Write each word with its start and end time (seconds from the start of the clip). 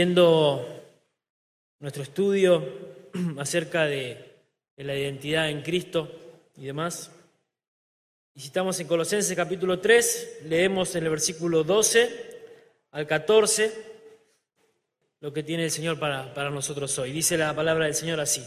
siguiendo 0.00 0.66
nuestro 1.78 2.02
estudio 2.02 2.66
acerca 3.38 3.84
de, 3.84 4.30
la 4.78 4.96
identidad 4.96 5.50
en 5.50 5.60
Cristo 5.60 6.10
y 6.56 6.64
demás. 6.64 7.10
Y 8.34 8.40
estamos 8.40 8.80
en 8.80 8.86
Colosenses 8.86 9.36
capítulo 9.36 9.78
3, 9.78 10.38
leemos 10.46 10.96
en 10.96 11.04
el 11.04 11.10
versículo 11.10 11.64
12 11.64 12.40
al 12.92 13.06
14 13.06 13.74
lo 15.20 15.34
que 15.34 15.42
tiene 15.42 15.64
el 15.64 15.70
Señor 15.70 15.98
para, 15.98 16.32
para 16.32 16.48
nosotros 16.48 16.98
hoy. 16.98 17.12
Dice 17.12 17.36
la 17.36 17.54
palabra 17.54 17.84
del 17.84 17.94
Señor 17.94 18.20
así. 18.20 18.42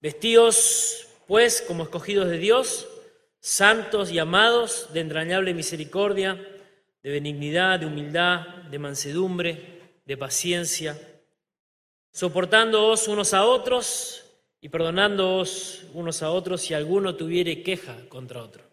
Vestidos, 0.00 1.08
pues, 1.26 1.60
como 1.60 1.82
escogidos 1.82 2.28
de 2.28 2.38
Dios, 2.38 2.86
santos 3.40 4.12
y 4.12 4.20
amados, 4.20 4.90
de 4.92 5.00
entrañable 5.00 5.54
misericordia, 5.54 6.40
de 7.02 7.10
benignidad, 7.10 7.80
de 7.80 7.86
humildad, 7.86 8.46
de 8.70 8.78
mansedumbre, 8.78 9.73
de 10.04 10.16
paciencia, 10.16 10.98
soportándoos 12.12 13.08
unos 13.08 13.34
a 13.34 13.44
otros 13.44 14.24
y 14.60 14.68
perdonándoos 14.68 15.84
unos 15.92 16.22
a 16.22 16.30
otros 16.30 16.62
si 16.62 16.74
alguno 16.74 17.16
tuviere 17.16 17.62
queja 17.62 17.96
contra 18.08 18.42
otro. 18.42 18.64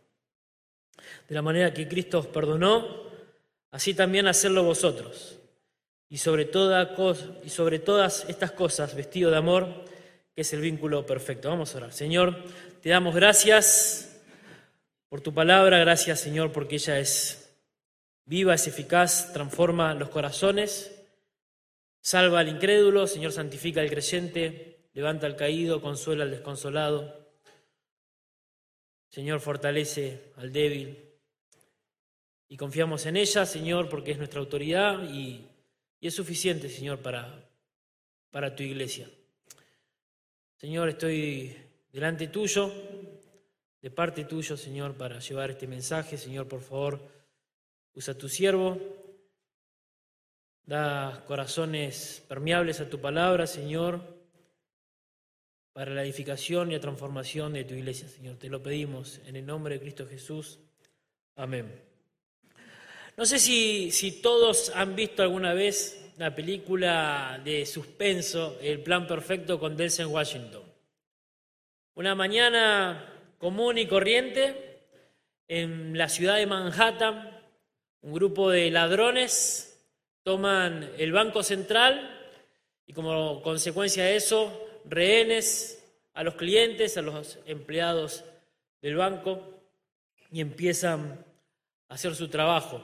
De 1.27 1.35
la 1.35 1.41
manera 1.41 1.73
que 1.73 1.87
Cristo 1.87 2.19
os 2.19 2.27
perdonó, 2.27 3.03
así 3.71 3.93
también 3.93 4.27
hacerlo 4.27 4.63
vosotros. 4.63 5.37
Y 6.09 6.17
sobre, 6.17 6.45
toda 6.45 6.95
y 7.43 7.49
sobre 7.49 7.79
todas 7.79 8.25
estas 8.27 8.51
cosas, 8.51 8.95
vestido 8.95 9.31
de 9.31 9.37
amor, 9.37 9.85
que 10.35 10.41
es 10.41 10.53
el 10.53 10.59
vínculo 10.59 11.05
perfecto. 11.05 11.49
Vamos 11.49 11.73
a 11.73 11.77
orar. 11.77 11.93
Señor, 11.93 12.35
te 12.81 12.89
damos 12.89 13.15
gracias 13.15 14.11
por 15.07 15.21
tu 15.21 15.33
palabra, 15.33 15.77
gracias 15.79 16.21
Señor 16.21 16.53
porque 16.53 16.75
ella 16.75 16.97
es 16.97 17.53
viva, 18.25 18.53
es 18.53 18.65
eficaz, 18.67 19.33
transforma 19.33 19.93
los 19.93 20.07
corazones, 20.07 21.00
salva 22.01 22.39
al 22.39 22.49
incrédulo, 22.49 23.07
Señor 23.07 23.31
santifica 23.31 23.81
al 23.81 23.89
creyente, 23.89 24.89
levanta 24.93 25.27
al 25.27 25.35
caído, 25.35 25.81
consuela 25.81 26.23
al 26.23 26.31
desconsolado. 26.31 27.21
Señor, 29.09 29.39
fortalece 29.39 30.31
al 30.37 30.51
débil. 30.51 30.97
Y 32.47 32.57
confiamos 32.57 33.05
en 33.05 33.17
ella, 33.17 33.45
Señor, 33.45 33.87
porque 33.87 34.11
es 34.11 34.17
nuestra 34.17 34.39
autoridad 34.39 35.03
y, 35.09 35.47
y 35.99 36.07
es 36.07 36.13
suficiente, 36.13 36.67
Señor, 36.69 36.99
para, 36.99 37.47
para 38.29 38.55
tu 38.55 38.63
iglesia. 38.63 39.09
Señor, 40.57 40.89
estoy 40.89 41.55
delante 41.91 42.27
tuyo, 42.27 42.71
de 43.81 43.89
parte 43.89 44.25
tuyo, 44.25 44.55
Señor, 44.57 44.95
para 44.95 45.19
llevar 45.19 45.51
este 45.51 45.67
mensaje. 45.67 46.17
Señor, 46.17 46.47
por 46.47 46.61
favor, 46.61 47.01
usa 47.93 48.17
tu 48.17 48.29
siervo. 48.29 49.00
Da 50.65 51.23
corazones 51.27 52.23
permeables 52.27 52.79
a 52.79 52.89
tu 52.89 52.99
palabra, 53.01 53.47
Señor, 53.47 54.21
para 55.73 55.91
la 55.91 56.03
edificación 56.03 56.69
y 56.69 56.75
la 56.75 56.79
transformación 56.79 57.53
de 57.53 57.63
tu 57.63 57.73
iglesia, 57.73 58.07
Señor. 58.07 58.37
Te 58.37 58.49
lo 58.49 58.61
pedimos 58.61 59.19
en 59.25 59.35
el 59.35 59.45
nombre 59.45 59.75
de 59.75 59.81
Cristo 59.81 60.07
Jesús. 60.07 60.59
Amén. 61.35 61.81
No 63.17 63.25
sé 63.25 63.39
si, 63.39 63.91
si 63.91 64.21
todos 64.21 64.71
han 64.75 64.95
visto 64.95 65.23
alguna 65.23 65.53
vez 65.53 66.11
la 66.17 66.35
película 66.35 67.41
de 67.43 67.65
suspenso 67.65 68.57
El 68.61 68.81
Plan 68.81 69.07
Perfecto 69.07 69.59
con 69.59 69.75
Denzel 69.75 70.07
Washington. 70.07 70.63
Una 71.95 72.15
mañana 72.15 73.33
común 73.37 73.77
y 73.77 73.87
corriente 73.87 74.85
en 75.47 75.97
la 75.97 76.07
ciudad 76.07 76.37
de 76.37 76.45
Manhattan, 76.45 77.41
un 78.01 78.13
grupo 78.13 78.49
de 78.49 78.71
ladrones 78.71 79.70
toman 80.23 80.91
el 80.97 81.11
Banco 81.11 81.43
Central 81.43 82.17
y 82.85 82.93
como 82.93 83.41
consecuencia 83.41 84.05
de 84.05 84.15
eso, 84.15 84.67
rehenes 84.85 85.83
a 86.13 86.23
los 86.23 86.35
clientes, 86.35 86.97
a 86.97 87.01
los 87.01 87.39
empleados 87.45 88.23
del 88.81 88.95
banco 88.95 89.41
y 90.31 90.41
empiezan 90.41 91.23
a 91.87 91.93
hacer 91.93 92.15
su 92.15 92.27
trabajo. 92.27 92.83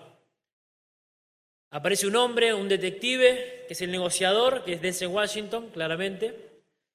Aparece 1.70 2.08
un 2.08 2.16
hombre, 2.16 2.54
un 2.54 2.70
detective, 2.70 3.66
que 3.68 3.74
es 3.74 3.82
el 3.82 3.92
negociador, 3.92 4.64
que 4.64 4.74
es 4.74 4.82
Denzel 4.82 5.10
Washington, 5.10 5.70
claramente, 5.70 6.34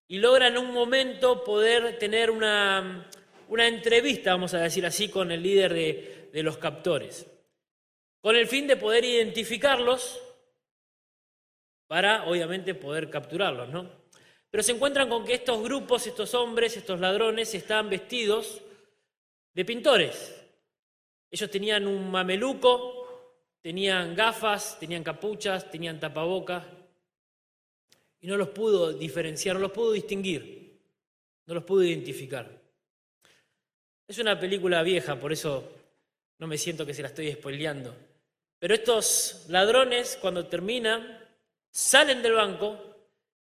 y 0.09 0.19
logra 0.19 0.49
en 0.49 0.57
un 0.57 0.73
momento 0.73 1.45
poder 1.45 1.99
tener 1.99 2.31
una, 2.31 3.07
una 3.49 3.69
entrevista, 3.69 4.33
vamos 4.33 4.55
a 4.55 4.61
decir 4.61 4.87
así, 4.87 5.09
con 5.09 5.31
el 5.31 5.43
líder 5.43 5.75
de, 5.75 6.29
de 6.33 6.43
los 6.43 6.57
captores, 6.57 7.27
con 8.21 8.35
el 8.35 8.47
fin 8.47 8.67
de 8.67 8.77
poder 8.77 9.05
identificarlos 9.05 10.21
para, 11.93 12.25
obviamente, 12.25 12.75
poder 12.75 13.11
capturarlos, 13.11 13.69
¿no? 13.69 13.87
Pero 14.51 14.63
se 14.63 14.73
encuentran 14.73 15.11
con 15.11 15.27
que 15.27 15.35
estos 15.35 15.63
grupos, 15.63 16.07
estos 16.07 16.33
hombres, 16.33 16.75
estos 16.75 16.99
ladrones, 16.99 17.55
están 17.55 17.91
vestidos 17.91 18.63
de 19.53 19.63
pintores. 19.67 20.43
Ellos 21.31 21.51
tenían 21.51 21.87
un 21.87 22.11
mameluco, 22.11 23.37
tenían 23.61 24.15
gafas, 24.15 24.81
tenían 24.81 25.05
capuchas, 25.05 25.71
tenían 25.71 26.01
tapabocas, 26.01 26.65
y 28.21 28.27
no 28.27 28.39
los 28.39 28.49
pudo 28.49 28.95
diferenciar, 28.95 29.57
no 29.57 29.61
los 29.61 29.73
pudo 29.73 29.93
distinguir, 29.93 30.81
no 31.45 31.53
los 31.53 31.65
pudo 31.65 31.83
identificar. 31.83 32.59
Es 34.09 34.17
una 34.17 34.41
película 34.41 34.83
vieja, 34.83 35.21
por 35.21 35.31
eso 35.31 35.71
no 36.39 36.47
me 36.47 36.57
siento 36.57 36.87
que 36.87 36.95
se 36.95 37.03
la 37.03 37.09
estoy 37.09 37.31
spoileando. 37.33 37.95
Pero 38.59 38.73
estos 38.73 39.45
ladrones, 39.51 40.17
cuando 40.19 40.47
terminan, 40.47 41.22
salen 41.73 42.23
del 42.23 42.35
banco 42.35 42.79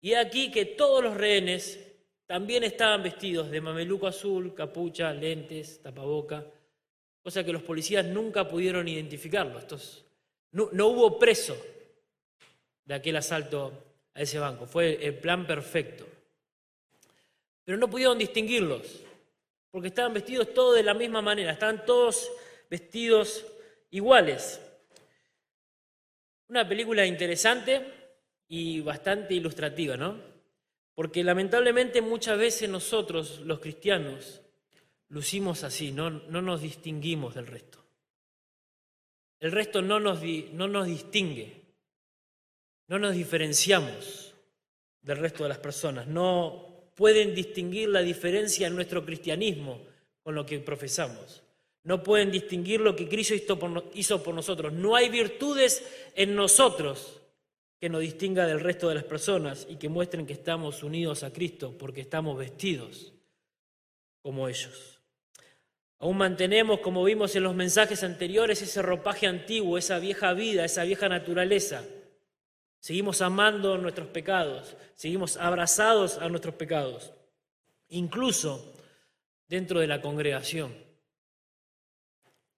y 0.00 0.12
aquí 0.14 0.50
que 0.50 0.66
todos 0.66 1.02
los 1.02 1.16
rehenes 1.16 1.80
también 2.26 2.64
estaban 2.64 3.02
vestidos 3.04 3.50
de 3.50 3.60
mameluco 3.60 4.08
azul, 4.08 4.52
capucha, 4.52 5.12
lentes, 5.12 5.80
tapaboca, 5.80 6.44
cosa 7.22 7.44
que 7.44 7.52
los 7.52 7.62
policías 7.62 8.04
nunca 8.04 8.48
pudieron 8.48 8.88
identificarlo. 8.88 9.58
Estos 9.58 10.04
no, 10.52 10.86
hubo 10.88 11.18
preso 11.18 11.56
de 12.84 12.94
aquel 12.94 13.16
asalto 13.16 13.72
a 14.14 14.22
ese 14.22 14.38
banco, 14.38 14.66
fue 14.66 15.04
el 15.04 15.14
plan 15.18 15.46
perfecto. 15.46 16.06
Pero 17.64 17.78
no 17.78 17.88
pudieron 17.88 18.18
distinguirlos, 18.18 19.02
porque 19.70 19.88
estaban 19.88 20.14
vestidos 20.14 20.52
todos 20.54 20.76
de 20.76 20.82
la 20.82 20.94
misma 20.94 21.20
manera, 21.20 21.52
estaban 21.52 21.84
todos 21.84 22.30
vestidos 22.70 23.44
iguales. 23.90 24.60
Una 26.48 26.66
película 26.66 27.04
interesante 27.04 27.95
y 28.48 28.80
bastante 28.80 29.34
ilustrativa, 29.34 29.96
¿no? 29.96 30.20
Porque 30.94 31.22
lamentablemente 31.22 32.00
muchas 32.00 32.38
veces 32.38 32.68
nosotros, 32.68 33.40
los 33.40 33.60
cristianos, 33.60 34.40
lucimos 35.08 35.64
así, 35.64 35.92
no, 35.92 36.10
no 36.10 36.42
nos 36.42 36.62
distinguimos 36.62 37.34
del 37.34 37.46
resto. 37.46 37.84
El 39.38 39.52
resto 39.52 39.82
no 39.82 40.00
nos, 40.00 40.20
no 40.52 40.68
nos 40.68 40.86
distingue, 40.86 41.62
no 42.88 42.98
nos 42.98 43.14
diferenciamos 43.14 44.34
del 45.02 45.18
resto 45.18 45.42
de 45.42 45.50
las 45.50 45.58
personas, 45.58 46.06
no 46.06 46.90
pueden 46.94 47.34
distinguir 47.34 47.90
la 47.90 48.00
diferencia 48.00 48.66
en 48.66 48.74
nuestro 48.74 49.04
cristianismo 49.04 49.80
con 50.22 50.34
lo 50.34 50.46
que 50.46 50.58
profesamos. 50.58 51.42
No 51.84 52.02
pueden 52.02 52.32
distinguir 52.32 52.80
lo 52.80 52.96
que 52.96 53.08
Cristo 53.08 53.34
hizo 53.94 54.22
por, 54.22 54.34
nosotros. 54.34 54.72
No 54.72 54.96
hay 54.96 55.08
virtudes 55.08 55.86
en 56.16 56.34
nosotros 56.34 57.15
que 57.78 57.88
nos 57.88 58.00
distinga 58.00 58.46
del 58.46 58.60
resto 58.60 58.88
de 58.88 58.94
las 58.94 59.04
personas 59.04 59.66
y 59.68 59.76
que 59.76 59.88
muestren 59.88 60.26
que 60.26 60.32
estamos 60.32 60.82
unidos 60.82 61.22
a 61.22 61.32
Cristo 61.32 61.76
porque 61.78 62.00
estamos 62.00 62.38
vestidos 62.38 63.12
como 64.22 64.48
ellos. 64.48 65.00
Aún 65.98 66.18
mantenemos, 66.18 66.80
como 66.80 67.04
vimos 67.04 67.34
en 67.36 67.42
los 67.42 67.54
mensajes 67.54 68.02
anteriores, 68.02 68.60
ese 68.60 68.82
ropaje 68.82 69.26
antiguo, 69.26 69.78
esa 69.78 69.98
vieja 69.98 70.32
vida, 70.34 70.64
esa 70.64 70.84
vieja 70.84 71.08
naturaleza. 71.08 71.84
Seguimos 72.80 73.22
amando 73.22 73.78
nuestros 73.78 74.08
pecados, 74.08 74.76
seguimos 74.94 75.36
abrazados 75.36 76.18
a 76.18 76.28
nuestros 76.28 76.54
pecados, 76.54 77.12
incluso 77.88 78.74
dentro 79.48 79.80
de 79.80 79.86
la 79.86 80.00
congregación, 80.00 80.74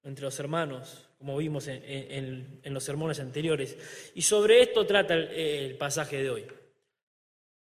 entre 0.03 0.25
los 0.25 0.39
hermanos, 0.41 1.08
como 1.19 1.37
vimos 1.37 1.67
en, 1.69 2.61
los 2.65 2.85
sermones 2.85 3.19
anteriores. 3.21 3.77
Y 4.15 4.23
sobre 4.23 4.63
esto 4.63 4.87
trata 4.87 5.15
el 5.15 5.77
pasaje 5.77 6.23
de 6.23 6.31
hoy. 6.31 6.47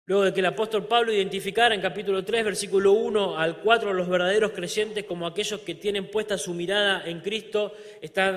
Luego 0.09 0.25
de 0.25 0.33
que 0.33 0.41
el 0.41 0.47
apóstol 0.47 0.87
Pablo 0.87 1.13
identificara 1.13 1.75
en 1.75 1.83
capítulo 1.83 2.25
3, 2.25 2.43
versículo 2.43 2.93
1 2.93 3.39
al 3.39 3.59
4, 3.61 3.91
a 3.91 3.93
los 3.93 4.09
verdaderos 4.09 4.53
creyentes 4.53 5.05
como 5.05 5.27
aquellos 5.27 5.61
que 5.61 5.75
tienen 5.75 6.11
puesta 6.11 6.39
su 6.39 6.55
mirada 6.55 7.03
en 7.05 7.21
Cristo, 7.21 7.75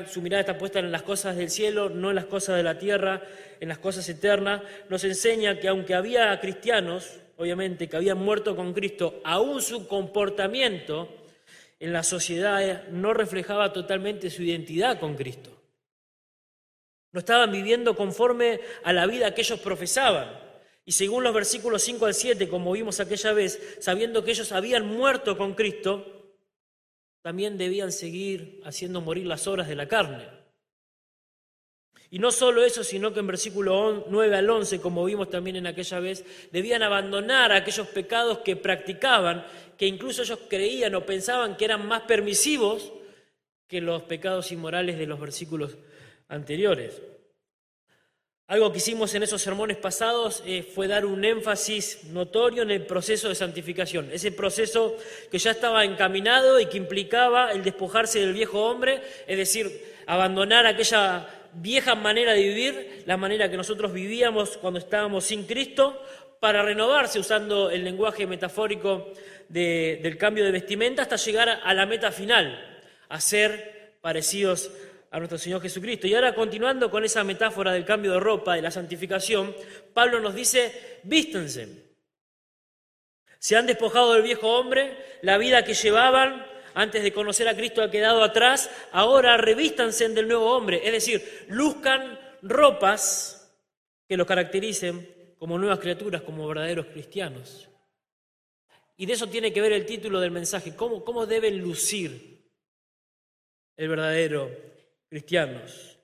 su 0.09 0.21
mirada 0.21 0.41
está 0.41 0.57
puesta 0.57 0.79
en 0.79 0.91
las 0.91 1.03
cosas 1.03 1.37
del 1.37 1.49
cielo, 1.49 1.89
no 1.89 2.09
en 2.09 2.17
las 2.17 2.25
cosas 2.25 2.57
de 2.57 2.63
la 2.63 2.77
tierra, 2.77 3.21
en 3.61 3.69
las 3.69 3.77
cosas 3.77 4.09
eternas, 4.09 4.61
nos 4.89 5.05
enseña 5.05 5.61
que 5.61 5.69
aunque 5.69 5.95
había 5.95 6.37
cristianos, 6.41 7.21
obviamente, 7.37 7.87
que 7.87 7.95
habían 7.95 8.17
muerto 8.17 8.53
con 8.53 8.73
Cristo, 8.73 9.21
aún 9.23 9.61
su 9.61 9.87
comportamiento 9.87 11.07
en 11.81 11.94
la 11.94 12.04
sociedad 12.04 12.88
no 12.89 13.12
reflejaba 13.12 13.74
totalmente 13.74 14.30
su 14.30 14.44
identidad 14.44 15.00
con 15.00 15.16
Cristo. 15.16 15.50
No 17.12 17.19
estaban 17.19 17.51
viviendo 17.51 17.95
conforme 17.95 18.62
a 18.83 18.94
la 18.94 19.07
vida 19.07 19.33
que 19.33 19.42
ellos 19.42 19.60
profesaban. 19.60 20.39
Y 20.86 20.92
según 20.92 21.24
los 21.24 21.33
versículos 21.33 21.81
5 21.81 22.06
al 22.06 22.13
7, 22.13 22.48
como 22.50 22.72
vimos 22.72 23.00
aquella 23.00 23.33
vez, 23.33 23.78
sabiendo 23.80 24.24
que 24.24 24.30
ellos 24.30 24.51
habían 24.51 24.86
muerto 24.86 25.36
con 25.36 25.56
Cristo, 25.56 26.38
también 27.24 27.57
debían 27.57 27.92
seguir 27.92 28.62
haciendo 28.63 29.01
morir 29.01 29.25
las 29.25 29.48
obras 29.48 29.68
de 29.68 29.75
la 29.75 29.88
carne. 29.88 30.40
Y 32.13 32.19
no 32.19 32.29
solo 32.29 32.65
eso, 32.65 32.83
sino 32.83 33.13
que 33.13 33.21
en 33.21 33.27
versículo 33.27 34.05
9 34.09 34.35
al 34.35 34.49
11, 34.49 34.81
como 34.81 35.05
vimos 35.05 35.29
también 35.29 35.55
en 35.55 35.65
aquella 35.65 36.01
vez, 36.01 36.25
debían 36.51 36.83
abandonar 36.83 37.53
aquellos 37.53 37.87
pecados 37.87 38.39
que 38.39 38.57
practicaban, 38.57 39.45
que 39.77 39.87
incluso 39.87 40.21
ellos 40.21 40.39
creían 40.49 40.93
o 40.93 41.05
pensaban 41.05 41.55
que 41.55 41.63
eran 41.63 41.87
más 41.87 42.01
permisivos 42.01 42.91
que 43.65 43.79
los 43.79 44.03
pecados 44.03 44.51
inmorales 44.51 44.97
de 44.97 45.07
los 45.07 45.21
versículos 45.21 45.77
anteriores. 46.27 47.01
Algo 48.47 48.73
que 48.73 48.79
hicimos 48.79 49.13
en 49.13 49.23
esos 49.23 49.41
sermones 49.41 49.77
pasados 49.77 50.43
eh, 50.45 50.63
fue 50.63 50.89
dar 50.89 51.05
un 51.05 51.23
énfasis 51.23 52.03
notorio 52.11 52.63
en 52.63 52.71
el 52.71 52.85
proceso 52.85 53.29
de 53.29 53.35
santificación, 53.35 54.09
ese 54.11 54.33
proceso 54.33 54.97
que 55.31 55.39
ya 55.39 55.51
estaba 55.51 55.85
encaminado 55.85 56.59
y 56.59 56.65
que 56.65 56.75
implicaba 56.75 57.53
el 57.53 57.63
despojarse 57.63 58.19
del 58.19 58.33
viejo 58.33 58.65
hombre, 58.65 59.01
es 59.25 59.37
decir, 59.37 59.93
abandonar 60.05 60.65
aquella 60.65 61.40
vieja 61.53 61.95
manera 61.95 62.33
de 62.33 62.42
vivir, 62.42 63.03
la 63.06 63.18
manera 63.18 63.50
que 63.50 63.57
nosotros 63.57 63.94
vivíamos 63.94 64.57
cuando 64.57 64.80
estábamos 64.80 65.25
sin 65.25 65.45
Cristo, 65.45 66.01
para 66.39 66.63
renovarse 66.63 67.19
usando 67.19 67.69
el 67.69 67.83
lenguaje 67.83 68.25
metafórico 68.25 69.13
del 69.48 70.18
cambio 70.18 70.44
de 70.44 70.51
vestimenta 70.51 71.03
hasta 71.03 71.15
llegar 71.18 71.50
a 71.63 71.74
la 71.74 71.86
meta 71.86 72.12
final, 72.12 72.81
a 73.09 73.21
ser 73.21 73.98
parecidos 74.01 74.71
a 75.12 75.19
nuestro 75.19 75.38
Señor 75.38 75.62
Jesucristo. 75.62 76.07
Y 76.07 76.15
ahora 76.15 76.33
continuando 76.33 76.89
con 76.89 77.03
esa 77.03 77.24
metáfora 77.24 77.74
del 77.74 77.86
cambio 77.86 78.13
de 78.13 78.19
ropa, 78.19 78.56
de 78.56 78.62
la 78.62 78.71
santificación, 78.71 79.54
Pablo 79.94 80.19
nos 80.19 80.33
dice, 80.33 81.00
vístense. 81.04 81.92
Se 83.38 83.56
han 83.56 83.68
despojado 83.68 84.13
del 84.13 84.24
viejo 84.24 84.47
hombre, 84.47 84.97
la 85.21 85.38
vida 85.38 85.63
que 85.63 85.74
llevaban 85.74 86.45
antes 86.73 87.03
de 87.03 87.13
conocer 87.13 87.47
a 87.47 87.56
Cristo 87.56 87.81
ha 87.81 87.91
quedado 87.91 88.23
atrás, 88.23 88.69
ahora 88.91 89.38
revístanse 89.38 90.07
del 90.09 90.27
nuevo 90.27 90.56
hombre, 90.56 90.81
es 90.83 90.91
decir, 90.91 91.45
luzcan 91.50 92.19
ropas 92.41 93.56
que 94.07 94.18
los 94.18 94.27
caractericen 94.27 95.35
como 95.38 95.57
nuevas 95.57 95.79
criaturas, 95.79 96.21
como 96.21 96.47
verdaderos 96.47 96.88
cristianos. 96.88 97.69
Y 98.97 99.06
de 99.06 99.13
eso 99.13 99.27
tiene 99.27 99.51
que 99.51 99.62
ver 99.62 99.71
el 99.71 99.85
título 99.85 100.19
del 100.19 100.31
mensaje, 100.31 100.75
cómo, 100.75 101.03
cómo 101.03 101.25
deben 101.25 101.59
lucir 101.59 102.44
el 103.75 103.88
verdadero 103.89 104.51
cristianos. 105.09 105.97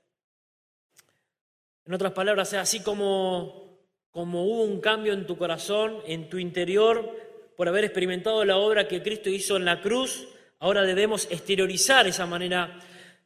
En 1.86 1.94
otras 1.94 2.14
palabras, 2.14 2.54
así 2.54 2.82
como, 2.82 3.80
como 4.10 4.46
hubo 4.46 4.64
un 4.64 4.82
cambio 4.82 5.14
en 5.14 5.28
tu 5.28 5.38
corazón, 5.38 6.02
en 6.06 6.30
tu 6.30 6.40
interior, 6.40 7.16
por 7.56 7.68
haber 7.68 7.86
experimentado 7.86 8.44
la 8.46 8.58
obra 8.58 8.88
que 8.88 9.04
Cristo 9.04 9.30
hizo 9.30 9.58
en 9.58 9.66
la 9.66 9.82
cruz, 9.82 10.28
ahora 10.60 10.84
debemos 10.84 11.28
exteriorizar 11.30 12.08
esa 12.08 12.26
manera 12.26 12.80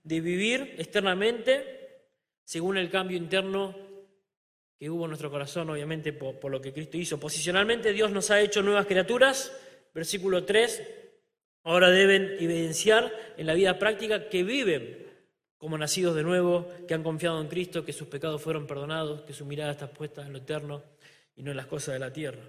de 0.04 0.22
vivir 0.22 0.76
externamente, 0.78 2.08
según 2.44 2.78
el 2.78 2.90
cambio 2.90 3.18
interno 3.18 3.76
que 4.78 4.90
hubo 4.90 5.06
en 5.06 5.10
nuestro 5.10 5.30
corazón, 5.30 5.70
obviamente, 5.70 6.12
por, 6.12 6.50
lo 6.50 6.60
que 6.60 6.74
Cristo 6.74 6.98
hizo. 6.98 7.20
Posicionalmente, 7.20 7.94
Dios 7.94 8.10
nos 8.12 8.32
ha 8.32 8.42
hecho 8.42 8.64
nuevas 8.64 8.88
criaturas, 8.88 9.56
versículo 9.94 10.44
3, 10.44 10.82
ahora 11.64 11.92
deben 11.92 12.38
evidenciar 12.40 13.14
en 13.38 13.46
la 13.46 13.54
vida 13.54 13.78
práctica 13.78 14.28
que 14.28 14.44
viven 14.44 15.06
como 15.60 15.78
nacidos 15.78 16.16
de 16.16 16.24
nuevo, 16.24 16.68
que 16.88 16.96
han 16.96 17.04
confiado 17.04 17.40
en 17.40 17.48
Cristo, 17.48 17.86
que 17.86 17.94
sus 17.94 18.08
pecados 18.08 18.42
fueron 18.42 18.66
perdonados, 18.66 19.22
que 19.22 19.34
su 19.34 19.46
mirada 19.46 19.74
está 19.74 19.88
puesta 19.92 20.24
en 20.24 20.34
lo 20.34 20.40
eterno 20.40 20.84
y 21.36 21.44
no 21.44 21.52
en 21.52 21.58
las 21.58 21.68
cosas 21.68 21.94
de 21.94 22.00
la 22.00 22.12
tierra. 22.12 22.42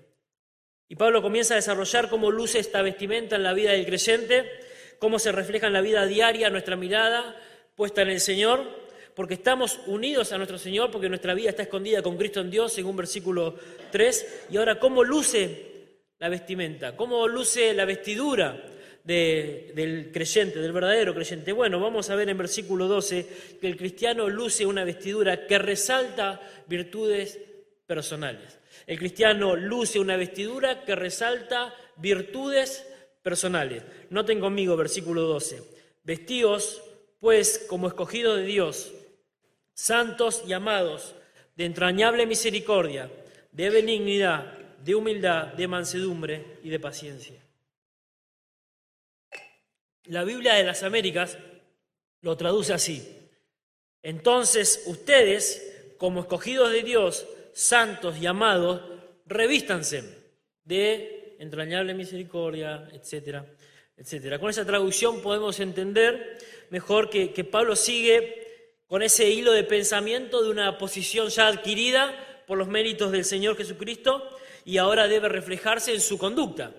Y 0.89 0.97
Pablo 0.97 1.21
comienza 1.21 1.53
a 1.53 1.57
desarrollar 1.57 2.09
cómo 2.09 2.31
luce 2.31 2.59
esta 2.59 2.81
vestimenta 2.81 3.37
en 3.37 3.43
la 3.43 3.53
vida 3.53 3.73
del 3.73 3.85
creyente, 3.85 4.51
cómo 4.99 5.19
se 5.19 5.33
refleja 5.33 5.67
en 5.67 5.73
la 5.73 5.81
vida 5.81 6.07
diaria 6.07 6.51
nuestra 6.51 6.77
mirada 6.77 7.37
puesta 7.75 8.03
en 8.03 8.11
el 8.11 8.21
Señor, 8.21 8.83
porque 9.15 9.35
estamos 9.35 9.81
unidos 9.87 10.33
a 10.33 10.37
nuestro 10.37 10.59
Señor, 10.59 10.91
porque 10.91 11.09
nuestra 11.09 11.35
vida 11.35 11.51
está 11.51 11.63
escondida 11.63 12.03
con 12.03 12.17
Cristo 12.17 12.41
en 12.41 12.51
Dios, 12.51 12.73
según 12.73 12.97
versículo 12.97 13.55
3. 13.91 14.47
Y 14.51 14.57
ahora, 14.57 14.79
¿cómo 14.79 15.05
luce 15.05 15.99
la 16.19 16.29
vestimenta? 16.29 16.97
¿Cómo 16.97 17.29
luce 17.29 17.75
la 17.75 17.85
vestidura 17.85 18.63
del 19.05 20.11
creyente, 20.13 20.61
del 20.61 20.73
verdadero 20.73 21.15
creyente? 21.15 21.53
Bueno, 21.53 21.81
vamos 21.81 22.09
a 22.09 22.15
ver 22.15 22.29
en 22.29 22.39
versículo 22.39 22.87
12 22.89 23.59
que 23.61 23.67
el 23.67 23.77
cristiano 23.77 24.29
luce 24.29 24.65
una 24.65 24.85
vestidura 24.85 25.47
que 25.47 25.59
resalta 25.59 26.41
virtudes 26.67 27.39
personales. 27.87 28.59
El 28.87 28.99
cristiano 28.99 29.57
luce 29.57 29.99
una 29.99 30.17
vestidura 30.17 30.85
que 30.85 30.95
resalta 30.95 31.75
virtudes 31.97 32.87
personales. 33.23 33.83
Noten 34.11 34.41
conmigo 34.41 34.77
versículo 34.77 35.23
12. 35.23 35.63
Vestíos, 36.03 36.83
pues, 37.21 37.65
como 37.69 37.89
escogidos 37.89 38.39
de 38.39 38.45
Dios, 38.45 38.93
santos 39.75 40.43
y 40.47 40.53
amados, 40.53 41.15
de 41.57 41.65
entrañable 41.65 42.27
misericordia, 42.27 43.11
de 43.53 43.71
benignidad, 43.71 44.59
de 44.79 44.95
humildad, 44.95 45.53
de 45.55 45.69
mansedumbre 45.69 46.59
y 46.63 46.71
de 46.71 46.81
paciencia. 46.81 47.41
La 50.07 50.25
Biblia 50.25 50.55
de 50.55 50.65
las 50.65 50.83
Américas 50.83 51.39
lo 52.23 52.37
traduce 52.37 52.73
así. 52.73 53.17
Entonces 54.03 54.83
ustedes, 54.87 55.95
como 55.99 56.21
escogidos 56.21 56.73
de 56.73 56.83
Dios, 56.83 57.27
santos 57.53 58.19
y 58.19 58.27
amados, 58.27 58.83
revístanse 59.27 60.03
de 60.65 61.22
entrañable 61.43 61.93
misericordia, 61.93 62.89
etcétera, 62.93 63.45
etcétera. 63.97 64.39
Con 64.39 64.51
esa 64.51 64.65
traducción 64.65 65.21
podemos 65.21 65.59
entender 65.59 66.39
mejor 66.71 67.11
que, 67.11 67.33
que 67.33 67.43
Pablo 67.43 67.75
sigue 67.75 68.77
con 68.87 69.03
ese 69.03 69.29
hilo 69.29 69.53
de 69.53 69.65
pensamiento 69.65 70.43
de 70.43 70.51
una 70.51 70.79
posición 70.79 71.29
ya 71.29 71.49
adquirida 71.49 72.15
por 72.47 72.59
los 72.59 72.69
méritos 72.69 73.11
del 73.11 73.25
Señor 73.25 73.57
Jesucristo 73.57 74.29
y 74.65 74.79
ahora 74.79 75.09
debe 75.09 75.29
reflejarse 75.29 75.93
en 75.93 76.01
su 76.01 76.17
conducta. 76.17 76.73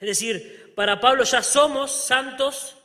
Es 0.00 0.08
decir, 0.08 0.72
para 0.74 0.98
Pablo 1.00 1.24
ya 1.24 1.42
somos 1.42 1.92
santos 1.92 2.76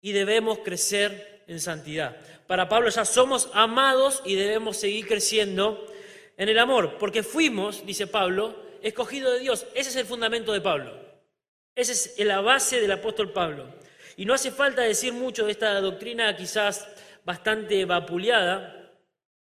y 0.00 0.10
debemos 0.12 0.58
crecer 0.64 1.44
en 1.46 1.60
santidad. 1.60 2.16
Para 2.48 2.68
Pablo 2.68 2.88
ya 2.88 3.04
somos 3.04 3.50
amados 3.52 4.20
y 4.24 4.34
debemos 4.34 4.78
seguir 4.78 5.06
creciendo 5.06 5.86
en 6.36 6.48
el 6.48 6.58
amor, 6.58 6.96
porque 6.98 7.22
fuimos, 7.22 7.86
dice 7.86 8.08
Pablo, 8.08 8.71
escogidos 8.82 9.34
de 9.34 9.40
Dios. 9.40 9.66
Ese 9.74 9.90
es 9.90 9.96
el 9.96 10.06
fundamento 10.06 10.52
de 10.52 10.60
Pablo. 10.60 10.92
Esa 11.74 11.92
es 11.92 12.18
la 12.18 12.40
base 12.40 12.80
del 12.80 12.92
apóstol 12.92 13.32
Pablo. 13.32 13.74
Y 14.16 14.24
no 14.26 14.34
hace 14.34 14.50
falta 14.50 14.82
decir 14.82 15.12
mucho 15.12 15.46
de 15.46 15.52
esta 15.52 15.80
doctrina 15.80 16.36
quizás 16.36 16.86
bastante 17.24 17.84
vapuleada, 17.84 18.92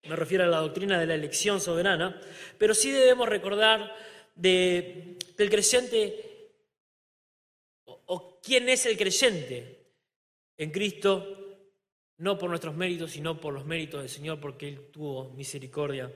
me 0.03 0.15
refiero 0.15 0.43
a 0.43 0.47
la 0.47 0.59
doctrina 0.59 0.99
de 0.99 1.05
la 1.05 1.15
elección 1.15 1.61
soberana, 1.61 2.19
pero 2.57 2.73
sí 2.73 2.91
debemos 2.91 3.29
recordar 3.29 3.95
de, 4.35 5.17
del 5.37 5.49
creyente 5.49 6.51
o 7.85 8.39
quién 8.41 8.69
es 8.69 8.85
el 8.85 8.97
creyente 8.97 9.93
en 10.57 10.71
Cristo, 10.71 11.37
no 12.17 12.37
por 12.37 12.49
nuestros 12.49 12.75
méritos, 12.75 13.11
sino 13.11 13.39
por 13.39 13.53
los 13.53 13.65
méritos 13.65 14.01
del 14.01 14.09
Señor, 14.09 14.39
porque 14.39 14.69
Él 14.69 14.89
tuvo 14.91 15.29
misericordia 15.31 16.11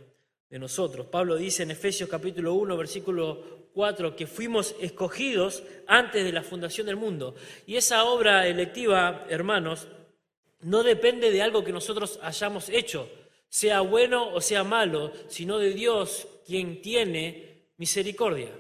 de 0.52 0.60
nosotros. 0.60 1.08
Pablo 1.08 1.38
dice 1.38 1.64
en 1.64 1.72
Efesios 1.72 2.10
capítulo 2.10 2.54
1, 2.54 2.76
versículo 2.76 3.70
4, 3.74 4.16
que 4.18 4.28
fuimos 4.28 4.76
escogidos 4.82 5.64
antes 5.88 6.26
de 6.26 6.34
la 6.34 6.44
fundación 6.44 6.86
del 6.86 6.98
mundo. 6.98 7.36
Y 7.66 7.78
esa 7.78 8.04
obra 8.04 8.46
electiva, 8.46 9.26
hermanos, 9.30 9.88
no 10.60 10.84
depende 10.84 11.32
de 11.32 11.42
algo 11.42 11.64
que 11.64 11.72
nosotros 11.72 12.20
hayamos 12.22 12.68
hecho, 12.68 13.10
sea 13.48 13.80
bueno 13.80 14.34
o 14.34 14.42
sea 14.42 14.66
malo, 14.66 15.14
sino 15.30 15.58
de 15.58 15.74
Dios 15.74 16.28
quien 16.46 16.82
tiene 16.82 17.70
misericordia. 17.78 18.52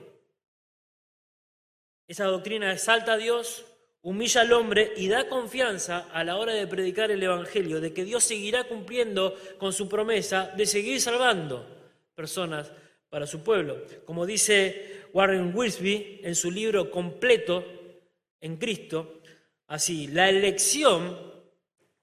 Esa 2.07 2.25
doctrina 2.25 2.71
exalta 2.71 3.13
a 3.13 3.17
Dios, 3.17 3.65
humilla 4.01 4.41
al 4.41 4.53
hombre 4.53 4.93
y 4.95 5.09
da 5.09 5.27
confianza 5.27 6.07
a 6.13 6.23
la 6.23 6.37
hora 6.37 6.53
de 6.53 6.67
predicar 6.67 7.11
el 7.11 7.21
Evangelio, 7.21 7.81
de 7.81 7.93
que 7.93 8.05
Dios 8.05 8.23
seguirá 8.23 8.63
cumpliendo 8.63 9.35
con 9.57 9.73
su 9.73 9.89
promesa 9.89 10.51
de 10.55 10.65
seguir 10.65 11.01
salvando 11.01 11.80
personas 12.21 12.71
para 13.09 13.25
su 13.25 13.41
pueblo. 13.41 13.83
Como 14.05 14.27
dice 14.27 15.07
Warren 15.11 15.55
Wiersbe 15.55 16.19
en 16.21 16.35
su 16.35 16.51
libro 16.51 16.91
completo 16.91 17.65
en 18.39 18.57
Cristo, 18.57 19.21
así, 19.65 20.05
la 20.05 20.29
elección 20.29 21.19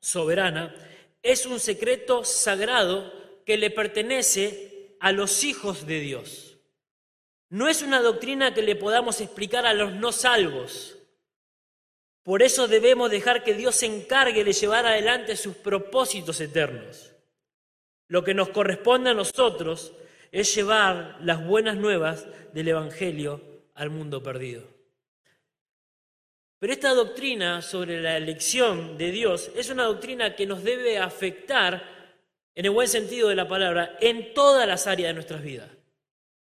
soberana 0.01 0.75
es 1.23 1.47
un 1.47 1.61
secreto 1.61 2.25
sagrado 2.25 3.13
que 3.47 3.57
le 3.57 3.71
pertenece 3.71 4.97
a 4.99 5.13
los 5.13 5.45
hijos 5.45 5.87
de 5.87 6.01
Dios. 6.01 6.57
No 7.49 7.69
es 7.69 7.83
una 7.83 8.03
doctrina 8.03 8.53
que 8.53 8.63
le 8.63 8.75
podamos 8.75 9.21
explicar 9.21 9.67
a 9.67 9.75
los 9.75 9.93
no 9.93 10.11
salvos. 10.11 10.97
Por 12.25 12.43
eso 12.43 12.67
debemos 12.67 13.09
dejar 13.09 13.45
que 13.45 13.55
Dios 13.55 13.77
se 13.77 13.87
encargue 13.87 14.43
de 14.43 14.53
llevar 14.53 14.85
adelante 14.85 15.37
sus 15.37 15.55
propósitos 15.55 16.41
eternos. 16.41 17.13
Lo 18.09 18.25
que 18.25 18.35
nos 18.35 18.49
corresponde 18.49 19.11
a 19.11 19.15
nosotros 19.15 19.93
es 20.33 20.55
llevar 20.55 21.17
las 21.21 21.45
buenas 21.45 21.77
nuevas 21.77 22.27
del 22.53 22.69
Evangelio 22.69 23.41
al 23.75 23.91
mundo 23.91 24.23
perdido. 24.23 24.63
Pero 26.59 26.73
esta 26.73 26.93
doctrina 26.93 27.63
sobre 27.63 28.01
la 28.01 28.17
elección 28.17 28.99
de 28.99 29.13
Dios 29.13 29.51
es 29.55 29.71
una 29.71 29.85
doctrina 29.85 30.35
que 30.35 30.47
nos 30.47 30.65
debe 30.65 30.99
afectar, 30.99 31.97
en 32.55 32.65
el 32.65 32.73
buen 32.73 32.89
sentido 32.89 33.29
de 33.29 33.37
la 33.37 33.47
palabra, 33.47 33.97
en 34.01 34.35
todas 34.35 34.67
las 34.67 34.89
áreas 34.89 35.11
de 35.11 35.15
nuestras 35.15 35.43
vidas. 35.43 35.71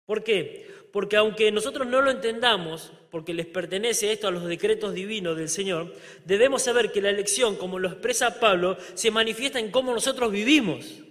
¿Por 0.05 0.23
qué? 0.23 0.67
Porque 0.91 1.15
aunque 1.15 1.51
nosotros 1.51 1.87
no 1.87 2.01
lo 2.01 2.09
entendamos, 2.09 2.91
porque 3.11 3.35
les 3.35 3.45
pertenece 3.45 4.11
esto 4.11 4.27
a 4.27 4.31
los 4.31 4.45
decretos 4.45 4.95
divinos 4.95 5.37
del 5.37 5.49
Señor, 5.49 5.93
debemos 6.25 6.63
saber 6.63 6.91
que 6.91 7.01
la 7.01 7.11
elección, 7.11 7.55
como 7.55 7.77
lo 7.77 7.89
expresa 7.89 8.39
Pablo, 8.39 8.77
se 8.95 9.11
manifiesta 9.11 9.59
en 9.59 9.69
cómo 9.69 9.93
nosotros 9.93 10.31
vivimos. 10.31 11.03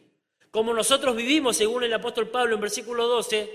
Como 0.50 0.74
nosotros 0.74 1.16
vivimos, 1.16 1.56
según 1.56 1.84
el 1.84 1.92
apóstol 1.92 2.28
Pablo 2.28 2.54
en 2.56 2.60
versículo 2.60 3.06
12, 3.06 3.48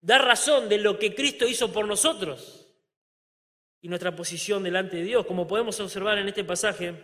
da 0.00 0.18
razón 0.18 0.68
de 0.68 0.78
lo 0.78 0.98
que 0.98 1.14
Cristo 1.14 1.48
hizo 1.48 1.72
por 1.72 1.86
nosotros 1.86 2.68
y 3.80 3.88
nuestra 3.88 4.14
posición 4.14 4.62
delante 4.62 4.98
de 4.98 5.04
Dios. 5.04 5.26
Como 5.26 5.48
podemos 5.48 5.78
observar 5.80 6.18
en 6.18 6.28
este 6.28 6.44
pasaje, 6.44 6.94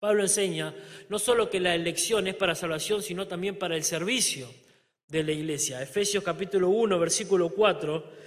Pablo 0.00 0.22
enseña 0.22 0.74
no 1.08 1.18
solo 1.18 1.48
que 1.48 1.60
la 1.60 1.74
elección 1.74 2.26
es 2.26 2.34
para 2.34 2.54
salvación, 2.54 3.02
sino 3.02 3.26
también 3.26 3.58
para 3.58 3.76
el 3.76 3.84
servicio 3.84 4.48
de 5.06 5.22
la 5.22 5.32
iglesia. 5.32 5.80
Efesios 5.80 6.24
capítulo 6.24 6.70
1, 6.70 6.98
versículo 6.98 7.48
4, 7.50 8.18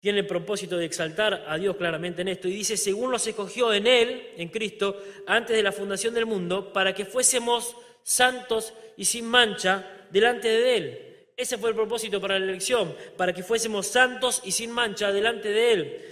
tiene 0.00 0.20
el 0.20 0.26
propósito 0.26 0.76
de 0.76 0.86
exaltar 0.86 1.44
a 1.46 1.56
Dios 1.58 1.76
claramente 1.76 2.22
en 2.22 2.28
esto 2.28 2.48
y 2.48 2.52
dice, 2.52 2.76
según 2.76 3.12
los 3.12 3.26
escogió 3.26 3.72
en 3.72 3.86
Él, 3.86 4.32
en 4.36 4.48
Cristo, 4.48 5.00
antes 5.26 5.54
de 5.54 5.62
la 5.62 5.72
fundación 5.72 6.12
del 6.12 6.26
mundo, 6.26 6.72
para 6.72 6.94
que 6.94 7.04
fuésemos 7.04 7.76
santos 8.02 8.72
y 8.96 9.04
sin 9.04 9.26
mancha 9.26 10.06
delante 10.10 10.48
de 10.48 10.76
Él 10.76 11.12
ese 11.36 11.58
fue 11.58 11.70
el 11.70 11.76
propósito 11.76 12.20
para 12.20 12.38
la 12.38 12.44
elección, 12.44 12.94
para 13.16 13.32
que 13.32 13.42
fuésemos 13.42 13.86
santos 13.86 14.40
y 14.44 14.52
sin 14.52 14.70
mancha 14.70 15.10
delante 15.12 15.48
de 15.48 15.72
Él. 15.72 16.04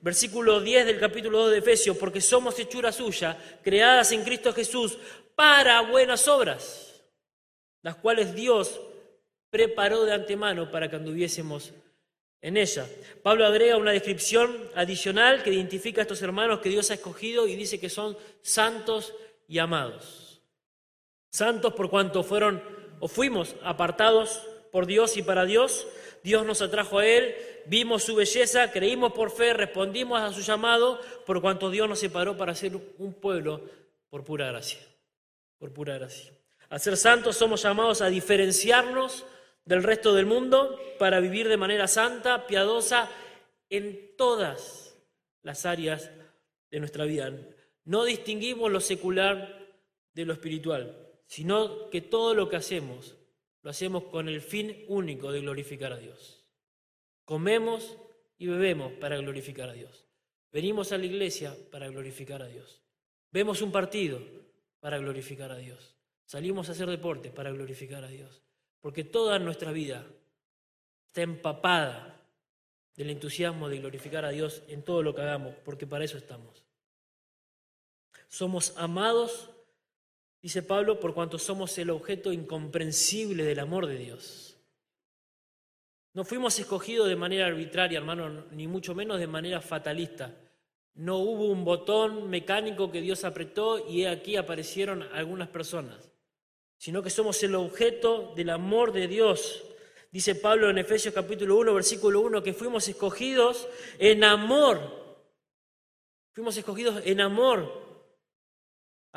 Versículo 0.00 0.60
10 0.60 0.86
del 0.86 0.98
capítulo 0.98 1.40
2 1.40 1.50
de 1.50 1.58
Efesios, 1.58 1.96
porque 1.96 2.20
somos 2.20 2.58
hechura 2.58 2.92
suya, 2.92 3.36
creadas 3.62 4.12
en 4.12 4.22
Cristo 4.22 4.52
Jesús 4.52 4.96
para 5.34 5.80
buenas 5.82 6.28
obras, 6.28 7.02
las 7.82 7.96
cuales 7.96 8.34
Dios 8.34 8.80
preparó 9.50 10.04
de 10.04 10.14
antemano 10.14 10.70
para 10.70 10.88
que 10.88 10.96
anduviésemos 10.96 11.72
en 12.40 12.56
ella. 12.56 12.86
Pablo 13.22 13.44
agrega 13.44 13.76
una 13.76 13.92
descripción 13.92 14.70
adicional 14.76 15.42
que 15.42 15.52
identifica 15.52 16.00
a 16.00 16.02
estos 16.02 16.22
hermanos 16.22 16.60
que 16.60 16.68
Dios 16.68 16.90
ha 16.90 16.94
escogido 16.94 17.48
y 17.48 17.56
dice 17.56 17.80
que 17.80 17.90
son 17.90 18.16
santos 18.42 19.12
y 19.48 19.58
amados. 19.58 20.27
Santos 21.30 21.74
por 21.74 21.90
cuanto 21.90 22.22
fueron 22.22 22.62
o 23.00 23.08
fuimos 23.08 23.56
apartados 23.62 24.42
por 24.70 24.86
Dios 24.86 25.16
y 25.16 25.22
para 25.22 25.44
Dios. 25.44 25.86
Dios 26.22 26.44
nos 26.44 26.62
atrajo 26.62 26.98
a 26.98 27.06
Él, 27.06 27.34
vimos 27.66 28.02
su 28.02 28.16
belleza, 28.16 28.70
creímos 28.70 29.12
por 29.12 29.30
fe, 29.30 29.54
respondimos 29.54 30.20
a 30.20 30.32
su 30.32 30.40
llamado, 30.40 31.00
por 31.26 31.40
cuanto 31.40 31.70
Dios 31.70 31.88
nos 31.88 32.00
separó 32.00 32.36
para 32.36 32.54
ser 32.54 32.72
un 32.98 33.14
pueblo 33.14 33.62
por 34.10 34.24
pura 34.24 34.48
gracia. 34.48 34.80
Por 35.58 35.72
pura 35.72 35.94
gracia. 35.94 36.32
Al 36.70 36.80
ser 36.80 36.96
santos 36.96 37.36
somos 37.36 37.62
llamados 37.62 38.02
a 38.02 38.08
diferenciarnos 38.08 39.24
del 39.64 39.82
resto 39.82 40.14
del 40.14 40.26
mundo 40.26 40.78
para 40.98 41.20
vivir 41.20 41.48
de 41.48 41.56
manera 41.56 41.88
santa, 41.88 42.46
piadosa, 42.46 43.08
en 43.70 44.16
todas 44.16 44.96
las 45.42 45.66
áreas 45.66 46.10
de 46.70 46.78
nuestra 46.80 47.04
vida. 47.04 47.32
No 47.84 48.04
distinguimos 48.04 48.70
lo 48.70 48.80
secular 48.80 49.66
de 50.14 50.24
lo 50.24 50.32
espiritual, 50.32 51.07
sino 51.28 51.90
que 51.90 52.00
todo 52.00 52.34
lo 52.34 52.48
que 52.48 52.56
hacemos 52.56 53.16
lo 53.62 53.70
hacemos 53.70 54.04
con 54.04 54.28
el 54.28 54.40
fin 54.40 54.84
único 54.88 55.30
de 55.30 55.42
glorificar 55.42 55.92
a 55.92 55.98
Dios. 55.98 56.46
Comemos 57.24 57.98
y 58.38 58.46
bebemos 58.46 58.94
para 58.94 59.18
glorificar 59.18 59.68
a 59.68 59.74
Dios. 59.74 60.08
Venimos 60.50 60.90
a 60.90 60.98
la 60.98 61.04
iglesia 61.04 61.54
para 61.70 61.88
glorificar 61.88 62.40
a 62.42 62.46
Dios. 62.46 62.82
Vemos 63.30 63.60
un 63.60 63.70
partido 63.70 64.22
para 64.80 64.96
glorificar 64.96 65.52
a 65.52 65.58
Dios. 65.58 65.96
Salimos 66.24 66.68
a 66.68 66.72
hacer 66.72 66.88
deporte 66.88 67.30
para 67.30 67.50
glorificar 67.50 68.04
a 68.04 68.08
Dios. 68.08 68.42
Porque 68.80 69.04
toda 69.04 69.38
nuestra 69.38 69.70
vida 69.70 70.06
está 71.08 71.22
empapada 71.22 72.26
del 72.96 73.10
entusiasmo 73.10 73.68
de 73.68 73.80
glorificar 73.80 74.24
a 74.24 74.30
Dios 74.30 74.62
en 74.68 74.82
todo 74.82 75.02
lo 75.02 75.14
que 75.14 75.20
hagamos, 75.20 75.54
porque 75.62 75.86
para 75.86 76.04
eso 76.04 76.16
estamos. 76.16 76.64
Somos 78.28 78.72
amados 78.78 79.50
Dice 80.40 80.62
Pablo, 80.62 81.00
por 81.00 81.14
cuanto 81.14 81.38
somos 81.38 81.76
el 81.78 81.90
objeto 81.90 82.32
incomprensible 82.32 83.44
del 83.44 83.58
amor 83.58 83.86
de 83.86 83.98
Dios. 83.98 84.56
No 86.14 86.24
fuimos 86.24 86.58
escogidos 86.58 87.08
de 87.08 87.16
manera 87.16 87.46
arbitraria, 87.46 87.98
hermano, 87.98 88.46
ni 88.52 88.66
mucho 88.66 88.94
menos 88.94 89.18
de 89.18 89.26
manera 89.26 89.60
fatalista. 89.60 90.34
No 90.94 91.18
hubo 91.18 91.46
un 91.46 91.64
botón 91.64 92.30
mecánico 92.30 92.90
que 92.90 93.00
Dios 93.00 93.24
apretó 93.24 93.88
y 93.88 94.04
aquí 94.04 94.36
aparecieron 94.36 95.02
algunas 95.12 95.48
personas, 95.48 96.10
sino 96.76 97.02
que 97.02 97.10
somos 97.10 97.42
el 97.42 97.54
objeto 97.54 98.32
del 98.34 98.50
amor 98.50 98.92
de 98.92 99.06
Dios. 99.06 99.64
Dice 100.10 100.34
Pablo 100.34 100.70
en 100.70 100.78
Efesios 100.78 101.14
capítulo 101.14 101.56
1, 101.58 101.74
versículo 101.74 102.20
1, 102.20 102.42
que 102.42 102.54
fuimos 102.54 102.88
escogidos 102.88 103.68
en 103.98 104.24
amor. 104.24 105.26
Fuimos 106.32 106.56
escogidos 106.56 107.02
en 107.04 107.20
amor 107.20 107.87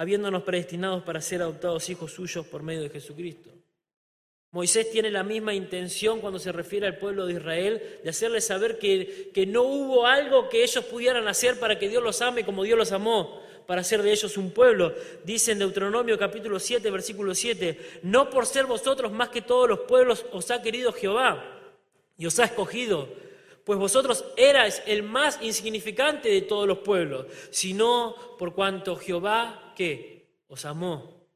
habiéndonos 0.01 0.41
predestinados 0.41 1.03
para 1.03 1.21
ser 1.21 1.43
adoptados 1.43 1.87
hijos 1.91 2.11
suyos 2.11 2.43
por 2.47 2.63
medio 2.63 2.81
de 2.81 2.89
Jesucristo. 2.89 3.51
Moisés 4.49 4.89
tiene 4.89 5.11
la 5.11 5.21
misma 5.21 5.53
intención 5.53 6.21
cuando 6.21 6.39
se 6.39 6.51
refiere 6.51 6.87
al 6.87 6.97
pueblo 6.97 7.27
de 7.27 7.33
Israel, 7.33 7.99
de 8.03 8.09
hacerles 8.09 8.47
saber 8.47 8.79
que, 8.79 9.29
que 9.31 9.45
no 9.45 9.61
hubo 9.61 10.07
algo 10.07 10.49
que 10.49 10.63
ellos 10.63 10.83
pudieran 10.85 11.27
hacer 11.27 11.59
para 11.59 11.77
que 11.77 11.87
Dios 11.87 12.01
los 12.01 12.19
ame 12.23 12.43
como 12.43 12.63
Dios 12.63 12.79
los 12.79 12.91
amó, 12.91 13.43
para 13.67 13.81
hacer 13.81 14.01
de 14.01 14.11
ellos 14.11 14.37
un 14.37 14.49
pueblo. 14.49 14.91
Dice 15.23 15.51
en 15.51 15.59
Deuteronomio 15.59 16.17
capítulo 16.17 16.59
7, 16.59 16.89
versículo 16.89 17.35
7, 17.35 17.99
no 18.01 18.27
por 18.31 18.47
ser 18.47 18.65
vosotros 18.65 19.11
más 19.11 19.29
que 19.29 19.43
todos 19.43 19.69
los 19.69 19.81
pueblos 19.81 20.25
os 20.31 20.49
ha 20.49 20.63
querido 20.63 20.93
Jehová 20.93 21.59
y 22.17 22.25
os 22.25 22.39
ha 22.39 22.45
escogido 22.45 23.07
pues 23.65 23.77
vosotros 23.77 24.25
erais 24.37 24.81
el 24.85 25.03
más 25.03 25.39
insignificante 25.41 26.29
de 26.29 26.41
todos 26.41 26.67
los 26.67 26.79
pueblos, 26.79 27.27
sino 27.51 28.15
por 28.37 28.53
cuanto 28.53 28.95
Jehová, 28.95 29.73
¿qué? 29.75 30.27
Os 30.47 30.65
amó, 30.65 31.27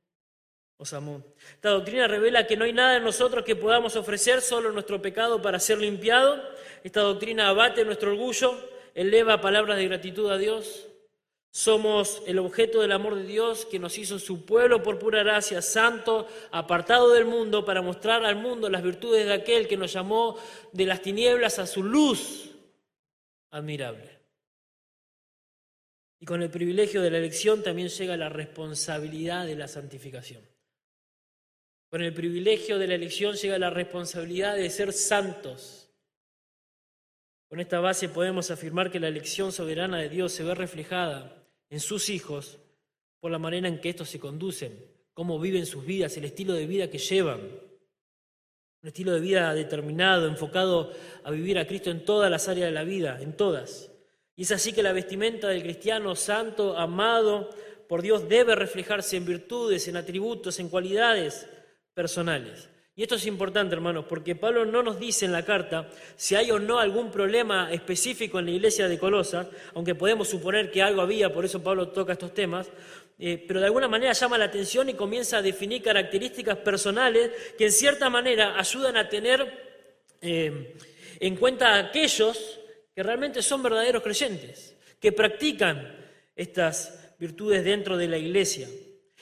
os 0.77 0.94
amó. 0.94 1.24
Esta 1.53 1.70
doctrina 1.70 2.08
revela 2.08 2.48
que 2.48 2.58
no 2.58 2.65
hay 2.65 2.74
nada 2.74 2.98
en 2.98 3.03
nosotros 3.03 3.46
que 3.46 3.55
podamos 3.55 3.96
ofrecer, 3.96 4.41
solo 4.41 4.72
nuestro 4.72 5.01
pecado 5.01 5.41
para 5.41 5.60
ser 5.60 5.77
limpiado. 5.77 6.41
Esta 6.84 7.01
doctrina 7.01 7.50
abate 7.50 7.86
nuestro 7.86 8.12
orgullo, 8.12 8.58
eleva 8.94 9.41
palabras 9.41 9.77
de 9.77 9.88
gratitud 9.88 10.29
a 10.32 10.38
Dios, 10.38 10.88
somos 11.55 12.21
el 12.27 12.38
objeto 12.39 12.81
del 12.81 12.91
amor 12.91 13.15
de 13.15 13.24
Dios 13.24 13.65
que 13.65 13.79
nos 13.79 13.97
hizo 13.97 14.19
su 14.19 14.45
pueblo 14.45 14.83
por 14.83 15.00
pura 15.00 15.24
gracia, 15.24 15.62
santo, 15.62 16.27
apartado 16.51 17.13
del 17.13 17.24
mundo, 17.24 17.63
para 17.63 17.81
mostrar 17.81 18.25
al 18.25 18.35
mundo 18.35 18.69
las 18.69 18.83
virtudes 18.83 19.25
de 19.25 19.31
aquel 19.31 19.65
que 19.65 19.77
nos 19.77 19.93
llamó 19.93 20.38
de 20.74 20.85
las 20.85 21.01
tinieblas 21.01 21.57
a 21.57 21.65
su 21.65 21.81
luz 21.81 22.50
admirable. 23.51 24.19
Y 26.19 26.25
con 26.25 26.41
el 26.41 26.50
privilegio 26.50 27.01
de 27.01 27.12
la 27.12 27.19
elección 27.19 27.63
también 27.63 27.88
llega 27.88 28.17
la 28.17 28.27
responsabilidad 28.27 29.45
de 29.45 29.55
la 29.55 29.69
santificación. 29.69 30.45
Con 31.89 32.01
el 32.01 32.13
privilegio 32.13 32.77
de 32.77 32.88
la 32.88 32.95
elección 32.95 33.33
llega 33.38 33.57
la 33.57 33.69
responsabilidad 33.69 34.57
de 34.57 34.69
ser 34.69 34.91
santos. 34.91 35.89
Con 37.47 37.62
esta 37.62 37.79
base 37.79 38.09
podemos 38.09 38.51
afirmar 38.51 38.91
que 38.91 39.00
la 39.00 39.07
elección 39.07 39.53
soberana 39.53 40.00
de 40.00 40.09
Dios 40.09 40.33
se 40.33 40.43
ve 40.43 40.53
reflejada 40.53 41.35
en 41.69 41.79
sus 41.79 42.10
hijos 42.10 42.57
por 43.19 43.31
la 43.31 43.39
manera 43.39 43.67
en 43.67 43.81
que 43.81 43.89
estos 43.89 44.10
se 44.10 44.19
conducen, 44.19 44.77
cómo 45.13 45.39
viven 45.39 45.65
sus 45.65 45.86
vidas, 45.86 46.15
el 46.17 46.25
estilo 46.25 46.53
de 46.53 46.67
vida 46.67 46.89
que 46.89 46.98
llevan. 46.98 47.39
Un 48.84 48.88
estilo 48.88 49.13
de 49.13 49.19
vida 49.19 49.53
determinado, 49.53 50.27
enfocado 50.27 50.91
a 51.24 51.31
vivir 51.31 51.57
a 51.57 51.65
Cristo 51.65 51.89
en 51.89 52.05
todas 52.05 52.29
las 52.29 52.48
áreas 52.48 52.67
de 52.67 52.74
la 52.74 52.84
vida, 52.84 53.19
en 53.19 53.36
todas. 53.36 53.91
Y 54.36 54.43
es 54.43 54.51
así 54.51 54.74
que 54.74 54.84
la 54.84 54.93
vestimenta 54.93 55.48
del 55.48 55.63
cristiano 55.63 56.15
santo, 56.15 56.77
amado 56.77 57.50
por 57.88 58.01
Dios, 58.01 58.29
debe 58.29 58.53
reflejarse 58.53 59.17
en 59.17 59.25
virtudes, 59.25 59.88
en 59.88 59.98
atributos, 59.98 60.60
en 60.60 60.69
cualidades 60.69 61.48
personales. 61.93 62.69
Y 62.98 63.04
esto 63.04 63.16
es 63.16 63.25
importante, 63.25 63.75
hermanos, 63.75 64.06
porque 64.08 64.36
Pablo 64.36 64.66
no 64.66 64.82
nos 64.82 64.98
dice 64.98 65.25
en 65.25 65.34
la 65.34 65.44
carta 65.44 65.90
si 66.16 66.36
hay 66.36 66.50
o 66.52 66.60
no 66.60 66.80
algún 66.80 67.12
problema 67.12 67.70
específico 67.72 68.40
en 68.40 68.46
la 68.46 68.52
iglesia 68.52 68.88
de 68.88 68.98
Colosa, 68.98 69.50
aunque 69.74 69.96
podemos 69.96 70.30
suponer 70.30 70.72
que 70.72 70.82
algo 70.82 71.02
había, 71.02 71.34
por 71.34 71.44
eso 71.44 71.62
Pablo 71.62 71.90
toca 71.90 72.14
estos 72.14 72.34
temas, 72.34 72.70
eh, 73.20 73.44
pero 73.46 73.60
de 73.60 73.66
alguna 73.66 73.90
manera 73.90 74.14
llama 74.14 74.38
la 74.38 74.46
atención 74.46 74.88
y 74.88 74.94
comienza 74.94 75.38
a 75.38 75.42
definir 75.42 75.84
características 75.84 76.58
personales 76.60 77.32
que 77.58 77.66
en 77.66 77.72
cierta 77.74 78.10
manera 78.10 78.58
ayudan 78.58 78.96
a 78.96 79.10
tener 79.10 80.16
eh, 80.22 80.78
en 81.20 81.36
cuenta 81.36 81.75
a 81.75 81.80
aquellos 81.80 82.62
que 82.96 83.04
realmente 83.04 83.42
son 83.42 83.62
verdaderos 83.62 84.04
creyentes, 84.04 84.74
que 85.02 85.12
practican 85.12 85.98
estas 86.34 87.14
virtudes 87.20 87.66
dentro 87.66 87.98
de 87.98 88.08
la 88.08 88.18
iglesia. 88.18 88.70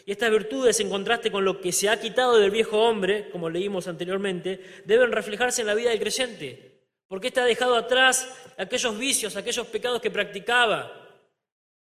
Y 0.05 0.12
estas 0.12 0.31
virtudes, 0.31 0.79
en 0.79 0.89
contraste 0.89 1.31
con 1.31 1.45
lo 1.45 1.62
que 1.62 1.72
se 1.72 1.88
ha 1.88 2.00
quitado 2.00 2.38
del 2.38 2.51
viejo 2.51 2.81
hombre, 2.81 3.29
como 3.29 3.50
leímos 3.50 3.88
anteriormente, 3.88 4.60
deben 4.86 5.12
reflejarse 5.12 5.62
en 5.62 5.67
la 5.67 5.75
vida 5.75 5.91
del 5.91 6.00
creyente. 6.00 6.81
Porque 7.07 7.27
éste 7.27 7.39
ha 7.39 7.45
dejado 7.45 7.75
atrás 7.75 8.27
aquellos 8.57 8.98
vicios, 8.98 9.38
aquellos 9.38 9.67
pecados 9.67 10.01
que 10.01 10.12
practicaba, 10.12 11.00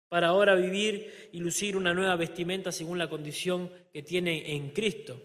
para 0.09 0.29
ahora 0.29 0.55
vivir 0.55 1.31
y 1.33 1.41
lucir 1.41 1.77
una 1.77 1.93
nueva 1.93 2.15
vestimenta 2.15 2.71
según 2.71 2.99
la 2.99 3.09
condición 3.09 3.69
que 3.93 4.03
tiene 4.03 4.55
en 4.55 4.71
Cristo, 4.71 5.21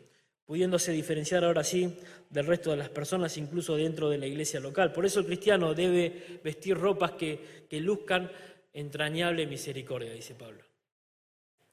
pudiéndose 0.46 0.92
diferenciar 0.92 1.44
ahora 1.44 1.64
sí 1.64 1.96
del 2.28 2.48
resto 2.48 2.72
de 2.72 2.78
las 2.78 2.90
personas, 2.90 3.38
incluso 3.38 3.76
dentro 3.76 4.10
de 4.10 4.18
la 4.18 4.26
iglesia 4.26 4.60
local. 4.60 4.92
Por 4.92 5.06
eso 5.06 5.20
el 5.20 5.28
cristiano 5.28 5.76
debe 5.76 6.40
vestir 6.44 6.76
ropas 6.76 7.12
que, 7.12 7.66
que 7.70 7.80
luzcan 7.80 8.32
entrañable 8.74 9.46
misericordia, 9.46 10.12
dice 10.12 10.34
Pablo 10.34 10.69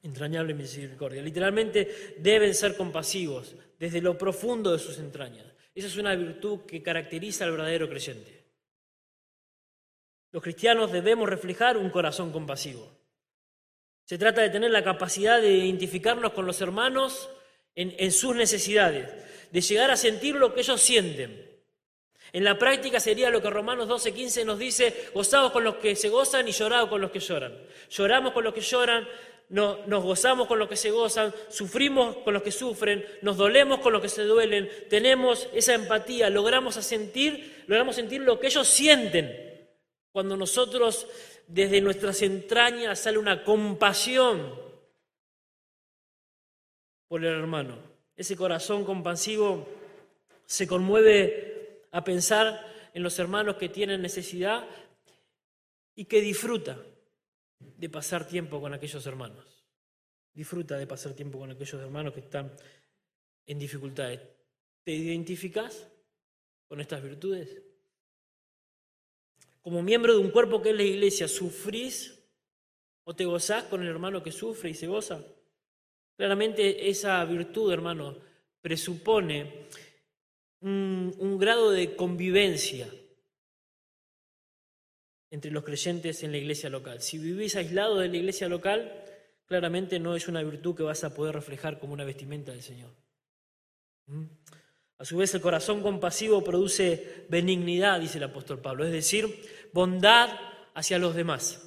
entrañable 0.07 0.53
misericordia. 0.53 1.21
Literalmente 1.21 2.15
deben 2.17 2.53
ser 2.53 2.75
compasivos 2.75 3.55
desde 3.77 4.01
lo 4.01 4.17
profundo 4.17 4.71
de 4.71 4.79
sus 4.79 4.97
entrañas. 4.97 5.45
Esa 5.75 5.87
es 5.87 5.97
una 5.97 6.15
virtud 6.15 6.61
que 6.65 6.81
caracteriza 6.81 7.43
al 7.43 7.51
verdadero 7.51 7.87
creyente. 7.87 8.45
Los 10.31 10.43
cristianos 10.43 10.91
debemos 10.91 11.29
reflejar 11.29 11.77
un 11.77 11.89
corazón 11.89 12.31
compasivo. 12.31 12.91
Se 14.03 14.17
trata 14.17 14.41
de 14.41 14.49
tener 14.49 14.71
la 14.71 14.83
capacidad 14.83 15.41
de 15.41 15.51
identificarnos 15.51 16.33
con 16.33 16.45
los 16.45 16.61
hermanos 16.61 17.29
en, 17.75 18.11
sus 18.11 18.35
necesidades, 18.35 19.07
de 19.51 19.61
llegar 19.61 19.91
a 19.91 19.97
sentir 19.97 20.35
lo 20.35 20.53
que 20.53 20.61
ellos 20.61 20.81
sienten. 20.81 21.45
En 22.33 22.43
la 22.43 22.57
práctica 22.57 22.99
sería 22.99 23.29
lo 23.29 23.41
que 23.41 23.49
Romanos 23.49 23.87
12:15 23.87 24.45
nos 24.45 24.59
dice, 24.59 25.09
gozados 25.13 25.51
con 25.51 25.63
los 25.63 25.75
que 25.75 25.95
se 25.95 26.09
gozan 26.09 26.47
y 26.47 26.51
llorados 26.51 26.89
con 26.89 27.01
los 27.01 27.11
que 27.11 27.19
lloran. 27.19 27.55
Lloramos 27.89 28.33
con 28.33 28.43
los 28.43 28.53
que 28.53 28.61
lloran, 28.61 29.07
nos 29.49 30.03
gozamos 30.03 30.47
con 30.47 30.59
los 30.59 30.67
que 30.67 30.75
se 30.75 30.91
gozan, 30.91 31.33
sufrimos 31.49 32.17
con 32.17 32.33
los 32.33 32.43
que 32.43 32.51
sufren, 32.51 33.05
nos 33.21 33.37
dolemos 33.37 33.79
con 33.79 33.93
los 33.93 34.01
que 34.01 34.09
se 34.09 34.23
duelen, 34.23 34.69
tenemos 34.89 35.47
esa 35.53 35.73
empatía, 35.73 36.29
logramos 36.29 36.75
sentir, 36.75 37.63
logramos 37.67 37.95
sentir 37.95 38.21
lo 38.21 38.39
que 38.39 38.47
ellos 38.47 38.67
sienten. 38.67 39.69
Cuando 40.11 40.35
nosotros 40.35 41.07
desde 41.47 41.79
nuestras 41.79 42.21
entrañas 42.21 42.99
sale 42.99 43.17
una 43.17 43.43
compasión 43.43 44.53
por 47.07 47.23
el 47.23 47.33
hermano. 47.33 47.77
Ese 48.17 48.35
corazón 48.35 48.83
compasivo 48.83 49.65
se 50.45 50.67
conmueve 50.67 51.85
a 51.91 52.03
pensar 52.03 52.65
en 52.93 53.03
los 53.03 53.17
hermanos 53.19 53.55
que 53.55 53.69
tienen 53.69 54.01
necesidad 54.01 54.67
y 55.95 56.05
que 56.05 56.19
disfruta 56.19 56.77
de 57.59 57.89
pasar 57.89 58.27
tiempo 58.27 58.59
con 58.59 58.73
aquellos 58.73 59.05
hermanos. 59.05 59.65
Disfruta 60.33 60.77
de 60.77 60.87
pasar 60.87 61.13
tiempo 61.13 61.39
con 61.39 61.51
aquellos 61.51 61.81
hermanos 61.81 62.13
que 62.13 62.19
están 62.21 62.51
en 63.45 63.59
dificultades. 63.59 64.21
¿Te 64.83 64.93
identificas 64.93 65.87
con 66.67 66.79
estas 66.81 67.01
virtudes? 67.01 67.61
Como 69.61 69.81
miembro 69.81 70.13
de 70.13 70.19
un 70.19 70.31
cuerpo 70.31 70.61
que 70.61 70.69
es 70.69 70.75
la 70.75 70.83
iglesia, 70.83 71.27
¿sufrís 71.27 72.17
o 73.03 73.15
te 73.15 73.25
gozás 73.25 73.65
con 73.65 73.81
el 73.81 73.87
hermano 73.87 74.23
que 74.23 74.31
sufre 74.31 74.69
y 74.69 74.73
se 74.73 74.87
goza? 74.87 75.23
Claramente 76.15 76.89
esa 76.89 77.23
virtud, 77.25 77.71
hermano, 77.71 78.17
presupone 78.61 79.67
un, 80.61 81.13
un 81.19 81.37
grado 81.37 81.71
de 81.71 81.95
convivencia 81.95 82.91
entre 85.29 85.51
los 85.51 85.63
creyentes 85.63 86.23
en 86.23 86.31
la 86.31 86.37
iglesia 86.37 86.69
local. 86.69 87.01
Si 87.01 87.17
vivís 87.17 87.55
aislado 87.55 87.97
de 87.97 88.07
la 88.07 88.17
iglesia 88.17 88.47
local, 88.47 89.03
claramente 89.45 89.99
no 89.99 90.15
es 90.15 90.27
una 90.27 90.43
virtud 90.43 90.75
que 90.75 90.83
vas 90.83 91.03
a 91.03 91.13
poder 91.13 91.35
reflejar 91.35 91.79
como 91.79 91.93
una 91.93 92.05
vestimenta 92.05 92.51
del 92.51 92.61
Señor. 92.61 92.91
¿Mm? 94.07 94.23
A 94.99 95.05
su 95.05 95.17
vez, 95.17 95.33
el 95.35 95.41
corazón 95.41 95.81
compasivo 95.81 96.43
produce 96.43 97.25
benignidad, 97.29 97.99
dice 97.99 98.17
el 98.17 98.23
apóstol 98.23 98.59
Pablo, 98.59 98.83
es 98.83 98.91
decir, 98.91 99.47
bondad 99.71 100.29
hacia 100.73 100.97
los 100.97 101.13
demás. 101.13 101.63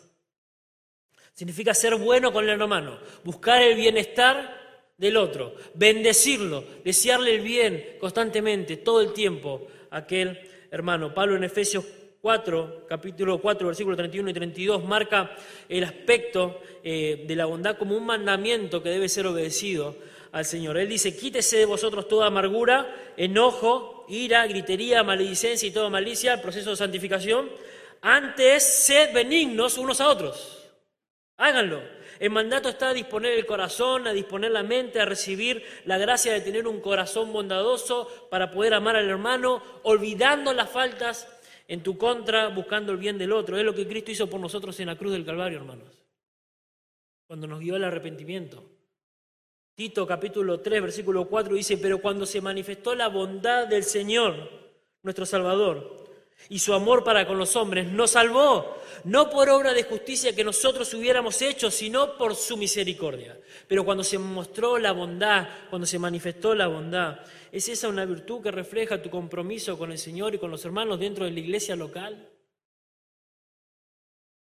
Significa 1.32 1.72
ser 1.72 1.94
bueno 1.94 2.32
con 2.32 2.44
el 2.44 2.50
hermano, 2.60 2.98
buscar 3.22 3.62
el 3.62 3.76
bienestar 3.76 4.58
del 4.98 5.16
otro, 5.16 5.54
bendecirlo, 5.74 6.64
desearle 6.84 7.36
el 7.36 7.40
bien 7.40 7.96
constantemente, 8.00 8.78
todo 8.78 9.00
el 9.00 9.12
tiempo 9.12 9.68
a 9.90 9.98
aquel 9.98 10.38
hermano. 10.70 11.14
Pablo 11.14 11.36
en 11.36 11.44
Efesios 11.44 11.84
4, 12.20 12.84
capítulo 12.86 13.40
4, 13.40 13.66
versículos 13.66 13.96
31 13.96 14.28
y 14.28 14.34
32, 14.34 14.84
marca 14.84 15.34
el 15.68 15.84
aspecto 15.84 16.60
eh, 16.84 17.24
de 17.26 17.36
la 17.36 17.46
bondad 17.46 17.78
como 17.78 17.96
un 17.96 18.04
mandamiento 18.04 18.82
que 18.82 18.90
debe 18.90 19.08
ser 19.08 19.26
obedecido 19.26 19.96
al 20.32 20.44
Señor. 20.44 20.76
Él 20.76 20.88
dice, 20.88 21.16
quítese 21.16 21.56
de 21.56 21.64
vosotros 21.64 22.08
toda 22.08 22.26
amargura, 22.26 22.94
enojo, 23.16 24.04
ira, 24.08 24.46
gritería, 24.46 25.02
maledicencia 25.02 25.66
y 25.66 25.72
toda 25.72 25.88
malicia, 25.88 26.34
el 26.34 26.40
proceso 26.40 26.70
de 26.70 26.76
santificación. 26.76 27.48
Antes, 28.02 28.64
sed 28.64 29.14
benignos 29.14 29.78
unos 29.78 30.00
a 30.02 30.08
otros. 30.08 30.68
Háganlo. 31.38 31.80
El 32.18 32.28
mandato 32.28 32.68
está 32.68 32.90
a 32.90 32.94
disponer 32.94 33.32
el 33.32 33.46
corazón, 33.46 34.06
a 34.06 34.12
disponer 34.12 34.50
la 34.50 34.62
mente, 34.62 35.00
a 35.00 35.06
recibir 35.06 35.64
la 35.86 35.96
gracia 35.96 36.34
de 36.34 36.42
tener 36.42 36.68
un 36.68 36.82
corazón 36.82 37.32
bondadoso 37.32 38.28
para 38.30 38.50
poder 38.50 38.74
amar 38.74 38.94
al 38.96 39.08
hermano, 39.08 39.62
olvidando 39.84 40.52
las 40.52 40.68
faltas 40.68 41.26
en 41.70 41.84
tu 41.84 41.96
contra 41.96 42.48
buscando 42.48 42.90
el 42.90 42.98
bien 42.98 43.16
del 43.16 43.30
otro. 43.30 43.56
Es 43.56 43.64
lo 43.64 43.72
que 43.72 43.86
Cristo 43.86 44.10
hizo 44.10 44.28
por 44.28 44.40
nosotros 44.40 44.78
en 44.80 44.86
la 44.86 44.98
cruz 44.98 45.12
del 45.12 45.24
Calvario, 45.24 45.58
hermanos. 45.58 46.04
Cuando 47.28 47.46
nos 47.46 47.60
guió 47.60 47.76
al 47.76 47.84
arrepentimiento. 47.84 48.64
Tito 49.76 50.04
capítulo 50.04 50.58
3, 50.58 50.82
versículo 50.82 51.28
4 51.28 51.54
dice, 51.54 51.78
pero 51.78 52.00
cuando 52.00 52.26
se 52.26 52.40
manifestó 52.40 52.96
la 52.96 53.06
bondad 53.06 53.68
del 53.68 53.84
Señor, 53.84 54.50
nuestro 55.04 55.24
Salvador, 55.24 55.99
y 56.48 56.58
su 56.58 56.72
amor 56.72 57.04
para 57.04 57.26
con 57.26 57.38
los 57.38 57.54
hombres, 57.56 57.86
nos 57.86 58.12
salvó, 58.12 58.76
no 59.04 59.30
por 59.30 59.48
obra 59.48 59.72
de 59.72 59.84
justicia 59.84 60.34
que 60.34 60.42
nosotros 60.44 60.92
hubiéramos 60.94 61.40
hecho, 61.42 61.70
sino 61.70 62.16
por 62.16 62.34
su 62.34 62.56
misericordia. 62.56 63.38
Pero 63.68 63.84
cuando 63.84 64.02
se 64.02 64.18
mostró 64.18 64.78
la 64.78 64.92
bondad, 64.92 65.48
cuando 65.68 65.86
se 65.86 65.98
manifestó 65.98 66.54
la 66.54 66.66
bondad, 66.66 67.20
¿Es 67.52 67.68
esa 67.68 67.88
una 67.88 68.04
virtud 68.04 68.42
que 68.42 68.50
refleja 68.50 69.02
tu 69.02 69.10
compromiso 69.10 69.76
con 69.76 69.90
el 69.90 69.98
Señor 69.98 70.34
y 70.34 70.38
con 70.38 70.50
los 70.50 70.64
hermanos 70.64 71.00
dentro 71.00 71.24
de 71.24 71.32
la 71.32 71.40
iglesia 71.40 71.74
local? 71.74 72.28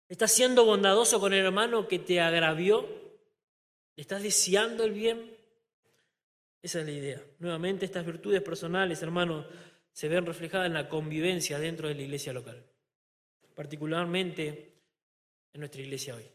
¿Estás 0.10 0.34
siendo 0.34 0.66
bondadoso 0.66 1.20
con 1.22 1.34
el 1.34 1.46
hermano 1.46 1.88
que 1.88 2.00
te 2.00 2.20
agravió? 2.20 2.86
¿Estás 3.96 4.24
deseando 4.24 4.84
el 4.84 4.92
bien? 4.92 5.38
Esa 6.62 6.82
es 6.82 6.86
la 6.86 6.92
idea. 6.92 7.24
Nuevamente, 7.40 7.86
estas 7.86 8.06
virtudes 8.06 8.42
personales, 8.42 9.02
hermanos, 9.02 9.46
se 9.94 10.08
ven 10.08 10.26
reflejadas 10.26 10.68
en 10.68 10.74
la 10.74 10.90
convivencia 10.90 11.60
dentro 11.60 11.88
de 11.88 11.96
la 11.96 12.02
iglesia 12.02 12.34
local, 12.34 12.64
particularmente 13.56 14.74
en 15.54 15.60
nuestra 15.60 15.82
iglesia 15.82 16.16
hoy. 16.16 16.26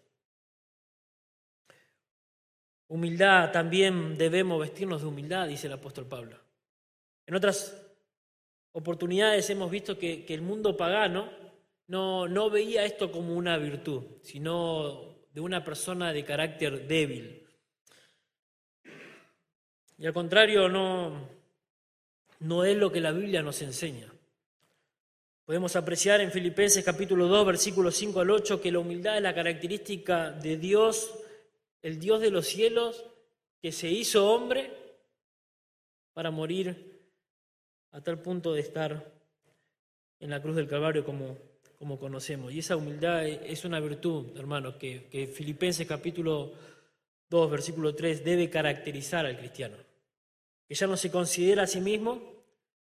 Humildad, 2.89 3.51
también 3.51 4.17
debemos 4.17 4.61
vestirnos 4.61 5.03
de 5.03 5.09
humildad, 5.09 5.49
dice 5.49 5.67
el 5.67 5.73
apóstol 5.73 6.07
Pablo. 6.07 6.39
En 7.27 7.35
otras 7.35 7.83
oportunidades 8.73 9.51
hemos 9.51 9.71
visto 9.71 9.99
que, 9.99 10.25
el 10.29 10.43
mundo 10.43 10.77
pagano 10.77 11.31
no, 11.89 12.29
no 12.29 12.51
veía 12.51 12.85
esto 12.85 13.11
como 13.11 13.35
una 13.35 13.57
virtud, 13.57 14.05
sino 14.23 15.17
de 15.33 15.41
una 15.41 15.65
persona 15.65 16.13
de 16.13 16.25
carácter 16.25 16.87
débil. 16.87 17.47
Y 19.99 20.07
al 20.07 20.13
contrario, 20.13 20.69
no, 20.69 21.36
no 22.41 22.65
es 22.65 22.77
lo 22.77 22.91
que 22.93 23.01
la 23.01 23.13
Biblia 23.13 23.43
nos 23.43 23.63
enseña. 23.63 24.13
Podemos 25.45 25.77
apreciar 25.77 26.21
en 26.21 26.33
Filipenses 26.33 26.85
capítulo 26.85 27.29
2, 27.29 27.47
versículos 27.47 27.95
5 27.97 28.21
al 28.21 28.31
8, 28.31 28.61
que 28.61 28.73
la 28.73 28.81
humildad 28.81 29.17
es 29.17 29.23
la 29.23 29.35
característica 29.35 30.33
de 30.33 30.57
Dios, 30.57 31.15
el 31.83 32.01
Dios 32.01 32.21
de 32.21 32.31
los 32.31 32.47
cielos, 32.47 33.05
que 33.63 33.71
se 33.71 33.89
hizo 33.89 34.29
hombre 34.29 34.73
para 36.13 36.31
morir 36.31 37.01
a 37.93 38.01
tal 38.01 38.21
punto 38.21 38.53
de 38.55 38.61
estar 38.61 39.13
en 40.19 40.31
la 40.31 40.43
cruz 40.43 40.57
del 40.57 40.69
Calvario 40.69 41.05
como, 41.05 41.39
como 41.79 41.99
conocemos. 41.99 42.53
Y 42.53 42.59
esa 42.59 42.77
humildad 42.77 43.27
es 43.27 43.65
una 43.65 43.81
virtud, 43.81 44.37
hermanos, 44.37 44.77
que, 44.77 45.31
Filipenses 45.33 45.87
capítulo 45.87 46.55
2, 47.29 47.51
versículo 47.51 47.95
3 47.95 48.25
debe 48.25 48.51
caracterizar 48.51 49.27
al 49.27 49.39
cristiano. 49.39 49.77
Que 50.69 50.75
ya 50.75 50.87
no 50.87 50.97
se 50.97 51.11
considera 51.11 51.63
a 51.63 51.67
sí 51.67 51.81
mismo, 51.81 52.21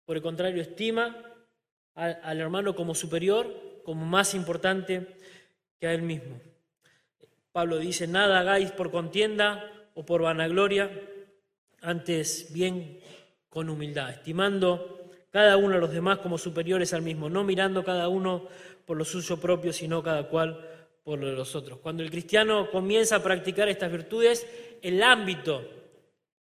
por 0.05 0.17
el 0.17 0.23
contrario, 0.23 0.61
estima 0.61 1.15
al, 1.95 2.39
hermano 2.39 2.75
como 2.75 2.95
superior, 2.95 3.81
como 3.83 4.05
más 4.05 4.33
importante 4.33 5.07
que 5.79 5.87
a 5.87 5.93
él 5.93 6.01
mismo. 6.01 6.39
Pablo 7.51 7.77
dice, 7.77 8.07
nada 8.07 8.39
hagáis 8.39 8.71
por 8.71 8.91
contienda 8.91 9.71
o 9.93 10.05
por 10.05 10.21
vanagloria, 10.21 10.91
antes 11.81 12.51
bien 12.51 12.99
con 13.49 13.69
humildad, 13.69 14.09
estimando 14.09 15.11
cada 15.29 15.57
uno 15.57 15.75
a 15.75 15.79
los 15.79 15.91
demás 15.91 16.19
como 16.19 16.37
superiores 16.37 16.93
al 16.93 17.01
mismo, 17.01 17.29
no 17.29 17.43
mirando 17.43 17.83
cada 17.83 18.07
uno 18.07 18.47
por 18.85 18.97
lo 18.97 19.05
suyo 19.05 19.37
propio, 19.37 19.71
sino 19.73 20.01
cada 20.01 20.27
cual 20.27 20.69
por 21.03 21.19
los 21.19 21.55
otros. 21.55 21.79
Cuando 21.79 22.03
el 22.03 22.09
cristiano 22.09 22.69
comienza 22.71 23.17
a 23.17 23.23
practicar 23.23 23.69
estas 23.69 23.91
virtudes, 23.91 24.47
el 24.81 25.01
ámbito, 25.03 25.63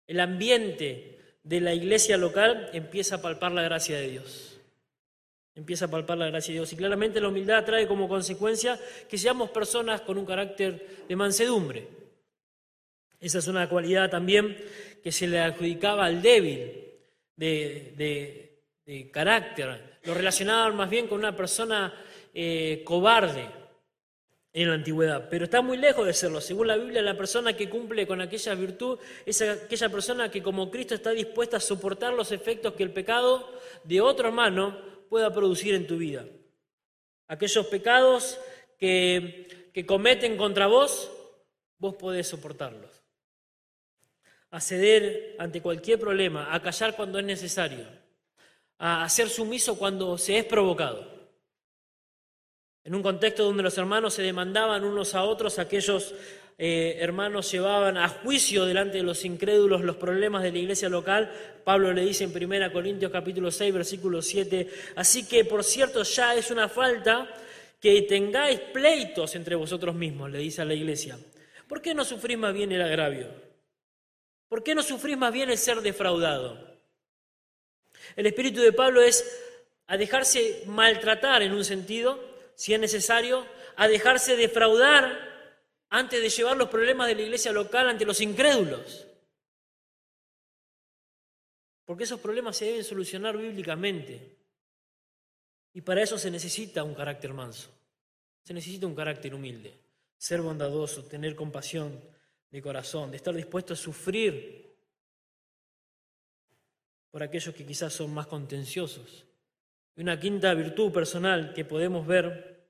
el 0.08 0.20
ambiente 0.20 1.15
de 1.46 1.62
la 1.62 1.74
iglesia 1.74 2.18
local 2.18 2.70
empieza 2.74 3.16
a 3.16 3.22
palpar 3.22 3.52
la 3.52 3.62
gracia 3.62 3.98
de 3.98 4.10
Dios. 4.10 4.60
Empieza 5.54 5.86
a 5.86 5.92
palpar 5.92 6.18
la 6.18 6.28
gracia 6.28 6.52
de 6.52 6.60
Dios. 6.60 6.74
Y 6.74 6.76
claramente 6.76 7.22
la 7.22 7.30
humildad 7.30 7.64
trae 7.64 7.88
como 7.88 8.10
consecuencia 8.10 8.78
que 9.08 9.18
seamos 9.18 9.52
personas 9.52 10.02
con 10.02 10.18
un 10.18 10.26
carácter 10.26 11.06
de 11.08 11.16
mansedumbre. 11.16 11.88
Esa 13.22 13.38
es 13.38 13.48
una 13.48 13.70
cualidad 13.70 14.10
también 14.10 14.58
que 15.04 15.12
se 15.12 15.28
le 15.28 15.40
adjudicaba 15.40 16.06
al 16.06 16.22
débil 16.22 16.72
de, 17.38 18.60
carácter. 19.12 20.00
Lo 20.04 20.14
relacionaban 20.16 20.76
más 20.76 20.90
bien 20.90 21.08
con 21.08 21.20
una 21.20 21.36
persona 21.36 21.94
eh, 22.34 22.82
cobarde 22.84 23.65
en 24.56 24.70
la 24.70 24.76
antigüedad, 24.76 25.28
pero 25.30 25.44
está 25.44 25.62
muy 25.62 25.76
lejos 25.76 26.08
de 26.08 26.14
serlo. 26.14 26.40
Según 26.40 26.68
la 26.68 26.78
Biblia, 26.78 27.02
la 27.02 27.18
persona 27.18 27.58
que 27.58 27.70
cumple 27.70 28.08
con 28.08 28.22
aquella 28.22 28.56
virtud 28.56 28.98
es 29.26 29.42
aquella 29.42 29.90
persona 29.90 30.32
que 30.32 30.42
como 30.42 30.72
Cristo 30.72 30.96
está 30.96 31.12
dispuesta 31.12 31.58
a 31.58 31.60
soportar 31.60 32.14
los 32.14 32.32
efectos 32.32 32.74
que 32.74 32.84
el 32.84 32.94
pecado 32.94 33.52
de 33.84 34.00
otro 34.00 34.30
hermano 34.30 34.80
pueda 35.10 35.34
producir 35.34 35.76
en 35.76 35.86
tu 35.86 35.98
vida. 35.98 36.26
Aquellos 37.28 37.68
pecados 37.68 38.40
que, 38.80 39.72
que 39.74 39.86
cometen 39.86 40.38
contra 40.38 40.68
vos, 40.68 41.12
vos 41.78 41.96
podés 41.96 42.26
soportarlos. 42.26 43.04
A 44.52 44.62
ceder 44.62 45.36
ante 45.38 45.62
cualquier 45.62 46.00
problema, 46.00 46.56
a 46.56 46.62
callar 46.62 46.96
cuando 46.96 47.20
es 47.20 47.26
necesario, 47.26 47.86
a 48.78 49.10
ser 49.10 49.28
sumiso 49.28 49.78
cuando 49.78 50.18
se 50.18 50.38
es 50.38 50.46
provocado. 50.46 51.15
En 52.86 52.94
un 52.94 53.02
contexto 53.02 53.44
donde 53.44 53.64
los 53.64 53.76
hermanos 53.80 54.14
se 54.14 54.22
demandaban 54.22 54.84
unos 54.84 55.16
a 55.16 55.24
otros, 55.24 55.58
aquellos 55.58 56.14
eh, 56.60 56.98
hermanos 57.00 57.52
llevaban 57.52 57.98
a 57.98 58.08
juicio 58.08 58.64
delante 58.64 58.98
de 58.98 59.04
los 59.04 59.26
incrédulos 59.26 59.82
los 59.82 59.96
problemas 59.96 60.44
de 60.44 60.52
la 60.52 60.60
iglesia 60.60 60.88
local. 60.88 61.32
Pablo 61.64 61.92
le 61.92 62.06
dice 62.06 62.26
en 62.26 62.32
1 62.32 62.72
Corintios 62.72 63.12
capítulo 63.12 63.50
6, 63.50 63.74
versículo 63.74 64.22
7, 64.22 64.70
así 64.98 65.28
que 65.28 65.46
por 65.46 65.64
cierto 65.64 66.04
ya 66.04 66.36
es 66.36 66.52
una 66.52 66.70
falta 66.70 67.28
que 67.82 68.04
tengáis 68.04 68.60
pleitos 68.60 69.36
entre 69.36 69.56
vosotros 69.56 69.96
mismos, 69.96 70.30
le 70.30 70.38
dice 70.38 70.62
a 70.62 70.66
la 70.66 70.76
iglesia. 70.76 71.18
¿Por 71.68 71.82
qué 71.82 71.96
no 71.96 72.06
sufrís 72.06 72.38
más 72.38 72.54
bien 72.54 72.72
el 72.72 72.84
agravio? 72.84 73.30
¿Por 74.48 74.62
qué 74.62 74.76
no 74.76 74.84
sufrís 74.84 75.18
más 75.18 75.34
bien 75.34 75.50
el 75.50 75.58
ser 75.58 75.82
defraudado? 75.82 76.78
El 78.16 78.28
espíritu 78.28 78.62
de 78.62 78.74
Pablo 78.74 79.02
es 79.02 79.26
a 79.88 79.98
dejarse 79.98 80.64
maltratar 80.68 81.42
en 81.42 81.52
un 81.52 81.66
sentido, 81.66 82.35
si 82.56 82.74
es 82.74 82.80
necesario, 82.80 83.46
a 83.76 83.88
dejarse 83.88 84.36
defraudar 84.36 85.36
antes 85.90 86.22
de 86.22 86.30
llevar 86.30 86.58
los 86.58 86.70
problemas 86.70 87.08
de 87.08 87.16
la 87.16 87.22
iglesia 87.22 87.52
local 87.52 87.90
ante 87.90 88.06
los 88.06 88.22
incrédulos. 88.22 89.08
Porque 91.86 92.04
esos 92.04 92.20
problemas 92.20 92.58
se 92.58 92.66
deben 92.66 92.84
solucionar 92.84 93.38
bíblicamente. 93.38 94.38
Y 95.74 95.82
para 95.82 96.02
eso 96.02 96.18
se 96.18 96.32
necesita 96.32 96.84
un 96.84 96.96
carácter 96.96 97.34
manso. 97.34 97.70
Se 98.44 98.54
necesita 98.54 98.88
un 98.88 98.96
carácter 98.96 99.36
humilde. 99.36 99.74
Ser 100.18 100.42
bondadoso, 100.42 101.04
tener 101.04 101.36
compasión 101.36 102.02
de 102.50 102.62
corazón, 102.62 103.12
de 103.12 103.18
estar 103.18 103.34
dispuesto 103.34 103.74
a 103.74 103.78
sufrir 103.78 104.74
por 107.12 107.22
aquellos 107.22 107.54
que 107.54 107.66
quizás 107.66 107.94
son 107.94 108.14
más 108.14 108.28
contenciosos. 108.28 109.26
Y 109.96 110.02
una 110.02 110.20
quinta 110.20 110.54
virtud 110.54 110.92
personal 110.92 111.54
que 111.54 111.66
podemos 111.66 112.06
ver, 112.06 112.68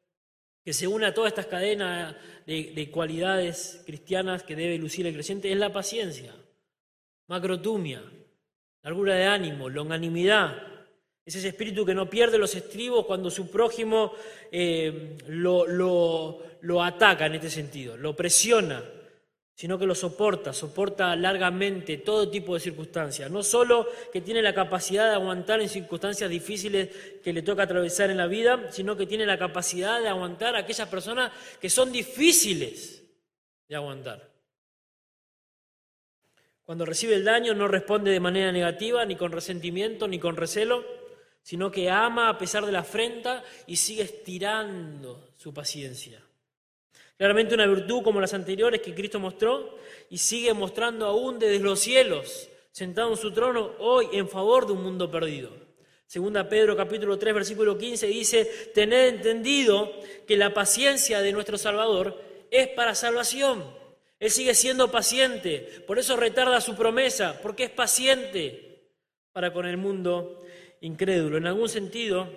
que 0.63 0.73
se 0.73 0.87
une 0.87 1.05
a 1.05 1.13
todas 1.13 1.29
estas 1.31 1.47
cadenas 1.47 2.15
de, 2.45 2.89
cualidades 2.91 3.81
cristianas 3.85 4.43
que 4.43 4.55
debe 4.55 4.77
lucir 4.77 5.07
el 5.07 5.13
creyente, 5.13 5.51
es 5.51 5.57
la 5.57 5.73
paciencia, 5.73 6.33
macrotumia, 7.27 8.03
largura 8.83 9.15
de 9.15 9.25
ánimo, 9.25 9.69
longanimidad. 9.69 10.55
Es 11.25 11.35
ese 11.35 11.47
espíritu 11.47 11.85
que 11.85 11.95
no 11.95 12.07
pierde 12.07 12.37
los 12.37 12.53
estribos 12.53 13.05
cuando 13.07 13.31
su 13.31 13.49
prójimo 13.49 14.13
eh, 14.51 15.17
lo, 15.27 15.65
lo 16.61 16.83
ataca 16.83 17.25
en 17.25 17.35
este 17.35 17.49
sentido, 17.49 17.97
lo 17.97 18.15
presiona, 18.15 18.83
sino 19.55 19.79
que 19.79 19.85
lo 19.85 19.95
soporta, 19.95 20.51
soporta 20.51 21.15
largamente 21.15 21.97
todo 21.97 22.29
tipo 22.29 22.53
de 22.53 22.59
circunstancias. 22.59 23.31
No 23.31 23.41
solo 23.41 23.87
que 24.11 24.19
tiene 24.19 24.41
la 24.41 24.53
capacidad 24.53 25.07
de 25.07 25.15
aguantar 25.15 25.61
en 25.61 25.69
circunstancias 25.69 26.29
difíciles 26.29 26.89
que 27.23 27.31
le 27.31 27.41
toca 27.41 27.63
atravesar 27.63 28.09
en 28.11 28.17
la 28.17 28.27
vida, 28.27 28.69
sino 28.71 28.97
que 28.97 29.07
tiene 29.07 29.25
la 29.25 29.39
capacidad 29.39 30.01
de 30.01 30.09
aguantar 30.09 30.55
a 30.55 30.59
aquellas 30.59 30.89
personas 30.89 31.31
que 31.61 31.69
son 31.69 31.93
difíciles 31.93 33.01
de 33.69 33.75
aguantar. 33.77 34.29
Cuando 36.65 36.85
recibe 36.85 37.15
el 37.15 37.23
daño 37.23 37.53
no 37.53 37.69
responde 37.69 38.11
de 38.11 38.19
manera 38.19 38.51
negativa, 38.51 39.05
ni 39.05 39.15
con 39.15 39.31
resentimiento, 39.31 40.05
ni 40.05 40.19
con 40.19 40.35
recelo, 40.35 40.83
sino 41.41 41.71
que 41.71 41.89
ama 41.89 42.27
a 42.27 42.37
pesar 42.37 42.65
de 42.65 42.73
la 42.73 42.79
afrenta 42.79 43.41
y 43.67 43.77
sigue 43.77 44.01
estirando 44.01 45.29
su 45.37 45.53
paciencia. 45.53 46.24
Claramente 47.17 47.55
una 47.55 47.65
virtud 47.65 48.03
como 48.03 48.19
las 48.19 48.33
anteriores 48.33 48.81
que 48.81 48.93
Cristo 48.93 49.19
mostró 49.19 49.77
y 50.09 50.17
sigue 50.17 50.53
mostrando 50.53 51.05
aún 51.05 51.39
desde 51.39 51.59
los 51.59 51.79
cielos, 51.79 52.49
sentado 52.71 53.11
en 53.11 53.17
su 53.17 53.31
trono 53.31 53.71
hoy 53.79 54.07
en 54.11 54.27
favor 54.27 54.67
de 54.67 54.73
un 54.73 54.83
mundo 54.83 55.09
perdido. 55.09 55.51
Segunda 56.05 56.47
Pedro 56.49 56.75
capítulo 56.75 57.17
3 57.17 57.33
versículo 57.33 57.77
15 57.77 58.07
dice, 58.07 58.71
tened 58.73 59.15
entendido 59.15 59.91
que 60.27 60.35
la 60.35 60.53
paciencia 60.53 61.21
de 61.21 61.31
nuestro 61.31 61.57
Salvador 61.57 62.21
es 62.51 62.67
para 62.69 62.93
salvación. 62.95 63.63
Él 64.19 64.29
sigue 64.29 64.53
siendo 64.53 64.91
paciente, 64.91 65.83
por 65.87 65.99
eso 65.99 66.17
retarda 66.17 66.59
su 66.59 66.75
promesa, 66.75 67.39
porque 67.41 67.63
es 67.63 67.69
paciente 67.69 68.91
para 69.31 69.53
con 69.53 69.65
el 69.65 69.77
mundo 69.77 70.43
incrédulo. 70.81 71.37
En 71.37 71.47
algún 71.47 71.69
sentido, 71.69 72.29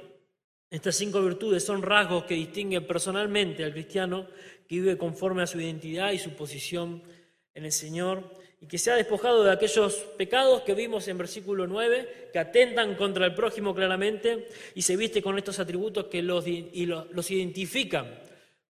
estas 0.71 0.97
cinco 0.97 1.23
virtudes 1.23 1.65
son 1.65 1.83
rasgos 1.83 2.25
que 2.25 2.35
distinguen 2.35 2.87
personalmente 2.87 3.65
al 3.65 3.73
cristiano 3.73 4.27
que 4.69 4.77
vive 4.77 4.99
conforme 4.99 5.43
a 5.43 5.47
su 5.47 5.59
identidad 5.61 6.13
y 6.13 6.19
su 6.19 6.31
posición 6.31 7.03
en 7.55 7.65
el 7.65 7.73
Señor 7.73 8.23
y 8.61 8.67
que 8.67 8.77
se 8.77 8.91
ha 8.91 8.97
despojado 8.97 9.45
de 9.45 9.53
aquellos 9.53 9.95
pecados 10.17 10.63
que 10.63 10.75
vimos 10.75 11.09
en 11.09 11.17
versículo 11.17 11.67
9, 11.67 12.31
que 12.33 12.39
atentan 12.39 12.97
contra 12.97 13.25
el 13.25 13.35
prójimo 13.35 13.75
claramente 13.75 14.49
y 14.75 14.83
se 14.83 14.97
viste 14.97 15.23
con 15.23 15.39
estos 15.39 15.59
atributos 15.59 16.07
que 16.07 16.23
los, 16.23 16.47
y 16.47 16.87
los 16.87 17.31
identifican 17.31 18.19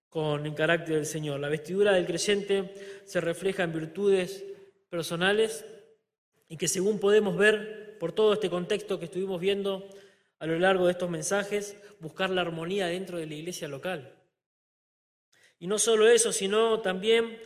con 0.09 0.45
el 0.45 0.55
carácter 0.55 0.95
del 0.95 1.05
Señor. 1.05 1.39
La 1.39 1.49
vestidura 1.49 1.91
del 1.93 2.05
creyente 2.05 2.73
se 3.05 3.19
refleja 3.19 3.63
en 3.63 3.73
virtudes 3.73 4.45
personales 4.89 5.65
y 6.47 6.55
que 6.55 6.67
según 6.67 6.99
podemos 6.99 7.35
ver 7.35 7.97
por 7.99 8.11
todo 8.11 8.33
este 8.33 8.49
contexto 8.49 8.99
que 8.99 9.05
estuvimos 9.05 9.41
viendo 9.41 9.87
a 10.39 10.47
lo 10.47 10.57
largo 10.57 10.85
de 10.85 10.93
estos 10.93 11.09
mensajes, 11.09 11.77
buscar 11.99 12.29
la 12.29 12.41
armonía 12.41 12.87
dentro 12.87 13.17
de 13.17 13.27
la 13.27 13.35
iglesia 13.35 13.67
local. 13.67 14.15
Y 15.59 15.67
no 15.67 15.77
solo 15.77 16.07
eso, 16.07 16.31
sino 16.31 16.79
también 16.79 17.37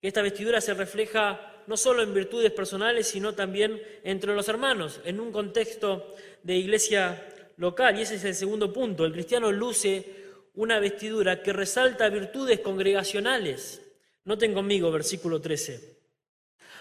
que 0.00 0.08
esta 0.08 0.22
vestidura 0.22 0.60
se 0.60 0.74
refleja 0.74 1.62
no 1.66 1.76
solo 1.76 2.02
en 2.02 2.12
virtudes 2.12 2.52
personales, 2.52 3.08
sino 3.08 3.34
también 3.34 3.80
entre 4.04 4.34
los 4.34 4.48
hermanos, 4.48 5.00
en 5.04 5.20
un 5.20 5.32
contexto 5.32 6.14
de 6.42 6.56
iglesia 6.56 7.26
local. 7.56 7.98
Y 7.98 8.02
ese 8.02 8.16
es 8.16 8.24
el 8.24 8.34
segundo 8.34 8.72
punto. 8.72 9.04
El 9.04 9.12
cristiano 9.12 9.50
luce 9.50 10.20
una 10.54 10.80
vestidura 10.80 11.42
que 11.42 11.52
resalta 11.52 12.08
virtudes 12.08 12.60
congregacionales. 12.60 13.80
Noten 14.24 14.52
conmigo 14.52 14.90
versículo 14.90 15.40
13. 15.40 15.98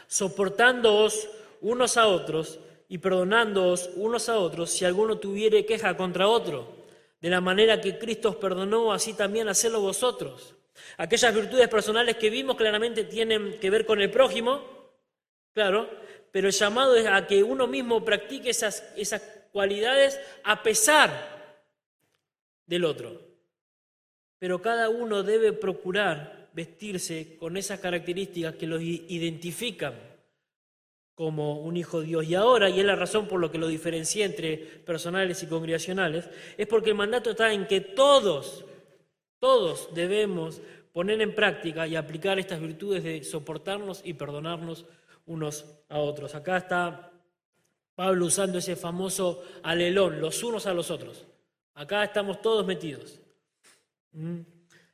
Soportándoos 0.07 1.29
unos 1.61 1.97
a 1.97 2.07
otros 2.07 2.59
y 2.89 2.97
perdonándoos 2.97 3.91
unos 3.95 4.27
a 4.27 4.39
otros 4.39 4.71
si 4.71 4.83
alguno 4.83 5.19
tuviere 5.19 5.65
queja 5.65 5.95
contra 5.95 6.27
otro 6.27 6.79
de 7.21 7.29
la 7.29 7.39
manera 7.39 7.79
que 7.79 7.97
Cristo 7.97 8.29
os 8.29 8.35
perdonó, 8.37 8.91
así 8.91 9.13
también 9.13 9.47
hacedlo 9.47 9.79
vosotros. 9.79 10.55
Aquellas 10.97 11.35
virtudes 11.35 11.67
personales 11.67 12.15
que 12.15 12.29
vimos 12.29 12.55
claramente 12.55 13.03
tienen 13.03 13.59
que 13.59 13.69
ver 13.69 13.85
con 13.85 14.01
el 14.01 14.09
prójimo, 14.09 14.63
claro, 15.53 15.89
pero 16.31 16.47
el 16.47 16.53
llamado 16.53 16.95
es 16.95 17.05
a 17.05 17.27
que 17.27 17.43
uno 17.43 17.67
mismo 17.67 18.03
practique 18.03 18.49
esas, 18.49 18.83
esas 18.95 19.21
cualidades 19.51 20.19
a 20.43 20.63
pesar 20.63 21.65
del 22.65 22.85
otro. 22.85 23.21
Pero 24.39 24.61
cada 24.61 24.89
uno 24.89 25.21
debe 25.21 25.51
procurar 25.51 26.49
vestirse 26.53 27.35
con 27.37 27.57
esas 27.57 27.79
características 27.79 28.55
que 28.55 28.67
los 28.67 28.81
identifican 28.81 30.08
como 31.19 31.59
un 31.59 31.75
hijo 31.75 31.99
de 31.99 32.07
Dios. 32.07 32.25
Y 32.27 32.35
ahora, 32.35 32.69
y 32.69 32.79
es 32.79 32.85
la 32.85 32.95
razón 32.95 33.27
por 33.27 33.41
lo 33.41 33.51
que 33.51 33.57
lo 33.57 33.67
diferencia 33.67 34.23
entre 34.23 34.55
personales 34.55 35.43
y 35.43 35.47
congregacionales, 35.47 36.29
es 36.57 36.65
porque 36.65 36.91
el 36.91 36.95
mandato 36.95 37.31
está 37.31 37.51
en 37.51 37.67
que 37.67 37.81
todos, 37.81 38.63
todos 39.37 39.93
debemos 39.93 40.61
poner 40.93 41.19
en 41.19 41.35
práctica 41.35 41.85
y 41.85 41.97
aplicar 41.97 42.39
estas 42.39 42.61
virtudes 42.61 43.03
de 43.03 43.21
soportarnos 43.25 43.99
y 44.05 44.13
perdonarnos 44.13 44.85
unos 45.25 45.65
a 45.89 45.99
otros. 45.99 46.35
Acá 46.35 46.55
está 46.55 47.11
Pablo 47.95 48.25
usando 48.25 48.59
ese 48.59 48.77
famoso 48.77 49.43
alelón, 49.63 50.21
los 50.21 50.41
unos 50.41 50.67
a 50.67 50.73
los 50.73 50.89
otros. 50.89 51.25
Acá 51.73 52.05
estamos 52.05 52.41
todos 52.41 52.65
metidos. 52.65 53.19
¿Mm? 54.13 54.39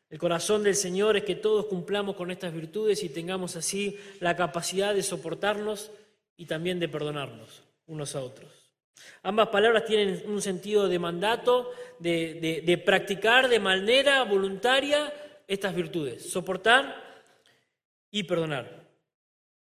El 0.10 0.18
corazón 0.18 0.64
del 0.64 0.76
Señor 0.76 1.18
es 1.18 1.24
que 1.24 1.36
todos 1.36 1.68
cumplamos 1.68 2.16
con 2.16 2.32
estas 2.32 2.52
virtudes 2.52 3.04
y 3.04 3.10
tengamos 3.10 3.56
así 3.56 4.00
la 4.20 4.36
capacidad 4.36 4.96
de 4.96 5.04
soportarnos 5.04 5.92
y 6.38 6.46
también 6.46 6.80
de 6.80 6.90
perdonarnos 6.90 7.64
unos 7.88 8.16
a 8.16 8.22
otros. 8.22 8.66
Ambas 9.24 9.50
palabras 9.50 9.86
tienen 9.86 10.24
un 10.28 10.42
sentido 10.42 10.88
de 10.88 11.00
mandato, 11.00 11.72
de, 12.00 12.82
practicar 12.86 13.50
de 13.50 13.60
manera 13.60 14.24
voluntaria 14.24 15.14
estas 15.48 15.76
virtudes, 15.76 16.30
soportar 16.30 17.04
y 18.12 18.24
perdonar. 18.24 18.86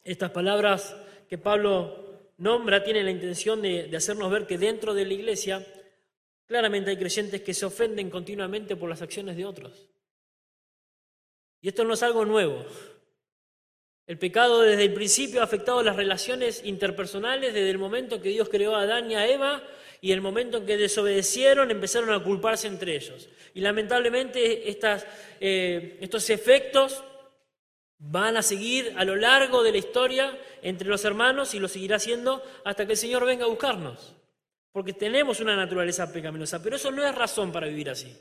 Estas 0.03 0.31
palabras 0.31 0.97
que 1.29 1.39
Pablo 1.39 2.07
nombra 2.39 2.83
tienen 2.83 3.05
la 3.05 3.11
intención 3.11 3.61
de, 3.61 3.85
de 3.85 3.97
hacernos 3.97 4.31
ver 4.31 4.47
que 4.47 4.59
dentro 4.59 4.95
de 4.95 5.05
la 5.05 5.13
iglesia 5.13 5.65
claramente 6.47 6.91
hay 6.91 6.97
creyentes 6.97 7.43
que 7.43 7.53
se 7.53 7.67
ofenden 7.67 8.09
continuamente 8.09 8.77
por 8.77 8.89
las 8.89 9.03
acciones 9.03 9.37
de 9.37 9.45
otros. 9.45 9.87
Y 11.61 11.69
esto 11.69 11.85
no 11.85 11.95
es 11.95 12.03
algo 12.03 12.25
nuevo. 12.25 12.65
El 14.09 14.17
pecado 14.17 14.63
desde 14.63 14.85
el 14.85 14.95
principio 14.95 15.43
ha 15.43 15.45
afectado 15.45 15.83
las 15.83 15.95
relaciones 15.95 16.63
interpersonales 16.65 17.53
desde 17.53 17.69
el 17.69 17.77
momento 17.77 18.23
que 18.23 18.31
Dios 18.31 18.49
creó 18.49 18.75
a 18.75 18.81
Adán 18.81 19.11
y 19.11 19.15
a 19.15 19.29
Eva 19.29 19.63
y 20.01 20.13
el 20.13 20.23
momento 20.23 20.57
en 20.57 20.65
que 20.65 20.79
desobedecieron 20.79 21.71
empezaron 21.71 22.11
a 22.11 22.25
culparse 22.25 22.69
entre 22.69 22.97
ellos. 22.97 23.29
Y 23.53 23.61
lamentablemente 23.61 24.67
eh, 24.67 25.99
estos 26.01 26.31
efectos 26.31 27.05
van 27.99 28.39
a 28.39 28.43
seguir 28.43 28.95
a 28.97 29.05
lo 29.05 29.15
largo 29.15 29.63
de 29.63 29.73
la 29.73 29.79
historia 29.79 30.39
entre 30.63 30.89
los 30.89 31.05
hermanos 31.05 31.55
y 31.55 31.61
lo 31.61 31.69
seguirá 31.69 31.97
haciendo 31.97 32.43
hasta 32.65 32.87
que 32.87 32.93
el 32.93 32.99
Señor 32.99 33.27
venga 33.27 33.45
a 33.45 33.49
buscarnos. 33.49 34.17
Porque 34.73 34.95
tenemos 34.95 35.41
una 35.41 35.55
naturaleza 35.55 36.11
pecaminosa, 36.11 36.63
pero 36.63 36.77
eso 36.77 36.91
no 36.91 37.07
es 37.07 37.15
razón 37.15 37.53
para 37.53 37.67
vivir 37.67 37.91
así. 37.91 38.17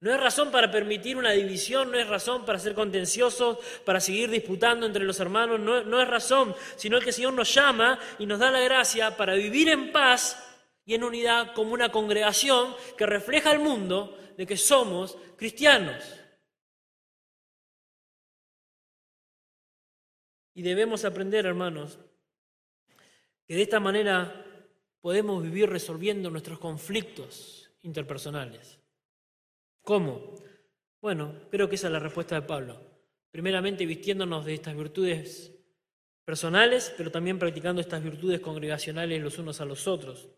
No 0.00 0.14
es 0.14 0.18
razón 0.18 0.50
para 0.50 0.70
permitir 0.70 1.18
una 1.18 1.32
división, 1.32 1.90
no 1.90 1.98
es 1.98 2.08
razón 2.08 2.46
para 2.46 2.58
ser 2.58 2.74
contenciosos, 2.74 3.58
para 3.84 4.00
seguir 4.00 4.30
disputando 4.30 4.86
entre 4.86 5.04
los 5.04 5.20
hermanos, 5.20 5.60
no, 5.60 5.84
no, 5.84 6.00
es 6.00 6.08
razón, 6.08 6.54
sino 6.76 6.98
que 7.00 7.10
el 7.10 7.14
Señor 7.14 7.34
nos 7.34 7.54
llama 7.54 7.98
y 8.18 8.24
nos 8.24 8.38
da 8.38 8.50
la 8.50 8.60
gracia 8.60 9.14
para 9.14 9.34
vivir 9.34 9.68
en 9.68 9.92
paz 9.92 10.42
y 10.86 10.94
en 10.94 11.04
unidad 11.04 11.52
como 11.52 11.74
una 11.74 11.92
congregación 11.92 12.74
que 12.96 13.04
refleja 13.04 13.50
al 13.50 13.58
mundo 13.58 14.18
de 14.38 14.46
que 14.46 14.56
somos 14.56 15.18
cristianos. 15.36 16.02
Y 20.54 20.62
debemos 20.62 21.04
aprender, 21.04 21.44
hermanos, 21.44 21.98
que 23.46 23.54
de 23.54 23.62
esta 23.62 23.80
manera 23.80 24.46
podemos 25.02 25.42
vivir 25.42 25.68
resolviendo 25.68 26.30
nuestros 26.30 26.58
conflictos 26.58 27.70
interpersonales. 27.82 28.79
¿Cómo? 29.90 30.36
Bueno, 31.02 31.34
creo 31.50 31.68
que 31.68 31.74
esa 31.74 31.88
es 31.88 31.92
la 31.92 31.98
respuesta 31.98 32.36
de 32.36 32.42
Pablo. 32.42 32.80
Primeramente 33.32 33.84
vistiéndonos 33.86 34.44
de 34.44 34.54
estas 34.54 34.76
virtudes 34.76 35.50
personales, 36.24 36.94
pero 36.96 37.10
también 37.10 37.40
practicando 37.40 37.80
estas 37.80 38.00
virtudes 38.00 38.38
congregacionales 38.38 39.20
los 39.20 39.36
unos 39.40 39.60
a 39.60 39.64
los 39.64 39.88
otros. 39.88 40.28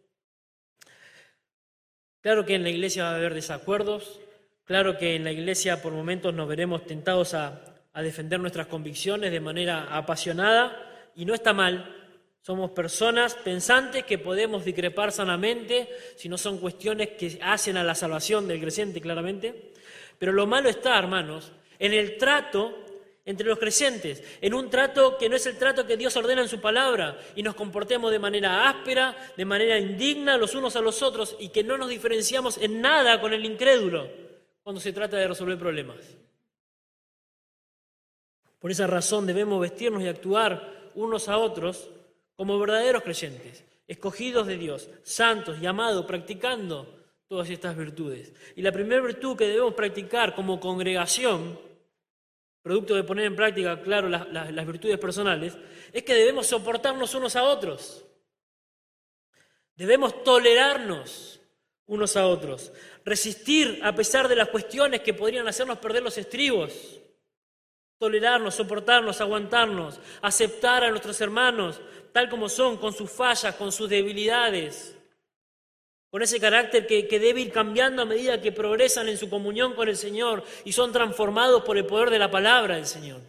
Claro 2.22 2.46
que 2.46 2.54
en 2.54 2.62
la 2.62 2.70
iglesia 2.70 3.02
va 3.02 3.10
a 3.10 3.16
haber 3.16 3.34
desacuerdos, 3.34 4.20
claro 4.64 4.96
que 4.96 5.16
en 5.16 5.24
la 5.24 5.32
iglesia 5.32 5.82
por 5.82 5.92
momentos 5.92 6.32
nos 6.32 6.48
veremos 6.48 6.86
tentados 6.86 7.34
a, 7.34 7.62
a 7.92 8.00
defender 8.00 8.40
nuestras 8.40 8.68
convicciones 8.68 9.32
de 9.32 9.40
manera 9.40 9.94
apasionada 9.94 11.12
y 11.14 11.26
no 11.26 11.34
está 11.34 11.52
mal, 11.52 12.01
somos 12.42 12.72
personas 12.72 13.36
pensantes 13.36 14.04
que 14.04 14.18
podemos 14.18 14.64
discrepar 14.64 15.12
sanamente 15.12 15.88
si 16.16 16.28
no 16.28 16.36
son 16.36 16.58
cuestiones 16.58 17.10
que 17.10 17.38
hacen 17.40 17.76
a 17.76 17.84
la 17.84 17.94
salvación 17.94 18.48
del 18.48 18.60
creyente 18.60 19.00
claramente. 19.00 19.72
Pero 20.18 20.32
lo 20.32 20.46
malo 20.46 20.68
está, 20.68 20.98
hermanos, 20.98 21.52
en 21.78 21.94
el 21.94 22.18
trato 22.18 22.78
entre 23.24 23.46
los 23.46 23.60
creyentes, 23.60 24.24
en 24.40 24.54
un 24.54 24.68
trato 24.68 25.16
que 25.16 25.28
no 25.28 25.36
es 25.36 25.46
el 25.46 25.56
trato 25.56 25.86
que 25.86 25.96
Dios 25.96 26.16
ordena 26.16 26.42
en 26.42 26.48
su 26.48 26.60
palabra 26.60 27.16
y 27.36 27.44
nos 27.44 27.54
comportemos 27.54 28.10
de 28.10 28.18
manera 28.18 28.68
áspera, 28.68 29.16
de 29.36 29.44
manera 29.44 29.78
indigna 29.78 30.36
los 30.36 30.56
unos 30.56 30.74
a 30.74 30.80
los 30.80 31.00
otros 31.02 31.36
y 31.38 31.50
que 31.50 31.62
no 31.62 31.78
nos 31.78 31.88
diferenciamos 31.88 32.58
en 32.58 32.80
nada 32.80 33.20
con 33.20 33.32
el 33.32 33.44
incrédulo 33.44 34.08
cuando 34.64 34.80
se 34.80 34.92
trata 34.92 35.16
de 35.16 35.28
resolver 35.28 35.56
problemas. 35.56 35.98
Por 38.58 38.72
esa 38.72 38.88
razón 38.88 39.26
debemos 39.26 39.60
vestirnos 39.60 40.02
y 40.02 40.08
actuar 40.08 40.90
unos 40.96 41.28
a 41.28 41.38
otros 41.38 41.88
como 42.42 42.58
verdaderos 42.58 43.04
creyentes, 43.04 43.62
escogidos 43.86 44.48
de 44.48 44.58
Dios, 44.58 44.90
santos, 45.04 45.60
llamados, 45.60 46.04
practicando 46.06 46.92
todas 47.28 47.48
estas 47.48 47.76
virtudes. 47.76 48.32
Y 48.56 48.62
la 48.62 48.72
primera 48.72 49.00
virtud 49.00 49.36
que 49.36 49.46
debemos 49.46 49.74
practicar 49.74 50.34
como 50.34 50.58
congregación, 50.58 51.56
producto 52.60 52.96
de 52.96 53.04
poner 53.04 53.26
en 53.26 53.36
práctica, 53.36 53.80
claro, 53.80 54.08
las, 54.08 54.66
virtudes 54.66 54.98
personales, 54.98 55.56
es 55.92 56.02
que 56.02 56.14
debemos 56.14 56.48
soportarnos 56.48 57.14
unos 57.14 57.36
a 57.36 57.44
otros. 57.44 58.04
Debemos 59.76 60.24
tolerarnos 60.24 61.38
unos 61.86 62.16
a 62.16 62.26
otros, 62.26 62.72
resistir 63.04 63.78
a 63.84 63.94
pesar 63.94 64.26
de 64.26 64.34
las 64.34 64.48
cuestiones 64.48 65.02
que 65.02 65.14
podrían 65.14 65.46
hacernos 65.46 65.78
perder 65.78 66.02
los 66.02 66.18
estribos, 66.18 67.01
tolerarnos, 68.02 68.56
soportarnos, 68.56 69.20
aguantarnos, 69.20 70.00
aceptar 70.22 70.82
a 70.82 70.90
nuestros 70.90 71.20
hermanos, 71.20 71.80
tal 72.10 72.28
como 72.28 72.48
son, 72.48 72.76
con 72.76 72.92
sus 72.92 73.08
fallas, 73.08 73.54
con 73.54 73.70
sus 73.70 73.88
debilidades, 73.88 74.98
con 76.10 76.20
ese 76.20 76.40
carácter 76.40 76.84
que, 76.84 77.06
debe 77.20 77.42
ir 77.42 77.52
cambiando 77.52 78.02
a 78.02 78.04
medida 78.04 78.42
que 78.42 78.50
progresan 78.50 79.08
en 79.08 79.16
su 79.16 79.30
comunión 79.30 79.74
con 79.74 79.88
el 79.88 79.96
Señor 79.96 80.42
y 80.64 80.72
son 80.72 80.90
transformados 80.90 81.62
por 81.62 81.78
el 81.78 81.86
poder 81.86 82.10
de 82.10 82.18
la 82.18 82.28
palabra 82.28 82.74
del 82.74 82.86
Señor. 82.86 83.20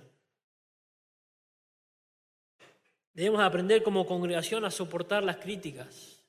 Debemos 3.14 3.42
aprender 3.42 3.84
como 3.84 4.08
congregación 4.08 4.66
a 4.66 4.72
soportar 4.72 5.24
las 5.24 5.38
críticas, 5.38 6.26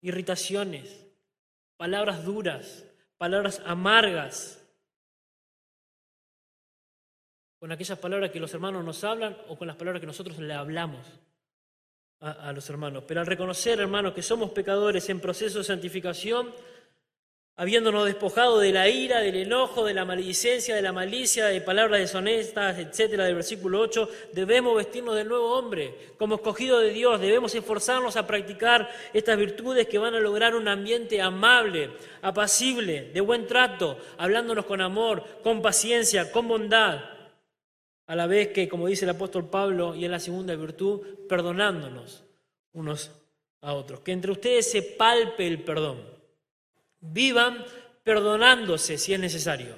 irritaciones, 0.00 1.06
palabras 1.76 2.24
duras, 2.24 2.84
palabras 3.16 3.62
amargas, 3.64 4.63
con 7.64 7.72
aquellas 7.72 7.98
palabras 7.98 8.30
que 8.30 8.38
los 8.38 8.52
hermanos 8.52 8.84
nos 8.84 9.02
hablan 9.04 9.34
o 9.48 9.56
con 9.56 9.66
las 9.66 9.74
palabras 9.74 9.98
que 9.98 10.06
nosotros 10.06 10.38
le 10.38 10.52
hablamos 10.52 11.00
a, 12.20 12.52
los 12.52 12.68
hermanos. 12.68 13.04
Pero 13.08 13.20
al 13.20 13.26
reconocer, 13.26 13.80
hermanos, 13.80 14.12
que 14.12 14.20
somos 14.20 14.50
pecadores 14.50 15.08
en 15.08 15.18
proceso 15.18 15.60
de 15.60 15.64
santificación, 15.64 16.52
habiéndonos 17.56 18.04
despojado 18.04 18.58
de 18.58 18.70
la 18.70 18.90
ira, 18.90 19.20
del 19.20 19.36
enojo, 19.36 19.86
de 19.86 19.94
la 19.94 20.04
maledicencia, 20.04 20.76
de 20.76 20.82
la 20.82 20.92
malicia, 20.92 21.46
de 21.46 21.62
palabras 21.62 22.00
deshonestas, 22.00 22.78
etcétera, 22.78 23.24
del 23.24 23.36
versículo 23.36 23.80
8, 23.80 24.10
debemos 24.34 24.76
vestirnos 24.76 25.16
del 25.16 25.28
nuevo 25.28 25.54
hombre. 25.54 25.94
Como 26.18 26.34
escogido 26.34 26.80
de 26.80 26.90
Dios, 26.90 27.18
debemos 27.18 27.54
esforzarnos 27.54 28.18
a 28.18 28.26
practicar 28.26 28.90
estas 29.14 29.38
virtudes 29.38 29.88
que 29.88 29.96
van 29.96 30.14
a 30.14 30.20
lograr 30.20 30.54
un 30.54 30.68
ambiente 30.68 31.22
amable, 31.22 31.92
apacible, 32.20 33.10
de 33.14 33.20
buen 33.22 33.46
trato, 33.46 33.96
hablándonos 34.18 34.66
con 34.66 34.82
amor, 34.82 35.24
con 35.42 35.62
paciencia, 35.62 36.30
con 36.30 36.46
bondad 36.46 37.13
a 38.06 38.14
la 38.14 38.26
vez 38.26 38.48
que, 38.48 38.68
como 38.68 38.86
dice 38.86 39.04
el 39.04 39.10
apóstol 39.10 39.48
Pablo, 39.48 39.94
y 39.94 40.04
en 40.04 40.10
la 40.10 40.20
segunda 40.20 40.54
virtud, 40.54 41.00
perdonándonos 41.28 42.24
unos 42.72 43.10
a 43.60 43.72
otros. 43.72 44.00
Que 44.00 44.12
entre 44.12 44.32
ustedes 44.32 44.70
se 44.70 44.82
palpe 44.82 45.46
el 45.46 45.62
perdón. 45.62 46.02
Vivan 47.00 47.64
perdonándose 48.02 48.98
si 48.98 49.14
es 49.14 49.20
necesario. 49.20 49.74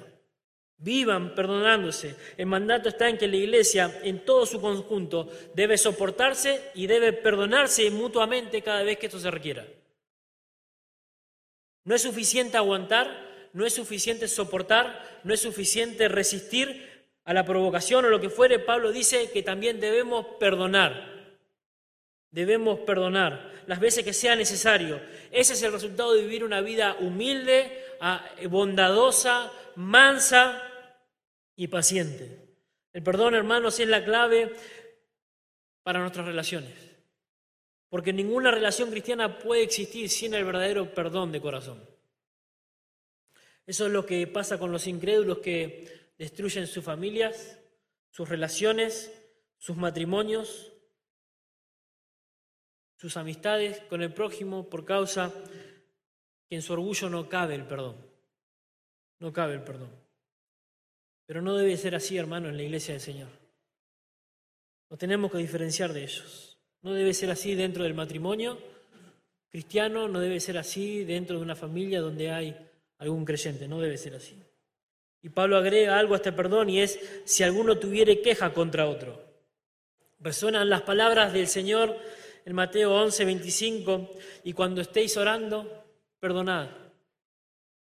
Vivan 0.77 1.33
perdonándose. 1.33 2.15
El 2.35 2.45
mandato 2.45 2.89
está 2.89 3.09
en 3.09 3.17
que 3.17 3.27
la 3.27 3.37
iglesia, 3.37 3.99
en 4.03 4.23
todo 4.25 4.45
su 4.45 4.61
conjunto, 4.61 5.29
debe 5.55 5.77
soportarse 5.77 6.61
y 6.75 6.85
debe 6.85 7.13
perdonarse 7.13 7.89
mutuamente 7.89 8.61
cada 8.61 8.83
vez 8.83 8.99
que 8.99 9.07
esto 9.07 9.19
se 9.19 9.31
requiera. 9.31 9.65
No 11.83 11.95
es 11.95 12.01
suficiente 12.01 12.57
aguantar, 12.57 13.25
no 13.53 13.65
es 13.65 13.73
suficiente 13.73 14.27
soportar, 14.27 15.21
no 15.23 15.33
es 15.33 15.39
suficiente 15.39 16.09
resistir, 16.09 16.96
a 17.27 17.33
la 17.33 17.43
provocación 17.43 18.05
o 18.05 18.09
lo 18.09 18.21
que 18.21 18.29
fuere, 18.29 18.57
Pablo 18.57 18.89
dice 18.89 19.29
que 19.31 19.43
también 19.43 19.81
debemos 19.81 20.25
perdonar. 20.39 21.35
Debemos 22.31 22.79
perdonar 22.79 23.51
las 23.65 23.81
veces 23.81 24.05
que 24.05 24.13
sea 24.13 24.33
necesario. 24.37 25.01
Ese 25.29 25.51
es 25.51 25.61
el 25.61 25.73
resultado 25.73 26.13
de 26.13 26.21
vivir 26.21 26.45
una 26.45 26.61
vida 26.61 26.95
humilde, 27.01 27.83
ah, 27.99 28.25
bondadosa, 28.49 29.51
mansa 29.75 30.63
y 31.57 31.67
paciente. 31.67 32.47
El 32.93 33.03
perdón, 33.03 33.35
hermanos, 33.35 33.77
es 33.81 33.89
la 33.89 34.05
clave 34.05 34.53
para 35.83 35.99
nuestras 35.99 36.27
relaciones. 36.27 36.71
Porque 37.89 38.13
ninguna 38.13 38.51
relación 38.51 38.89
cristiana 38.89 39.37
puede 39.37 39.63
existir 39.63 40.09
sin 40.09 40.33
el 40.33 40.45
verdadero 40.45 40.93
perdón 40.93 41.33
de 41.33 41.41
corazón. 41.41 41.85
Eso 43.65 43.85
es 43.85 43.91
lo 43.91 44.05
que 44.05 44.27
pasa 44.27 44.57
con 44.57 44.71
los 44.71 44.87
incrédulos 44.87 45.39
que 45.39 45.96
destruyen 46.17 46.67
sus 46.67 46.83
familias, 46.83 47.59
sus 48.09 48.27
relaciones, 48.27 49.11
sus 49.57 49.77
matrimonios, 49.77 50.73
sus 52.97 53.17
amistades 53.17 53.81
con 53.89 54.01
el 54.01 54.13
prójimo 54.13 54.69
por 54.69 54.85
causa 54.85 55.33
que 56.49 56.55
en 56.55 56.61
su 56.61 56.73
orgullo 56.73 57.09
no 57.09 57.29
cabe 57.29 57.55
el 57.55 57.65
perdón. 57.65 57.95
No 59.19 59.33
cabe 59.33 59.53
el 59.53 59.63
perdón. 59.63 59.91
Pero 61.25 61.41
no 61.41 61.55
debe 61.55 61.75
ser 61.77 61.95
así, 61.95 62.17
hermano, 62.17 62.49
en 62.49 62.57
la 62.57 62.63
iglesia 62.63 62.93
del 62.93 63.01
Señor. 63.01 63.29
Nos 64.89 64.99
tenemos 64.99 65.31
que 65.31 65.37
diferenciar 65.37 65.91
de 65.91 66.03
ellos. 66.03 66.57
No 66.81 66.93
debe 66.93 67.13
ser 67.13 67.29
así 67.31 67.55
dentro 67.55 67.83
del 67.83 67.93
matrimonio 67.93 68.57
cristiano, 69.49 70.07
no 70.07 70.19
debe 70.19 70.39
ser 70.39 70.57
así 70.57 71.03
dentro 71.03 71.37
de 71.37 71.41
una 71.41 71.55
familia 71.55 72.01
donde 72.01 72.31
hay 72.31 72.55
algún 72.99 73.25
creyente, 73.25 73.67
no 73.67 73.79
debe 73.79 73.97
ser 73.97 74.15
así. 74.15 74.41
Y 75.21 75.29
Pablo 75.29 75.57
agrega 75.57 75.97
algo 75.97 76.13
a 76.13 76.17
este 76.17 76.31
perdón 76.31 76.69
y 76.69 76.81
es 76.81 76.99
si 77.25 77.43
alguno 77.43 77.77
tuviere 77.77 78.21
queja 78.21 78.53
contra 78.53 78.87
otro. 78.87 79.27
Resuenan 80.19 80.69
las 80.69 80.81
palabras 80.81 81.33
del 81.33 81.47
Señor 81.47 81.97
en 82.45 82.55
Mateo 82.55 82.95
11, 82.95 83.25
25, 83.25 84.13
y 84.45 84.53
cuando 84.53 84.79
estéis 84.79 85.17
orando, 85.17 85.85
perdonad 86.19 86.69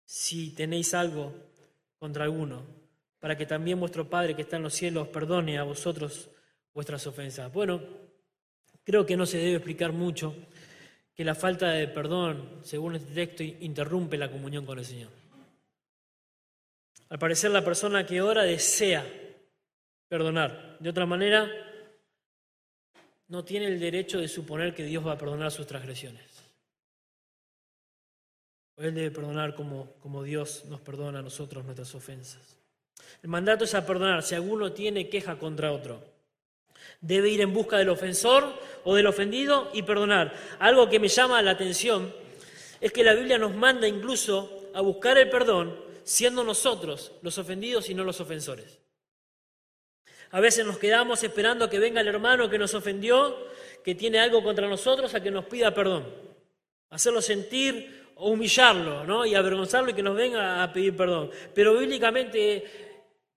si 0.04 0.50
tenéis 0.52 0.94
algo 0.94 1.34
contra 1.98 2.26
alguno, 2.26 2.66
para 3.20 3.38
que 3.38 3.46
también 3.46 3.80
vuestro 3.80 4.10
Padre 4.10 4.36
que 4.36 4.42
está 4.42 4.58
en 4.58 4.64
los 4.64 4.74
cielos 4.74 5.08
perdone 5.10 5.58
a 5.58 5.64
vosotros 5.64 6.30
vuestras 6.74 7.06
ofensas. 7.08 7.54
Bueno, 7.54 7.82
creo 8.84 9.06
que 9.06 9.16
no 9.16 9.26
se 9.26 9.38
debe 9.38 9.58
explicar 9.58 9.94
mucho 9.94 10.36
que 11.16 11.24
la 11.24 11.36
falta 11.36 11.70
de 11.70 11.88
perdón, 11.88 12.60
según 12.64 12.96
este 12.96 13.14
texto, 13.14 13.44
interrumpe 13.44 14.18
la 14.18 14.32
comunión 14.32 14.66
con 14.66 14.80
el 14.80 14.86
Señor. 14.86 15.19
Al 17.10 17.18
parecer 17.18 17.50
la 17.52 17.64
persona 17.64 18.06
que 18.06 18.22
ora 18.22 18.44
desea 18.44 19.06
perdonar. 20.08 20.78
De 20.80 20.90
otra 20.90 21.06
manera, 21.06 21.50
no 23.28 23.44
tiene 23.44 23.68
el 23.68 23.80
derecho 23.80 24.20
de 24.20 24.28
suponer 24.28 24.74
que 24.74 24.84
Dios 24.84 25.06
va 25.06 25.14
a 25.14 25.18
perdonar 25.18 25.52
sus 25.52 25.68
transgresiones. 25.68 26.24
Él 28.78 28.94
debe 28.94 29.12
perdonar 29.12 29.56
como, 29.56 29.94
como 30.00 30.24
Dios 30.24 30.66
nos 30.66 30.82
perdona 30.82 31.20
a 31.20 31.24
nosotros 31.24 31.66
nuestras 31.66 31.94
ofensas. 31.96 32.58
El 33.22 33.30
mandato 33.30 33.66
es 33.66 33.74
a 33.74 33.86
perdonar 33.86 34.24
si 34.24 34.36
alguno 34.36 34.72
tiene 34.72 35.10
queja 35.10 35.38
contra 35.38 35.72
otro. 35.72 36.02
Debe 37.02 37.30
ir 37.30 37.42
en 37.42 37.54
busca 37.54 37.78
del 37.78 37.90
ofensor 37.90 38.54
o 38.84 38.96
del 38.96 39.08
ofendido 39.08 39.70
y 39.74 39.84
perdonar. 39.84 40.34
Algo 40.60 40.90
que 40.90 41.00
me 41.00 41.08
llama 41.08 41.42
la 41.42 41.52
atención 41.52 42.14
es 42.80 42.92
que 42.94 43.04
la 43.04 43.14
Biblia 43.14 43.38
nos 43.38 43.54
manda 43.54 43.88
incluso 43.88 44.70
a 44.74 44.82
buscar 44.82 45.18
el 45.18 45.30
perdón 45.30 45.89
siendo 46.10 46.44
nosotros 46.44 47.12
los 47.22 47.38
ofendidos 47.38 47.88
y 47.92 47.94
no 47.94 48.04
los 48.04 48.20
ofensores. 48.20 48.80
A 50.32 50.40
veces 50.40 50.66
nos 50.66 50.80
quedamos 50.80 51.24
esperando 51.24 51.70
que 51.70 51.78
venga 51.78 52.02
el 52.02 52.08
hermano 52.08 52.50
que 52.50 52.58
nos 52.58 52.74
ofendió, 52.74 53.38
que 53.84 53.94
tiene 53.94 54.20
algo 54.20 54.42
contra 54.44 54.68
nosotros, 54.68 55.14
a 55.14 55.22
que 55.22 55.30
nos 55.30 55.46
pida 55.46 55.72
perdón. 55.72 56.08
Hacerlo 56.90 57.22
sentir 57.22 58.08
o 58.16 58.32
humillarlo, 58.32 59.04
¿no? 59.04 59.24
Y 59.24 59.36
avergonzarlo 59.36 59.92
y 59.92 59.94
que 59.94 60.02
nos 60.02 60.16
venga 60.16 60.64
a 60.64 60.74
pedir 60.74 60.98
perdón. 60.98 61.30
Pero 61.54 61.78
bíblicamente 61.78 62.66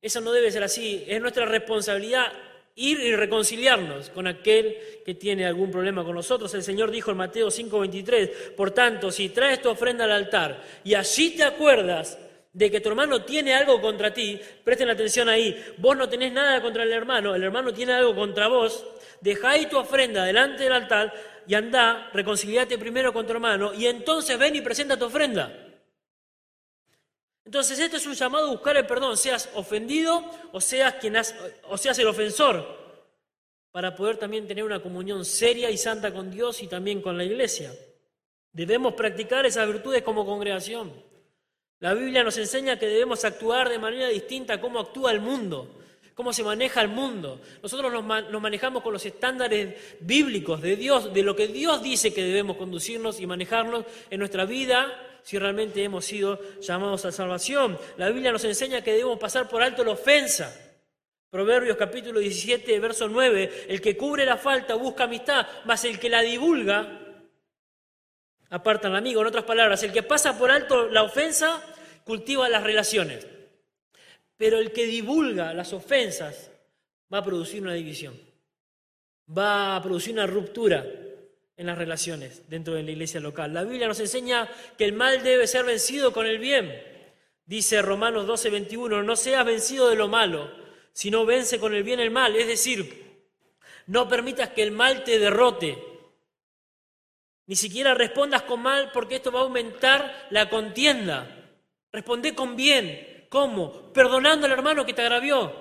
eso 0.00 0.22
no 0.22 0.32
debe 0.32 0.50
ser 0.50 0.62
así. 0.62 1.04
Es 1.06 1.20
nuestra 1.20 1.44
responsabilidad 1.44 2.32
ir 2.76 3.00
y 3.00 3.14
reconciliarnos 3.14 4.08
con 4.08 4.26
aquel 4.26 4.78
que 5.04 5.14
tiene 5.14 5.44
algún 5.44 5.70
problema 5.70 6.04
con 6.04 6.14
nosotros. 6.14 6.54
El 6.54 6.62
Señor 6.62 6.90
dijo 6.90 7.11
en 7.11 7.18
Mateo 7.18 7.50
5:23, 7.50 8.54
por 8.56 8.70
tanto, 8.70 9.12
si 9.12 9.28
traes 9.28 9.61
tu 9.61 9.68
ofrenda 9.68 10.04
al 10.04 10.12
altar 10.12 10.64
y 10.85 10.94
allí 10.94 11.37
te 11.37 11.44
acuerdas 11.44 12.18
de 12.52 12.70
que 12.70 12.80
tu 12.80 12.90
hermano 12.90 13.24
tiene 13.24 13.54
algo 13.54 13.80
contra 13.80 14.12
ti, 14.12 14.38
presten 14.62 14.90
atención 14.90 15.28
ahí, 15.28 15.74
vos 15.78 15.96
no 15.96 16.08
tenés 16.08 16.32
nada 16.32 16.60
contra 16.60 16.82
el 16.82 16.92
hermano, 16.92 17.34
el 17.34 17.42
hermano 17.42 17.72
tiene 17.72 17.94
algo 17.94 18.14
contra 18.14 18.48
vos, 18.48 18.84
dejá 19.20 19.52
tu 19.68 19.78
ofrenda 19.78 20.24
delante 20.24 20.64
del 20.64 20.72
altar 20.72 21.14
y 21.46 21.54
andá, 21.54 22.10
reconciliate 22.12 22.76
primero 22.76 23.12
con 23.12 23.26
tu 23.26 23.32
hermano 23.32 23.72
y 23.72 23.86
entonces 23.86 24.38
ven 24.38 24.54
y 24.54 24.60
presenta 24.60 24.98
tu 24.98 25.06
ofrenda. 25.06 25.50
Entonces 27.44 27.78
esto 27.78 27.96
es 27.96 28.06
un 28.06 28.14
llamado 28.14 28.48
a 28.48 28.50
buscar 28.52 28.76
el 28.76 28.86
perdón, 28.86 29.16
seas 29.16 29.48
ofendido 29.54 30.22
o 30.52 30.60
seas, 30.60 30.94
quien 30.94 31.16
o 31.68 31.78
seas 31.78 31.98
el 31.98 32.06
ofensor, 32.06 32.82
para 33.70 33.96
poder 33.96 34.18
también 34.18 34.46
tener 34.46 34.64
una 34.64 34.82
comunión 34.82 35.24
seria 35.24 35.70
y 35.70 35.78
santa 35.78 36.12
con 36.12 36.30
Dios 36.30 36.62
y 36.62 36.68
también 36.68 37.00
con 37.00 37.16
la 37.16 37.24
iglesia. 37.24 37.72
Debemos 38.52 38.92
practicar 38.92 39.46
esas 39.46 39.66
virtudes 39.66 40.02
como 40.02 40.26
congregación. 40.26 40.92
La 41.82 41.94
Biblia 41.94 42.22
nos 42.22 42.38
enseña 42.38 42.78
que 42.78 42.86
debemos 42.86 43.24
actuar 43.24 43.68
de 43.68 43.76
manera 43.76 44.06
distinta 44.06 44.54
a 44.54 44.60
cómo 44.60 44.78
actúa 44.78 45.10
el 45.10 45.20
mundo, 45.20 45.80
cómo 46.14 46.32
se 46.32 46.44
maneja 46.44 46.80
el 46.80 46.86
mundo. 46.86 47.40
Nosotros 47.60 47.92
nos, 47.92 48.40
manejamos 48.40 48.84
con 48.84 48.92
los 48.92 49.04
estándares 49.04 49.74
bíblicos 49.98 50.62
de 50.62 50.76
Dios, 50.76 51.12
de 51.12 51.24
lo 51.24 51.34
que 51.34 51.48
Dios 51.48 51.82
dice 51.82 52.14
que 52.14 52.22
debemos 52.22 52.56
conducirnos 52.56 53.18
y 53.18 53.26
manejarnos 53.26 53.84
en 54.10 54.20
nuestra 54.20 54.44
vida 54.44 54.96
si 55.24 55.40
realmente 55.40 55.82
hemos 55.82 56.04
sido 56.04 56.38
llamados 56.60 57.04
a 57.04 57.10
salvación. 57.10 57.76
La 57.96 58.10
Biblia 58.10 58.30
nos 58.30 58.44
enseña 58.44 58.84
que 58.84 58.92
debemos 58.92 59.18
pasar 59.18 59.48
por 59.48 59.60
alto 59.60 59.82
la 59.82 59.90
ofensa. 59.90 60.56
Proverbios 61.30 61.76
capítulo 61.76 62.20
17, 62.20 62.78
verso 62.78 63.08
9, 63.08 63.64
el 63.66 63.80
que 63.80 63.96
cubre 63.96 64.24
la 64.24 64.36
falta 64.36 64.76
busca 64.76 65.02
amistad, 65.02 65.48
mas 65.64 65.84
el 65.84 65.98
que 65.98 66.08
la 66.08 66.20
divulga 66.20 67.00
aparta 68.50 68.86
al 68.86 68.94
amigo. 68.94 69.20
En 69.20 69.26
otras 69.26 69.42
palabras, 69.42 69.82
el 69.82 69.92
que 69.92 70.04
pasa 70.04 70.38
por 70.38 70.52
alto 70.52 70.86
la 70.88 71.02
ofensa 71.02 71.60
cultiva 72.04 72.48
las 72.48 72.62
relaciones. 72.62 73.26
Pero 74.36 74.58
el 74.58 74.72
que 74.72 74.86
divulga 74.86 75.54
las 75.54 75.72
ofensas 75.72 76.50
va 77.12 77.18
a 77.18 77.24
producir 77.24 77.62
una 77.62 77.74
división, 77.74 78.18
va 79.28 79.76
a 79.76 79.82
producir 79.82 80.12
una 80.12 80.26
ruptura 80.26 80.84
en 81.56 81.66
las 81.66 81.78
relaciones 81.78 82.48
dentro 82.48 82.74
de 82.74 82.82
la 82.82 82.90
iglesia 82.90 83.20
local. 83.20 83.52
La 83.52 83.64
Biblia 83.64 83.86
nos 83.86 84.00
enseña 84.00 84.48
que 84.76 84.84
el 84.84 84.92
mal 84.92 85.22
debe 85.22 85.46
ser 85.46 85.64
vencido 85.64 86.12
con 86.12 86.26
el 86.26 86.38
bien. 86.38 86.82
Dice 87.44 87.82
Romanos 87.82 88.26
12, 88.26 88.50
21, 88.50 89.02
no 89.02 89.16
seas 89.16 89.44
vencido 89.44 89.90
de 89.90 89.96
lo 89.96 90.08
malo, 90.08 90.50
sino 90.92 91.26
vence 91.26 91.58
con 91.58 91.74
el 91.74 91.82
bien 91.82 92.00
el 92.00 92.10
mal. 92.10 92.34
Es 92.36 92.46
decir, 92.46 93.02
no 93.86 94.08
permitas 94.08 94.50
que 94.50 94.62
el 94.62 94.70
mal 94.70 95.04
te 95.04 95.18
derrote. 95.18 95.78
Ni 97.46 97.56
siquiera 97.56 97.94
respondas 97.94 98.42
con 98.42 98.60
mal 98.60 98.90
porque 98.92 99.16
esto 99.16 99.32
va 99.32 99.40
a 99.40 99.42
aumentar 99.42 100.28
la 100.30 100.48
contienda. 100.48 101.41
Responde 101.92 102.35
con 102.35 102.57
bien. 102.57 103.26
¿Cómo? 103.28 103.92
Perdonando 103.92 104.46
al 104.46 104.52
hermano 104.52 104.85
que 104.85 104.94
te 104.94 105.02
agravió. 105.02 105.52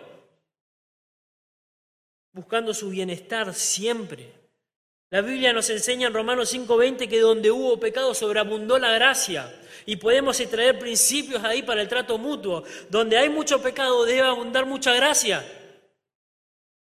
Buscando 2.32 2.74
su 2.74 2.90
bienestar 2.90 3.54
siempre. 3.54 4.34
La 5.10 5.22
Biblia 5.22 5.52
nos 5.52 5.70
enseña 5.70 6.08
en 6.08 6.14
Romanos 6.14 6.54
5:20 6.54 7.10
que 7.10 7.20
donde 7.20 7.52
hubo 7.52 7.78
pecado 7.78 8.14
sobreabundó 8.14 8.80
la 8.80 8.92
gracia. 8.92 9.54
Y 9.86 9.98
podemos 9.98 10.40
extraer 10.40 10.80
principios 10.80 11.44
ahí 11.44 11.64
para 11.64 11.82
el 11.82 11.90
trato 11.90 12.18
mutuo. 12.18 12.64
Donde 12.90 13.18
hay 13.18 13.30
mucho 13.30 13.62
pecado 13.62 14.06
debe 14.06 14.22
abundar 14.22 14.66
mucha 14.66 14.94
gracia. 14.94 15.46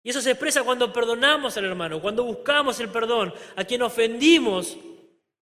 Y 0.04 0.10
eso 0.10 0.22
se 0.22 0.32
expresa 0.32 0.64
cuando 0.64 0.92
perdonamos 0.94 1.58
al 1.58 1.66
hermano, 1.66 2.02
cuando 2.02 2.24
buscamos 2.24 2.80
el 2.80 2.90
perdón 2.90 3.34
a 3.56 3.66
quien 3.66 3.82
ofendimos 3.82 4.78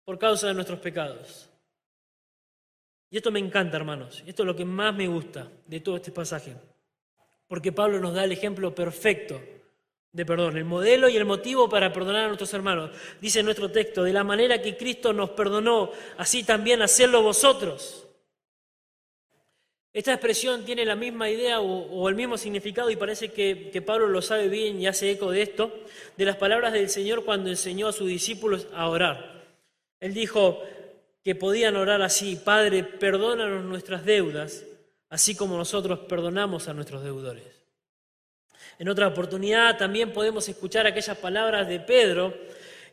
por 0.06 0.18
causa 0.18 0.48
de 0.48 0.54
nuestros 0.54 0.80
pecados. 0.80 1.49
Y 3.10 3.18
esto 3.18 3.32
me 3.32 3.40
encanta, 3.40 3.78
hermanos. 3.78 4.24
Esto 4.26 4.44
es 4.44 4.48
lo 4.48 4.56
que 4.56 4.66
más 4.66 4.94
me 4.96 5.08
gusta 5.08 5.52
de 5.66 5.80
todo 5.80 5.96
este 5.96 6.12
pasaje. 6.12 6.56
Porque 7.48 7.72
Pablo 7.72 8.00
nos 8.00 8.14
da 8.14 8.24
el 8.24 8.32
ejemplo 8.32 8.74
perfecto 8.74 9.42
de 10.12 10.26
perdón, 10.26 10.58
el 10.58 10.66
modelo 10.66 11.08
y 11.08 11.18
el 11.18 11.26
motivo 11.26 11.70
para 11.70 11.94
perdonar 11.94 12.26
a 12.26 12.28
nuestros 12.28 12.54
hermanos. 12.54 12.92
Dice 13.22 13.44
nuestro 13.44 13.72
texto, 13.72 14.04
de 14.04 14.14
la 14.14 14.24
manera 14.24 14.62
que 14.62 14.76
Cristo 14.76 15.14
nos 15.14 15.32
perdonó, 15.32 15.92
así 16.18 16.44
también 16.44 16.82
hacerlo 16.82 17.22
vosotros. 17.22 18.08
Esta 19.92 20.14
expresión 20.14 20.66
tiene 20.66 20.86
la 20.86 20.96
misma 20.96 21.30
idea 21.30 21.62
o, 21.62 22.08
el 22.10 22.16
mismo 22.16 22.38
significado 22.38 22.90
y 22.90 22.96
parece 22.96 23.32
que, 23.32 23.70
que, 23.72 23.82
Pablo 23.82 24.08
lo 24.08 24.22
sabe 24.22 24.48
bien 24.48 24.80
y 24.80 24.88
hace 24.88 25.12
eco 25.12 25.32
de 25.32 25.42
esto, 25.42 25.74
de 26.16 26.26
las 26.26 26.38
palabras 26.38 26.74
del 26.74 26.90
Señor 26.90 27.26
cuando 27.26 27.50
enseñó 27.50 27.88
a 27.88 27.94
sus 27.94 28.08
discípulos 28.08 28.68
a 28.74 28.88
orar. 28.88 29.44
Él 30.00 30.14
dijo, 30.14 30.62
que 31.24 31.36
podían 31.36 31.76
orar 31.76 32.02
así, 32.02 32.36
Padre, 32.36 32.84
perdónanos 32.84 33.64
nuestras 33.66 34.06
deudas, 34.06 34.64
así 35.10 35.36
como 35.36 35.58
nosotros 35.58 36.00
perdonamos 36.00 36.68
a 36.68 36.74
nuestros 36.74 37.04
deudores. 37.04 37.46
En 38.78 38.88
otra 38.88 39.08
oportunidad 39.08 39.78
también 39.78 40.14
podemos 40.14 40.48
escuchar 40.48 40.88
aquellas 40.88 41.18
palabras 41.18 41.68
de 41.68 41.82
Pedro 41.82 42.34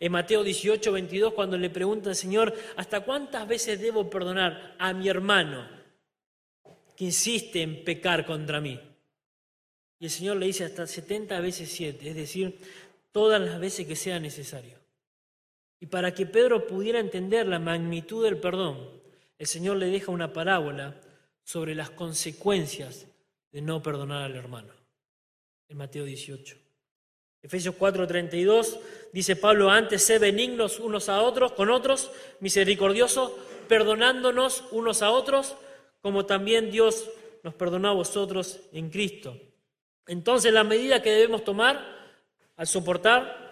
en 0.00 0.12
Mateo 0.12 0.42
18, 0.42 0.92
22, 0.92 1.32
cuando 1.32 1.56
le 1.56 1.70
pregunta 1.70 2.10
al 2.10 2.16
Señor, 2.16 2.54
¿hasta 2.76 3.00
cuántas 3.00 3.46
veces 3.46 3.80
debo 3.80 4.10
perdonar 4.10 4.74
a 4.78 4.92
mi 4.92 5.08
hermano 5.08 5.68
que 6.96 7.04
insiste 7.04 7.62
en 7.62 7.84
pecar 7.84 8.26
contra 8.26 8.60
mí? 8.60 8.78
Y 9.98 10.04
el 10.04 10.10
Señor 10.10 10.36
le 10.36 10.46
dice 10.46 10.64
hasta 10.64 10.86
70 10.86 11.40
veces 11.40 11.70
7, 11.70 12.10
es 12.10 12.16
decir, 12.16 12.58
todas 13.12 13.40
las 13.40 13.58
veces 13.58 13.86
que 13.86 13.96
sea 13.96 14.20
necesario. 14.20 14.85
Y 15.80 15.86
para 15.86 16.12
que 16.14 16.26
Pedro 16.26 16.66
pudiera 16.66 16.98
entender 16.98 17.46
la 17.46 17.58
magnitud 17.58 18.24
del 18.24 18.38
perdón, 18.38 18.88
el 19.38 19.46
Señor 19.46 19.76
le 19.76 19.86
deja 19.86 20.10
una 20.10 20.32
parábola 20.32 21.00
sobre 21.42 21.74
las 21.74 21.90
consecuencias 21.90 23.06
de 23.52 23.60
no 23.60 23.82
perdonar 23.82 24.22
al 24.22 24.36
hermano. 24.36 24.72
En 25.68 25.76
Mateo 25.76 26.04
18. 26.04 26.56
Efesios 27.42 27.76
4:32 27.76 28.78
dice 29.12 29.36
Pablo, 29.36 29.70
antes 29.70 30.02
sé 30.02 30.18
benignos 30.18 30.80
unos 30.80 31.08
a 31.08 31.22
otros, 31.22 31.52
con 31.52 31.70
otros, 31.70 32.10
misericordiosos, 32.40 33.32
perdonándonos 33.68 34.64
unos 34.72 35.02
a 35.02 35.10
otros, 35.10 35.56
como 36.00 36.26
también 36.26 36.70
Dios 36.70 37.08
nos 37.42 37.54
perdonó 37.54 37.88
a 37.88 37.94
vosotros 37.94 38.60
en 38.72 38.90
Cristo. 38.90 39.38
Entonces 40.06 40.52
la 40.52 40.64
medida 40.64 41.02
que 41.02 41.12
debemos 41.12 41.44
tomar 41.44 41.84
al 42.56 42.66
soportar 42.66 43.45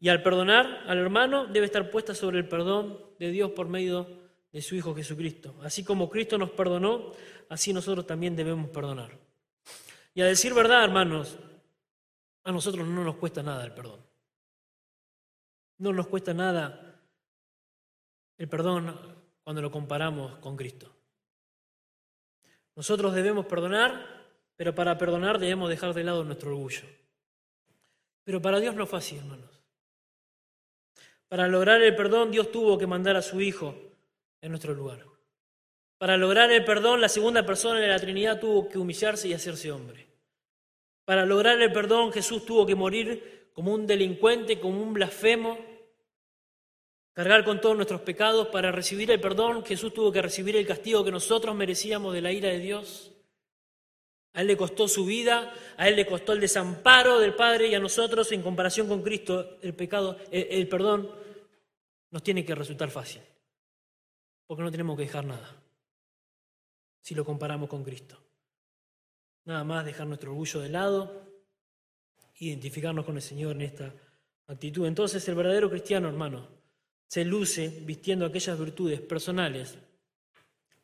y 0.00 0.08
al 0.08 0.22
perdonar 0.22 0.84
al 0.86 0.98
hermano 0.98 1.46
debe 1.46 1.66
estar 1.66 1.90
puesta 1.90 2.14
sobre 2.14 2.38
el 2.38 2.48
perdón 2.48 3.00
de 3.18 3.30
Dios 3.30 3.50
por 3.50 3.68
medio 3.68 4.06
de 4.52 4.62
su 4.62 4.76
Hijo 4.76 4.94
Jesucristo. 4.94 5.56
Así 5.62 5.84
como 5.84 6.08
Cristo 6.08 6.38
nos 6.38 6.50
perdonó, 6.50 7.12
así 7.48 7.72
nosotros 7.72 8.06
también 8.06 8.36
debemos 8.36 8.70
perdonar. 8.70 9.18
Y 10.14 10.20
a 10.20 10.26
decir 10.26 10.54
verdad, 10.54 10.84
hermanos, 10.84 11.38
a 12.44 12.52
nosotros 12.52 12.86
no 12.86 13.04
nos 13.04 13.16
cuesta 13.16 13.42
nada 13.42 13.64
el 13.64 13.72
perdón. 13.72 14.00
No 15.78 15.92
nos 15.92 16.06
cuesta 16.06 16.32
nada 16.32 17.02
el 18.36 18.48
perdón 18.48 18.96
cuando 19.42 19.62
lo 19.62 19.70
comparamos 19.70 20.38
con 20.38 20.56
Cristo. 20.56 20.94
Nosotros 22.74 23.14
debemos 23.14 23.46
perdonar, 23.46 24.26
pero 24.56 24.74
para 24.74 24.96
perdonar 24.96 25.38
debemos 25.38 25.68
dejar 25.68 25.92
de 25.94 26.04
lado 26.04 26.24
nuestro 26.24 26.50
orgullo. 26.50 26.84
Pero 28.22 28.40
para 28.40 28.60
Dios 28.60 28.74
no 28.74 28.86
fue 28.86 29.00
así, 29.00 29.16
hermanos. 29.16 29.57
Para 31.28 31.46
lograr 31.46 31.82
el 31.82 31.94
perdón, 31.94 32.30
Dios 32.30 32.50
tuvo 32.50 32.78
que 32.78 32.86
mandar 32.86 33.16
a 33.16 33.22
su 33.22 33.40
Hijo 33.40 33.74
en 34.40 34.50
nuestro 34.50 34.74
lugar. 34.74 35.04
Para 35.98 36.16
lograr 36.16 36.50
el 36.52 36.64
perdón, 36.64 37.00
la 37.00 37.08
segunda 37.08 37.44
persona 37.44 37.80
de 37.80 37.88
la 37.88 37.98
Trinidad 37.98 38.40
tuvo 38.40 38.68
que 38.68 38.78
humillarse 38.78 39.28
y 39.28 39.34
hacerse 39.34 39.72
hombre. 39.72 40.06
Para 41.04 41.26
lograr 41.26 41.60
el 41.60 41.72
perdón, 41.72 42.12
Jesús 42.12 42.46
tuvo 42.46 42.64
que 42.64 42.74
morir 42.74 43.50
como 43.52 43.74
un 43.74 43.86
delincuente, 43.86 44.60
como 44.60 44.80
un 44.80 44.92
blasfemo, 44.92 45.58
cargar 47.12 47.44
con 47.44 47.60
todos 47.60 47.74
nuestros 47.74 48.02
pecados. 48.02 48.48
Para 48.48 48.70
recibir 48.70 49.10
el 49.10 49.20
perdón, 49.20 49.64
Jesús 49.64 49.92
tuvo 49.92 50.12
que 50.12 50.22
recibir 50.22 50.56
el 50.56 50.66
castigo 50.66 51.04
que 51.04 51.10
nosotros 51.10 51.54
merecíamos 51.56 52.14
de 52.14 52.22
la 52.22 52.30
ira 52.32 52.48
de 52.50 52.60
Dios. 52.60 53.12
A 54.38 54.42
Él 54.42 54.46
le 54.46 54.56
costó 54.56 54.86
su 54.86 55.04
vida, 55.04 55.52
a 55.76 55.88
Él 55.88 55.96
le 55.96 56.06
costó 56.06 56.32
el 56.32 56.38
desamparo 56.38 57.18
del 57.18 57.34
Padre 57.34 57.66
y 57.66 57.74
a 57.74 57.80
nosotros, 57.80 58.30
en 58.30 58.40
comparación 58.40 58.86
con 58.86 59.02
Cristo, 59.02 59.58
el 59.62 59.74
pecado, 59.74 60.16
el, 60.30 60.68
perdón 60.68 61.10
nos 62.12 62.22
tiene 62.22 62.44
que 62.44 62.54
resultar 62.54 62.88
fácil, 62.88 63.20
porque 64.46 64.62
no 64.62 64.70
tenemos 64.70 64.96
que 64.96 65.02
dejar 65.02 65.24
nada 65.24 65.60
si 67.00 67.16
lo 67.16 67.24
comparamos 67.24 67.68
con 67.68 67.82
Cristo. 67.82 68.16
Nada 69.44 69.64
más 69.64 69.84
dejar 69.84 70.06
nuestro 70.06 70.30
orgullo 70.30 70.60
de 70.60 70.68
lado, 70.68 71.20
identificarnos 72.38 73.04
con 73.04 73.16
el 73.16 73.22
Señor 73.22 73.56
en 73.56 73.62
esta 73.62 73.92
actitud. 74.46 74.86
Entonces 74.86 75.28
el 75.28 75.34
verdadero 75.34 75.68
cristiano, 75.68 76.06
hermano, 76.06 76.46
se 77.08 77.24
luce 77.24 77.82
vistiendo 77.84 78.24
aquellas 78.24 78.56
virtudes 78.56 79.00
personales 79.00 79.76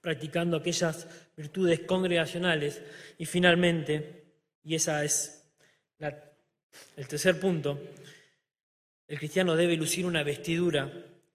practicando 0.04 0.58
aquellas 0.58 1.08
virtudes 1.34 1.80
congregacionales. 1.80 2.82
Y 3.16 3.24
finalmente, 3.24 4.26
y 4.62 4.74
esa 4.74 5.02
es 5.02 5.50
el 5.98 7.08
tercer 7.08 7.40
punto, 7.40 7.80
el 9.08 9.18
cristiano 9.18 9.56
debe 9.56 9.76
lucir 9.76 10.04
una 10.04 10.22
vestidura 10.22 10.92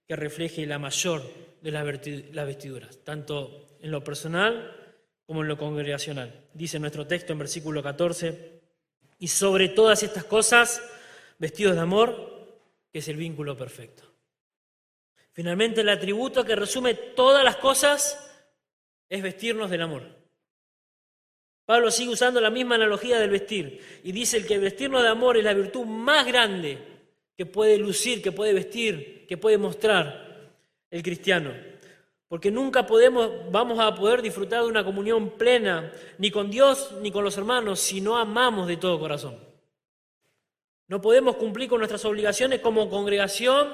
que 0.07 0.15
refleje 0.15 0.67
la 0.67 0.77
mayor 0.77 1.23
de 1.61 1.71
las 1.71 2.45
vestiduras, 2.45 2.99
tanto 3.03 3.67
en 3.81 3.89
lo 3.89 4.03
personal 4.03 4.75
como 5.25 5.41
en 5.41 5.47
lo 5.47 5.57
congregacional. 5.57 6.47
Dice 6.53 6.77
nuestro 6.77 7.07
texto 7.07 7.33
en 7.33 7.39
versículo 7.39 7.81
14, 7.81 8.59
y 9.17 9.27
sobre 9.27 9.69
todas 9.69 10.03
estas 10.03 10.25
cosas, 10.25 10.81
vestidos 11.39 11.73
de 11.73 11.81
amor, 11.81 12.61
que 12.91 12.99
es 12.99 13.07
el 13.07 13.17
vínculo 13.17 13.57
perfecto. 13.57 14.03
Finalmente, 15.31 15.81
el 15.81 15.89
atributo 15.89 16.45
que 16.45 16.55
resume 16.55 16.93
todas 16.93 17.43
las 17.43 17.55
cosas 17.57 18.28
es 19.09 19.21
vestirnos 19.21 19.69
del 19.69 19.81
amor. 19.81 20.03
Pablo 21.65 21.91
sigue 21.91 22.11
usando 22.11 22.39
la 22.39 22.49
misma 22.49 22.75
analogía 22.75 23.19
del 23.19 23.29
vestir 23.29 23.79
y 24.03 24.11
dice 24.11 24.45
que 24.45 24.57
vestirnos 24.57 25.03
de 25.03 25.09
amor 25.09 25.37
es 25.37 25.43
la 25.43 25.53
virtud 25.53 25.85
más 25.85 26.25
grande 26.25 26.79
que 27.35 27.45
puede 27.45 27.77
lucir, 27.77 28.21
que 28.21 28.31
puede 28.31 28.53
vestir, 28.53 29.25
que 29.27 29.37
puede 29.37 29.57
mostrar 29.57 30.51
el 30.89 31.03
cristiano. 31.03 31.53
Porque 32.27 32.51
nunca 32.51 32.85
podemos, 32.85 33.51
vamos 33.51 33.79
a 33.79 33.93
poder 33.95 34.21
disfrutar 34.21 34.63
de 34.63 34.67
una 34.67 34.83
comunión 34.83 35.31
plena, 35.31 35.91
ni 36.17 36.31
con 36.31 36.51
Dios 36.51 36.91
ni 37.01 37.11
con 37.11 37.23
los 37.23 37.37
hermanos, 37.37 37.79
si 37.79 38.01
no 38.01 38.17
amamos 38.17 38.67
de 38.67 38.77
todo 38.77 38.99
corazón. 38.99 39.39
No 40.87 41.01
podemos 41.01 41.35
cumplir 41.35 41.69
con 41.69 41.77
nuestras 41.77 42.03
obligaciones 42.05 42.61
como 42.61 42.89
congregación 42.89 43.69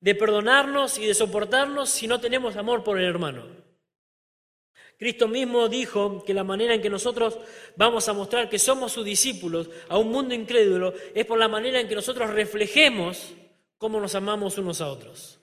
de 0.00 0.14
perdonarnos 0.14 0.96
y 0.98 1.06
de 1.06 1.14
soportarnos 1.14 1.90
si 1.90 2.06
no 2.06 2.20
tenemos 2.20 2.56
amor 2.56 2.82
por 2.82 2.98
el 2.98 3.04
hermano. 3.04 3.44
Cristo 5.00 5.28
mismo 5.28 5.66
dijo 5.66 6.22
que 6.26 6.34
la 6.34 6.44
manera 6.44 6.74
en 6.74 6.82
que 6.82 6.90
nosotros 6.90 7.38
vamos 7.74 8.06
a 8.06 8.12
mostrar 8.12 8.50
que 8.50 8.58
somos 8.58 8.92
sus 8.92 9.02
discípulos 9.02 9.70
a 9.88 9.96
un 9.96 10.10
mundo 10.10 10.34
incrédulo 10.34 10.92
es 11.14 11.24
por 11.24 11.38
la 11.38 11.48
manera 11.48 11.80
en 11.80 11.88
que 11.88 11.94
nosotros 11.94 12.28
reflejemos 12.28 13.32
cómo 13.78 13.98
nos 13.98 14.14
amamos 14.14 14.58
unos 14.58 14.82
a 14.82 14.88
otros. 14.88 15.40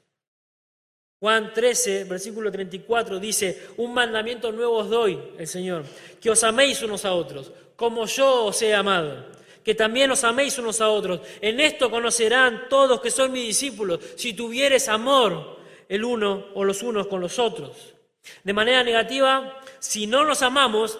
Juan 1.19 1.53
13, 1.55 2.03
versículo 2.03 2.51
34 2.51 3.19
dice, 3.19 3.69
un 3.77 3.95
mandamiento 3.95 4.51
nuevo 4.51 4.77
os 4.77 4.91
doy, 4.91 5.19
el 5.39 5.47
Señor, 5.47 5.85
que 6.21 6.29
os 6.29 6.43
améis 6.43 6.83
unos 6.83 7.03
a 7.03 7.13
otros, 7.13 7.51
como 7.75 8.05
yo 8.05 8.45
os 8.45 8.61
he 8.61 8.75
amado, 8.75 9.25
que 9.63 9.73
también 9.73 10.11
os 10.11 10.23
améis 10.23 10.59
unos 10.59 10.81
a 10.81 10.89
otros. 10.89 11.21
En 11.41 11.59
esto 11.59 11.89
conocerán 11.89 12.69
todos 12.69 13.01
que 13.01 13.09
son 13.09 13.31
mis 13.31 13.47
discípulos, 13.47 14.01
si 14.17 14.33
tuvieres 14.33 14.87
amor 14.87 15.57
el 15.89 16.05
uno 16.05 16.45
o 16.53 16.63
los 16.63 16.83
unos 16.83 17.07
con 17.07 17.21
los 17.21 17.39
otros. 17.39 17.96
De 18.43 18.53
manera 18.53 18.83
negativa, 18.83 19.59
si 19.79 20.07
no 20.07 20.25
nos 20.25 20.41
amamos, 20.41 20.99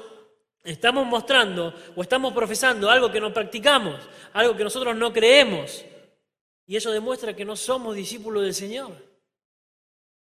estamos 0.64 1.06
mostrando 1.06 1.74
o 1.96 2.02
estamos 2.02 2.34
profesando 2.34 2.90
algo 2.90 3.12
que 3.12 3.22
no 3.22 3.34
practicamos, 3.34 3.96
algo 4.34 4.56
que 4.56 4.64
nosotros 4.64 4.96
no 4.96 5.14
creemos. 5.14 5.86
Y 6.66 6.76
eso 6.76 6.92
demuestra 6.92 7.36
que 7.36 7.46
no 7.46 7.56
somos 7.56 7.96
discípulos 7.96 8.44
del 8.44 8.54
Señor. 8.54 8.92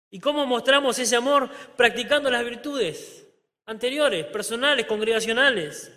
¿Y 0.09 0.19
cómo 0.19 0.45
mostramos 0.45 0.97
ese 0.99 1.15
amor? 1.15 1.49
Practicando 1.75 2.29
las 2.29 2.43
virtudes 2.43 3.25
anteriores, 3.65 4.25
personales, 4.25 4.85
congregacionales, 4.85 5.91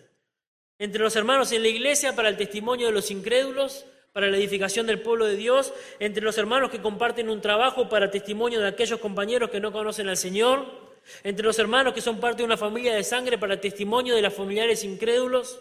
entre 0.79 1.03
los 1.03 1.17
hermanos 1.17 1.53
en 1.53 1.63
la 1.63 1.69
iglesia 1.69 2.15
para 2.15 2.29
el 2.29 2.37
testimonio 2.37 2.87
de 2.87 2.93
los 2.93 3.11
incrédulos, 3.11 3.87
para 4.13 4.29
la 4.29 4.37
edificación 4.37 4.87
del 4.87 5.01
pueblo 5.01 5.27
de 5.27 5.37
Dios, 5.37 5.73
entre 5.99 6.23
los 6.23 6.39
hermanos 6.39 6.71
que 6.71 6.81
comparten 6.81 7.29
un 7.29 7.41
trabajo 7.41 7.89
para 7.89 8.11
testimonio 8.11 8.61
de 8.61 8.69
aquellos 8.69 9.01
compañeros 9.01 9.51
que 9.51 9.61
no 9.61 9.73
conocen 9.73 10.09
al 10.09 10.17
Señor, 10.17 10.86
entre 11.23 11.47
los 11.47 11.59
hermanos 11.59 11.95
que 11.95 12.01
son 12.01 12.21
parte 12.21 12.39
de 12.39 12.45
una 12.45 12.57
familia 12.57 12.95
de 12.95 13.05
sangre 13.05 13.39
para 13.39 13.61
testimonio 13.61 14.15
de 14.15 14.23
los 14.23 14.35
familiares 14.35 14.85
incrédulos, 14.85 15.61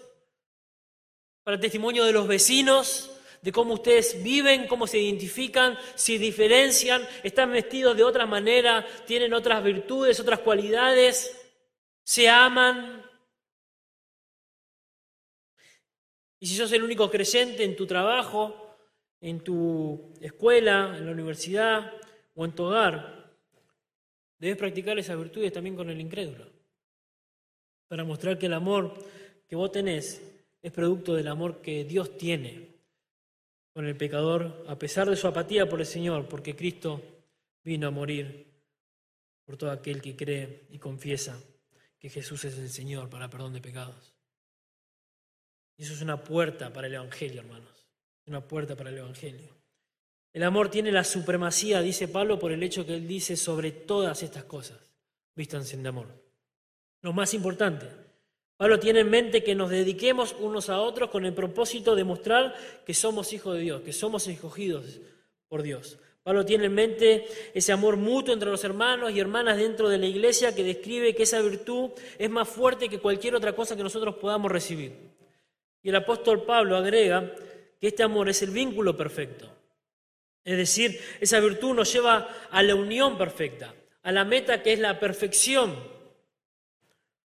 para 1.44 1.60
testimonio 1.60 2.04
de 2.06 2.14
los 2.14 2.28
vecinos, 2.28 3.12
de 3.42 3.52
cómo 3.52 3.76
ustedes 3.76 4.24
viven, 4.24 4.68
cómo 4.68 4.88
se 4.88 5.00
identifican, 5.00 5.78
se 5.94 6.18
diferencian, 6.18 7.08
están 7.24 7.52
vestidos 7.52 7.96
de 7.96 8.04
otra 8.04 8.26
manera, 8.26 8.86
tienen 9.06 9.34
otras 9.34 9.64
virtudes, 9.64 10.20
otras 10.20 10.40
cualidades, 10.40 11.36
se 12.04 12.28
aman, 12.28 13.06
Y 16.46 16.48
si 16.48 16.56
sos 16.58 16.72
el 16.74 16.84
único 16.84 17.10
creyente 17.10 17.64
en 17.64 17.76
tu 17.76 17.88
trabajo, 17.88 18.78
en 19.20 19.40
tu 19.44 20.14
escuela, 20.22 20.96
en 20.96 21.08
la 21.08 21.12
universidad 21.12 21.92
o 22.36 22.46
en 22.46 22.52
tu 22.52 22.66
hogar, 22.66 23.25
debes 24.46 24.60
practicar 24.60 25.00
esas 25.00 25.18
virtudes 25.18 25.52
también 25.52 25.76
con 25.76 25.90
el 25.90 26.00
incrédulo, 26.00 26.46
para 27.88 28.04
mostrar 28.04 28.38
que 28.38 28.46
el 28.46 28.54
amor 28.54 28.94
que 29.48 29.56
vos 29.56 29.72
tenés 29.72 30.22
es 30.62 30.72
producto 30.72 31.16
del 31.16 31.28
amor 31.28 31.62
que 31.62 31.84
Dios 31.84 32.16
tiene 32.16 32.76
con 33.74 33.88
el 33.88 33.98
pecador, 33.98 34.64
a 34.68 34.78
pesar 34.78 35.10
de 35.10 35.16
su 35.16 35.28
apatía 35.28 35.68
por 35.68 35.80
el 35.80 35.86
Señor, 35.88 36.28
porque 36.28 36.56
Cristo 36.56 37.02
vino 37.64 37.88
a 37.88 37.92
morir 37.92 38.46
por 39.44 39.58
todo 39.58 39.72
aquel 39.72 40.00
que 40.02 40.16
cree 40.16 40.68
y 40.70 40.78
confiesa 40.78 41.42
que 42.00 42.10
Jesús 42.10 42.46
es 42.46 42.58
el 42.60 42.70
Señor 42.70 43.10
para 43.10 43.30
perdón 43.30 43.54
de 43.54 43.62
pecados. 43.62 44.14
Y 45.76 45.84
eso 45.84 45.94
es 45.94 46.02
una 46.02 46.24
puerta 46.24 46.72
para 46.72 46.86
el 46.88 46.94
Evangelio, 46.94 47.42
hermanos. 47.42 47.88
Una 48.28 48.48
puerta 48.48 48.76
para 48.76 48.92
el 48.92 49.00
Evangelio. 49.00 49.55
El 50.36 50.44
amor 50.44 50.68
tiene 50.68 50.92
la 50.92 51.06
supremacía, 51.06 51.82
dice 51.82 52.10
Pablo, 52.10 52.38
por 52.38 52.52
el 52.52 52.62
hecho 52.62 52.86
que 52.86 52.96
él 52.96 53.08
dice 53.08 53.38
sobre 53.38 53.72
todas 53.72 54.22
estas 54.22 54.44
cosas, 54.44 54.78
vístanse 55.34 55.78
de 55.78 55.88
amor. 55.88 56.08
Lo 57.02 57.14
más 57.14 57.34
importante, 57.34 57.86
Pablo 58.58 58.78
tiene 58.78 59.00
en 59.00 59.10
mente 59.10 59.46
que 59.46 59.56
nos 59.56 59.70
dediquemos 59.70 60.36
unos 60.38 60.70
a 60.70 60.82
otros 60.82 61.10
con 61.10 61.24
el 61.24 61.34
propósito 61.34 61.96
de 61.96 62.04
mostrar 62.04 62.54
que 62.86 62.94
somos 62.94 63.32
hijos 63.32 63.56
de 63.56 63.62
Dios, 63.62 63.82
que 63.84 63.94
somos 63.94 64.28
escogidos 64.28 65.00
por 65.48 65.64
Dios. 65.64 66.00
Pablo 66.22 66.46
tiene 66.46 66.66
en 66.66 66.74
mente 66.74 67.26
ese 67.54 67.72
amor 67.72 67.96
mutuo 67.96 68.34
entre 68.34 68.52
los 68.52 68.66
hermanos 68.66 69.14
y 69.14 69.22
hermanas 69.22 69.56
dentro 69.56 69.88
de 69.88 70.00
la 70.00 70.06
iglesia 70.06 70.54
que 70.54 70.66
describe 70.66 71.16
que 71.16 71.24
esa 71.24 71.42
virtud 71.42 71.92
es 72.20 72.30
más 72.30 72.50
fuerte 72.50 72.90
que 72.90 73.00
cualquier 73.00 73.36
otra 73.36 73.54
cosa 73.56 73.78
que 73.78 73.84
nosotros 73.84 74.16
podamos 74.16 74.52
recibir. 74.52 74.98
Y 75.82 75.88
el 75.88 75.96
apóstol 75.96 76.44
Pablo 76.44 76.76
agrega 76.76 77.34
que 77.80 77.88
este 77.88 78.04
amor 78.04 78.28
es 78.28 78.42
el 78.42 78.50
vínculo 78.50 78.98
perfecto. 78.98 79.56
Es 80.46 80.58
decir, 80.58 81.02
esa 81.20 81.40
virtud 81.40 81.74
nos 81.74 81.92
lleva 81.92 82.30
a 82.52 82.62
la 82.62 82.76
unión 82.76 83.18
perfecta, 83.18 83.74
a 84.04 84.12
la 84.12 84.24
meta 84.24 84.62
que 84.62 84.74
es 84.74 84.80
la 84.80 85.00
perfección. 85.00 85.76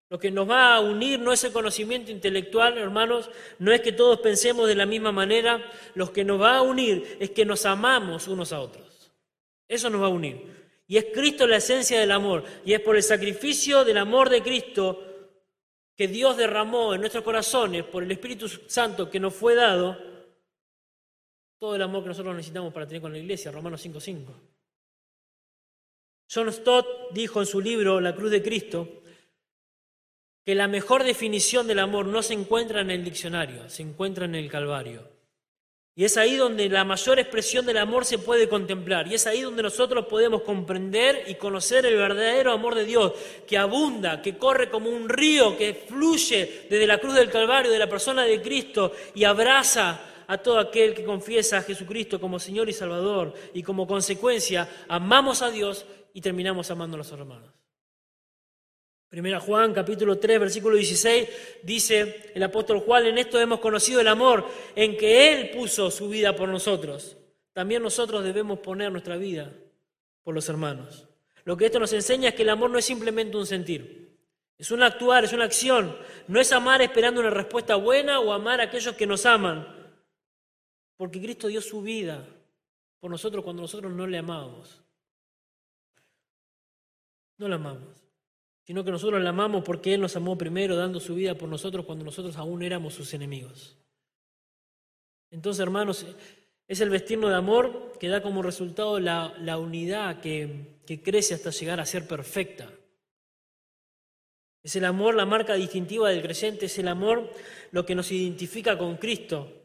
Lo 0.08 0.18
que 0.20 0.30
nos 0.30 0.48
va 0.48 0.76
a 0.76 0.80
unir 0.80 1.18
no 1.18 1.32
es 1.32 1.42
el 1.42 1.52
conocimiento 1.52 2.12
intelectual, 2.12 2.78
hermanos, 2.78 3.28
no 3.58 3.72
es 3.72 3.80
que 3.80 3.92
todos 3.92 4.20
pensemos 4.20 4.68
de 4.68 4.76
la 4.76 4.86
misma 4.86 5.10
manera, 5.10 5.68
lo 5.94 6.12
que 6.12 6.24
nos 6.24 6.40
va 6.40 6.58
a 6.58 6.62
unir 6.62 7.18
es 7.18 7.30
que 7.30 7.44
nos 7.44 7.66
amamos 7.66 8.28
unos 8.28 8.52
a 8.52 8.60
otros. 8.60 9.12
Eso 9.66 9.90
nos 9.90 10.00
va 10.00 10.06
a 10.06 10.10
unir. 10.10 10.56
Y 10.86 10.96
es 10.96 11.06
Cristo 11.12 11.46
la 11.46 11.56
esencia 11.56 11.98
del 11.98 12.12
amor, 12.12 12.44
y 12.64 12.72
es 12.72 12.80
por 12.80 12.96
el 12.96 13.02
sacrificio 13.02 13.84
del 13.84 13.98
amor 13.98 14.30
de 14.30 14.42
Cristo 14.42 15.04
que 15.96 16.06
Dios 16.06 16.36
derramó 16.36 16.94
en 16.94 17.00
nuestros 17.00 17.24
corazones, 17.24 17.82
por 17.82 18.04
el 18.04 18.12
Espíritu 18.12 18.48
Santo 18.48 19.10
que 19.10 19.18
nos 19.18 19.34
fue 19.34 19.56
dado, 19.56 20.07
todo 21.58 21.74
el 21.74 21.82
amor 21.82 22.02
que 22.02 22.08
nosotros 22.08 22.34
necesitamos 22.34 22.72
para 22.72 22.86
tener 22.86 23.02
con 23.02 23.12
la 23.12 23.18
iglesia, 23.18 23.50
Romanos 23.50 23.84
5.5. 23.84 24.26
John 26.32 26.52
Stott 26.52 27.12
dijo 27.12 27.40
en 27.40 27.46
su 27.46 27.60
libro 27.60 28.00
La 28.00 28.14
Cruz 28.14 28.30
de 28.30 28.42
Cristo, 28.42 29.02
que 30.44 30.54
la 30.54 30.68
mejor 30.68 31.04
definición 31.04 31.66
del 31.66 31.78
amor 31.78 32.06
no 32.06 32.22
se 32.22 32.34
encuentra 32.34 32.80
en 32.80 32.90
el 32.90 33.04
diccionario, 33.04 33.68
se 33.68 33.82
encuentra 33.82 34.24
en 34.24 34.34
el 34.34 34.50
Calvario. 34.50 35.18
Y 35.94 36.04
es 36.04 36.16
ahí 36.16 36.36
donde 36.36 36.68
la 36.68 36.84
mayor 36.84 37.18
expresión 37.18 37.66
del 37.66 37.76
amor 37.76 38.04
se 38.04 38.18
puede 38.18 38.48
contemplar. 38.48 39.08
Y 39.08 39.14
es 39.14 39.26
ahí 39.26 39.40
donde 39.40 39.64
nosotros 39.64 40.06
podemos 40.06 40.42
comprender 40.42 41.24
y 41.26 41.34
conocer 41.34 41.84
el 41.86 41.96
verdadero 41.96 42.52
amor 42.52 42.76
de 42.76 42.84
Dios, 42.84 43.12
que 43.48 43.58
abunda, 43.58 44.22
que 44.22 44.38
corre 44.38 44.70
como 44.70 44.90
un 44.90 45.08
río, 45.08 45.58
que 45.58 45.74
fluye 45.74 46.66
desde 46.70 46.86
la 46.86 46.98
cruz 46.98 47.14
del 47.14 47.30
Calvario, 47.30 47.72
de 47.72 47.80
la 47.80 47.88
persona 47.88 48.22
de 48.22 48.40
Cristo, 48.40 48.92
y 49.16 49.24
abraza 49.24 50.00
a 50.28 50.38
todo 50.38 50.58
aquel 50.58 50.94
que 50.94 51.04
confiesa 51.04 51.58
a 51.58 51.62
Jesucristo 51.62 52.20
como 52.20 52.38
Señor 52.38 52.68
y 52.68 52.72
Salvador. 52.72 53.34
Y 53.52 53.62
como 53.62 53.86
consecuencia, 53.86 54.68
amamos 54.86 55.42
a 55.42 55.50
Dios 55.50 55.84
y 56.12 56.20
terminamos 56.20 56.70
amando 56.70 56.94
a 56.94 56.98
los 56.98 57.10
hermanos. 57.10 57.50
Primera 59.08 59.40
Juan 59.40 59.72
capítulo 59.72 60.18
3 60.18 60.38
versículo 60.38 60.76
16 60.76 61.28
dice 61.62 62.30
el 62.34 62.42
apóstol 62.42 62.80
Juan, 62.80 63.06
en 63.06 63.16
esto 63.16 63.40
hemos 63.40 63.58
conocido 63.58 64.02
el 64.02 64.08
amor 64.08 64.46
en 64.76 64.98
que 64.98 65.32
Él 65.32 65.50
puso 65.50 65.90
su 65.90 66.10
vida 66.10 66.36
por 66.36 66.50
nosotros. 66.50 67.16
También 67.54 67.82
nosotros 67.82 68.22
debemos 68.22 68.58
poner 68.58 68.92
nuestra 68.92 69.16
vida 69.16 69.50
por 70.22 70.34
los 70.34 70.46
hermanos. 70.50 71.08
Lo 71.44 71.56
que 71.56 71.66
esto 71.66 71.80
nos 71.80 71.94
enseña 71.94 72.28
es 72.28 72.34
que 72.34 72.42
el 72.42 72.50
amor 72.50 72.68
no 72.68 72.78
es 72.78 72.84
simplemente 72.84 73.38
un 73.38 73.46
sentir, 73.46 74.14
es 74.58 74.70
un 74.70 74.82
actuar, 74.82 75.24
es 75.24 75.32
una 75.32 75.44
acción. 75.44 75.96
No 76.26 76.38
es 76.38 76.52
amar 76.52 76.82
esperando 76.82 77.20
una 77.20 77.30
respuesta 77.30 77.76
buena 77.76 78.20
o 78.20 78.32
amar 78.32 78.60
a 78.60 78.64
aquellos 78.64 78.94
que 78.94 79.06
nos 79.06 79.24
aman. 79.24 79.77
Porque 80.98 81.22
Cristo 81.22 81.48
dio 81.48 81.62
su 81.62 81.80
vida 81.80 82.28
por 83.00 83.10
nosotros 83.10 83.42
cuando 83.42 83.62
nosotros 83.62 83.90
no 83.94 84.06
le 84.06 84.18
amábamos. 84.18 84.82
No 87.38 87.48
le 87.48 87.54
amamos 87.54 88.08
sino 88.68 88.84
que 88.84 88.90
nosotros 88.90 89.22
le 89.22 89.28
amamos 89.30 89.64
porque 89.64 89.94
Él 89.94 90.02
nos 90.02 90.14
amó 90.14 90.36
primero 90.36 90.76
dando 90.76 91.00
su 91.00 91.14
vida 91.14 91.34
por 91.34 91.48
nosotros 91.48 91.86
cuando 91.86 92.04
nosotros 92.04 92.36
aún 92.36 92.62
éramos 92.62 92.92
sus 92.92 93.14
enemigos. 93.14 93.78
Entonces, 95.30 95.62
hermanos, 95.62 96.04
es 96.66 96.80
el 96.82 96.90
vestirnos 96.90 97.30
de 97.30 97.36
amor 97.36 97.94
que 97.98 98.08
da 98.08 98.20
como 98.20 98.42
resultado 98.42 99.00
la, 99.00 99.56
unidad 99.56 100.20
que, 100.20 100.80
que 100.84 101.00
crece 101.02 101.32
hasta 101.32 101.48
llegar 101.48 101.80
a 101.80 101.86
ser 101.86 102.06
perfecta. 102.06 102.70
Es 104.62 104.76
el 104.76 104.84
amor 104.84 105.14
la 105.14 105.24
marca 105.24 105.54
distintiva 105.54 106.10
del 106.10 106.20
creyente, 106.20 106.66
es 106.66 106.78
el 106.78 106.88
amor 106.88 107.32
lo 107.70 107.86
que 107.86 107.94
nos 107.94 108.12
identifica 108.12 108.76
con 108.76 108.98
Cristo. 108.98 109.57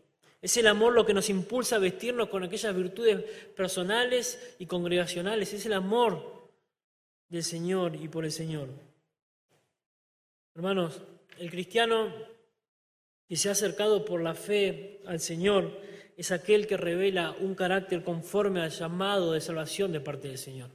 Es 0.44 0.58
el 0.58 0.68
amor 0.68 0.92
lo 0.92 1.06
que 1.06 1.14
nos 1.14 1.30
impulsa 1.30 1.78
a 1.78 1.80
vestirnos 1.80 2.28
con 2.28 2.44
aquellas 2.44 2.76
virtudes 2.76 3.24
personales 3.56 4.56
y 4.60 4.66
congregacionales. 4.66 5.54
Es 5.54 5.66
el 5.66 5.72
amor 5.72 6.52
del 7.30 7.46
Señor 7.46 7.96
y 7.96 8.10
por 8.10 8.26
el 8.26 8.32
Señor. 8.34 8.68
Hermanos, 10.54 11.02
el 11.40 11.50
cristiano 11.50 12.14
que 13.26 13.38
se 13.38 13.48
ha 13.48 13.54
acercado 13.54 14.04
por 14.04 14.22
la 14.22 14.36
fe 14.36 15.00
al 15.06 15.22
Señor 15.22 15.80
es 16.18 16.30
aquel 16.34 16.68
que 16.68 16.76
revela 16.76 17.32
un 17.40 17.56
carácter 17.56 18.04
conforme 18.04 18.60
al 18.60 18.72
llamado 18.72 19.32
de 19.32 19.40
salvación 19.40 19.94
de 19.94 20.02
parte 20.02 20.28
del 20.28 20.38
Señor, 20.38 20.72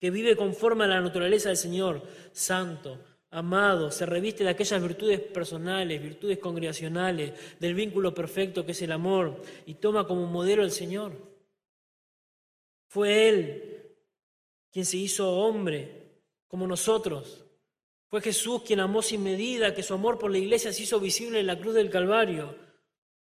que 0.00 0.10
vive 0.10 0.34
conforme 0.34 0.82
a 0.82 0.88
la 0.88 1.00
naturaleza 1.00 1.48
del 1.48 1.58
Señor, 1.58 2.02
santo, 2.32 2.98
amado, 3.30 3.90
se 3.90 4.06
reviste 4.06 4.44
de 4.44 4.50
aquellas 4.50 4.82
virtudes 4.82 5.20
personales, 5.20 6.02
virtudes 6.02 6.38
congregacionales, 6.38 7.32
del 7.58 7.74
vínculo 7.74 8.14
perfecto 8.14 8.64
que 8.64 8.72
es 8.72 8.82
el 8.82 8.92
amor, 8.92 9.40
y 9.66 9.74
toma 9.74 10.06
como 10.06 10.26
modelo 10.26 10.62
el 10.64 10.72
Señor. 10.72 11.12
Fue 12.86 13.28
Él 13.28 13.96
quien 14.70 14.84
se 14.84 14.96
hizo 14.96 15.30
hombre, 15.30 16.00
como 16.48 16.66
nosotros, 16.66 17.44
fue 18.10 18.20
Jesús 18.20 18.62
quien 18.62 18.80
amó 18.80 19.02
sin 19.02 19.22
medida, 19.22 19.72
que 19.72 19.84
su 19.84 19.94
amor 19.94 20.18
por 20.18 20.32
la 20.32 20.38
iglesia 20.38 20.72
se 20.72 20.82
hizo 20.82 20.98
visible 20.98 21.38
en 21.38 21.46
la 21.46 21.58
cruz 21.58 21.74
del 21.74 21.88
Calvario. 21.88 22.56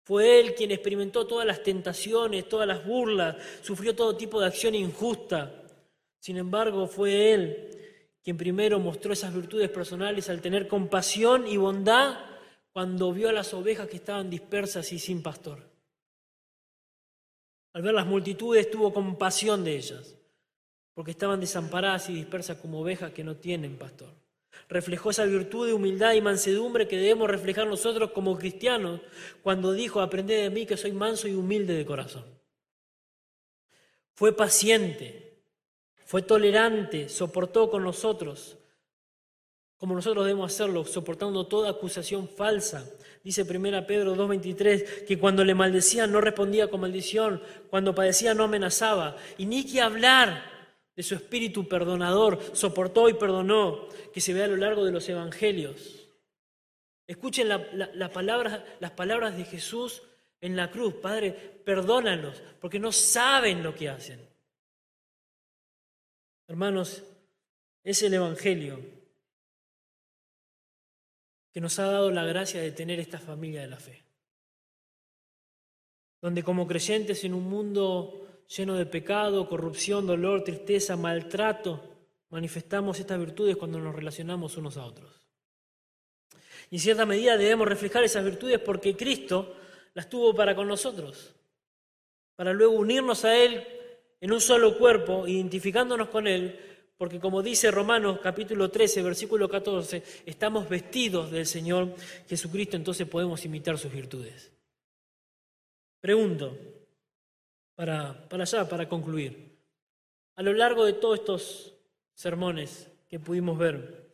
Fue 0.03 0.39
Él 0.39 0.53
quien 0.53 0.69
experimentó 0.69 1.25
todas 1.25 1.47
las 1.47 1.63
tentaciones, 1.63 2.47
todas 2.47 2.67
las 2.67 2.85
burlas, 2.85 3.37
sufrió 3.63 3.95
todo 3.95 4.15
tipo 4.15 4.39
de 4.39 4.45
acción 4.45 4.75
injusta. 4.75 5.63
Sin 6.19 6.37
embargo, 6.37 6.87
fue 6.87 7.33
Él 7.33 7.76
quien 8.27 8.35
primero 8.35 8.77
mostró 8.77 9.13
esas 9.13 9.33
virtudes 9.33 9.69
personales 9.69 10.27
al 10.27 10.41
tener 10.41 10.67
compasión 10.67 11.47
y 11.47 11.55
bondad 11.55 12.19
cuando 12.73 13.13
vio 13.13 13.29
a 13.29 13.31
las 13.31 13.53
ovejas 13.53 13.87
que 13.87 13.95
estaban 13.95 14.29
dispersas 14.29 14.91
y 14.91 14.99
sin 14.99 15.23
pastor. 15.23 15.63
Al 17.71 17.83
ver 17.83 17.93
las 17.93 18.05
multitudes 18.05 18.69
tuvo 18.69 18.91
compasión 18.91 19.63
de 19.63 19.77
ellas, 19.77 20.17
porque 20.93 21.11
estaban 21.11 21.39
desamparadas 21.39 22.09
y 22.09 22.15
dispersas 22.15 22.57
como 22.57 22.81
ovejas 22.81 23.13
que 23.13 23.23
no 23.23 23.37
tienen 23.37 23.77
pastor 23.77 24.13
reflejó 24.67 25.11
esa 25.11 25.23
virtud 25.23 25.67
de 25.67 25.73
humildad 25.73 26.11
y 26.11 26.19
mansedumbre 26.19 26.85
que 26.85 26.97
debemos 26.97 27.29
reflejar 27.29 27.65
nosotros 27.65 28.11
como 28.11 28.37
cristianos 28.37 28.99
cuando 29.41 29.71
dijo, 29.71 30.01
aprended 30.01 30.43
de 30.43 30.49
mí 30.49 30.65
que 30.65 30.75
soy 30.75 30.91
manso 30.91 31.29
y 31.29 31.33
humilde 31.35 31.75
de 31.75 31.85
corazón. 31.85 32.25
Fue 34.15 34.35
paciente, 34.35 35.26
fue 36.07 36.21
tolerante, 36.21 37.09
soportó 37.09 37.69
con 37.69 37.83
nosotros, 37.83 38.57
como 39.75 39.93
nosotros 39.93 40.25
debemos 40.25 40.53
hacerlo, 40.53 40.85
soportando 40.85 41.47
toda 41.47 41.69
acusación 41.69 42.29
falsa. 42.29 42.89
Dice 43.25 43.43
1 43.43 43.85
Pedro 43.85 44.15
2.23 44.15 45.05
que 45.05 45.19
cuando 45.19 45.43
le 45.43 45.53
maldecían 45.53 46.09
no 46.09 46.21
respondía 46.21 46.69
con 46.69 46.79
maldición, 46.79 47.43
cuando 47.69 47.93
padecía 47.93 48.33
no 48.33 48.45
amenazaba, 48.45 49.17
y 49.37 49.45
ni 49.45 49.65
que 49.65 49.81
hablar 49.81 50.43
de 50.95 51.03
su 51.03 51.13
espíritu 51.13 51.67
perdonador, 51.67 52.39
soportó 52.53 53.09
y 53.09 53.13
perdonó, 53.13 53.89
que 54.13 54.21
se 54.21 54.33
ve 54.33 54.43
a 54.43 54.47
lo 54.47 54.55
largo 54.55 54.85
de 54.85 54.93
los 54.93 55.09
evangelios. 55.09 56.07
Escuchen 57.05 57.49
las 57.49 58.09
palabras 58.11 59.37
de 59.37 59.43
Jesús 59.43 60.03
en 60.39 60.55
la 60.55 60.71
cruz. 60.71 60.93
Padre, 61.01 61.33
perdónanos, 61.65 62.41
porque 62.61 62.79
no 62.79 62.93
saben 62.93 63.61
lo 63.61 63.75
que 63.75 63.89
hacen. 63.89 64.26
Hermanos, 66.47 67.03
es 67.83 68.01
el 68.03 68.13
Evangelio 68.13 68.79
que 71.51 71.59
nos 71.59 71.77
ha 71.79 71.85
dado 71.87 72.11
la 72.11 72.23
gracia 72.23 72.61
de 72.61 72.71
tener 72.71 72.99
esta 72.99 73.19
familia 73.19 73.61
de 73.61 73.67
la 73.67 73.77
fe. 73.77 74.03
Donde 76.21 76.43
como 76.43 76.67
creyentes 76.67 77.23
en 77.23 77.33
un 77.33 77.49
mundo 77.49 78.45
lleno 78.47 78.75
de 78.75 78.85
pecado, 78.85 79.47
corrupción, 79.49 80.07
dolor, 80.07 80.43
tristeza, 80.43 80.95
maltrato, 80.95 81.83
manifestamos 82.29 82.99
estas 82.99 83.19
virtudes 83.19 83.57
cuando 83.57 83.79
nos 83.79 83.95
relacionamos 83.95 84.55
unos 84.57 84.77
a 84.77 84.85
otros. 84.85 85.27
Y 86.69 86.75
en 86.75 86.81
cierta 86.81 87.05
medida 87.05 87.37
debemos 87.37 87.67
reflejar 87.67 88.03
esas 88.03 88.23
virtudes 88.23 88.59
porque 88.59 88.95
Cristo 88.95 89.55
las 89.93 90.09
tuvo 90.09 90.33
para 90.33 90.55
con 90.55 90.67
nosotros, 90.67 91.33
para 92.35 92.53
luego 92.53 92.73
unirnos 92.73 93.25
a 93.25 93.35
Él 93.37 93.76
en 94.19 94.31
un 94.31 94.41
solo 94.41 94.77
cuerpo, 94.77 95.27
identificándonos 95.27 96.09
con 96.09 96.27
Él, 96.27 96.59
porque 96.97 97.19
como 97.19 97.43
dice 97.43 97.69
Romanos 97.69 98.19
capítulo 98.21 98.71
13, 98.71 99.03
versículo 99.03 99.47
14, 99.47 100.01
estamos 100.25 100.67
vestidos 100.67 101.29
del 101.31 101.45
Señor 101.45 101.95
Jesucristo, 102.27 102.75
entonces 102.75 103.07
podemos 103.07 103.45
imitar 103.45 103.77
sus 103.77 103.91
virtudes. 103.91 104.51
Pregunto, 106.01 106.57
para, 107.75 108.27
para 108.27 108.43
allá, 108.43 108.67
para 108.67 108.89
concluir. 108.89 109.55
A 110.35 110.41
lo 110.41 110.53
largo 110.53 110.85
de 110.85 110.93
todos 110.93 111.19
estos 111.19 111.73
sermones 112.15 112.89
que 113.07 113.19
pudimos 113.19 113.57
ver, 113.57 114.07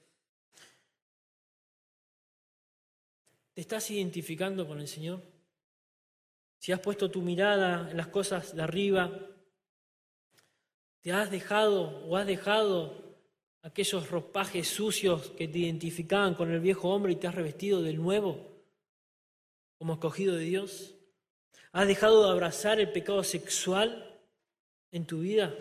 ¿te 3.53 3.61
estás 3.61 3.89
identificando 3.91 4.67
con 4.67 4.79
el 4.79 4.87
Señor? 4.87 5.21
Si 6.59 6.73
has 6.73 6.79
puesto 6.79 7.09
tu 7.09 7.21
mirada 7.21 7.89
en 7.89 7.97
las 7.97 8.07
cosas 8.07 8.55
de 8.55 8.61
arriba, 8.61 9.11
¿te 11.03 11.11
has 11.11 11.29
dejado 11.29 12.01
o 12.07 12.15
has 12.15 12.25
dejado 12.25 13.03
aquellos 13.61 14.09
ropajes 14.09 14.69
sucios 14.69 15.31
que 15.31 15.49
te 15.49 15.59
identificaban 15.59 16.33
con 16.33 16.49
el 16.49 16.61
viejo 16.61 16.89
hombre 16.89 17.11
y 17.11 17.17
te 17.17 17.27
has 17.27 17.35
revestido 17.35 17.81
del 17.81 17.97
nuevo 17.97 18.39
como 19.77 19.93
escogido 19.93 20.35
de 20.35 20.45
Dios? 20.45 20.95
¿Has 21.73 21.87
dejado 21.87 22.23
de 22.23 22.31
abrazar 22.31 22.79
el 22.79 22.91
pecado 22.91 23.21
sexual 23.21 24.17
en 24.91 25.05
tu 25.05 25.19
vida? 25.19 25.53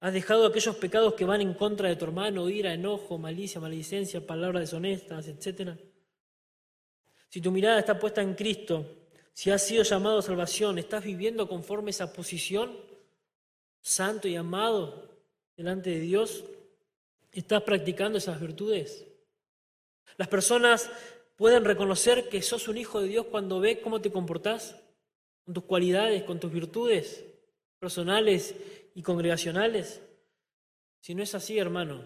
Has 0.00 0.12
dejado 0.12 0.46
aquellos 0.46 0.76
pecados 0.76 1.14
que 1.14 1.24
van 1.24 1.40
en 1.40 1.54
contra 1.54 1.88
de 1.88 1.96
tu 1.96 2.04
hermano, 2.04 2.50
ira, 2.50 2.74
enojo, 2.74 3.16
malicia, 3.16 3.58
maledicencia, 3.58 4.26
palabras 4.26 4.60
deshonestas, 4.60 5.28
etc. 5.28 5.70
Si 7.30 7.40
tu 7.40 7.50
mirada 7.50 7.78
está 7.78 7.98
puesta 7.98 8.20
en 8.20 8.34
Cristo, 8.34 8.84
si 9.32 9.50
has 9.50 9.66
sido 9.66 9.82
llamado 9.82 10.18
a 10.18 10.22
salvación, 10.22 10.78
¿estás 10.78 11.02
viviendo 11.02 11.48
conforme 11.48 11.90
esa 11.90 12.12
posición, 12.12 12.76
santo 13.86 14.26
y 14.26 14.34
amado 14.34 15.08
delante 15.56 15.90
de 15.90 16.00
Dios? 16.00 16.44
¿Estás 17.30 17.62
practicando 17.62 18.18
esas 18.18 18.40
virtudes? 18.40 19.06
Las 20.16 20.26
personas 20.26 20.90
pueden 21.36 21.64
reconocer 21.64 22.28
que 22.28 22.42
sos 22.42 22.66
un 22.66 22.78
hijo 22.78 23.00
de 23.00 23.08
Dios 23.08 23.26
cuando 23.26 23.60
ve 23.60 23.80
cómo 23.80 24.00
te 24.00 24.10
comportás, 24.10 24.76
con 25.44 25.54
tus 25.54 25.64
cualidades, 25.64 26.24
con 26.24 26.40
tus 26.40 26.50
virtudes 26.50 27.24
personales 27.78 28.56
y 28.94 29.02
congregacionales. 29.02 30.02
Si 31.00 31.14
no 31.14 31.22
es 31.22 31.36
así, 31.36 31.56
hermano, 31.56 32.02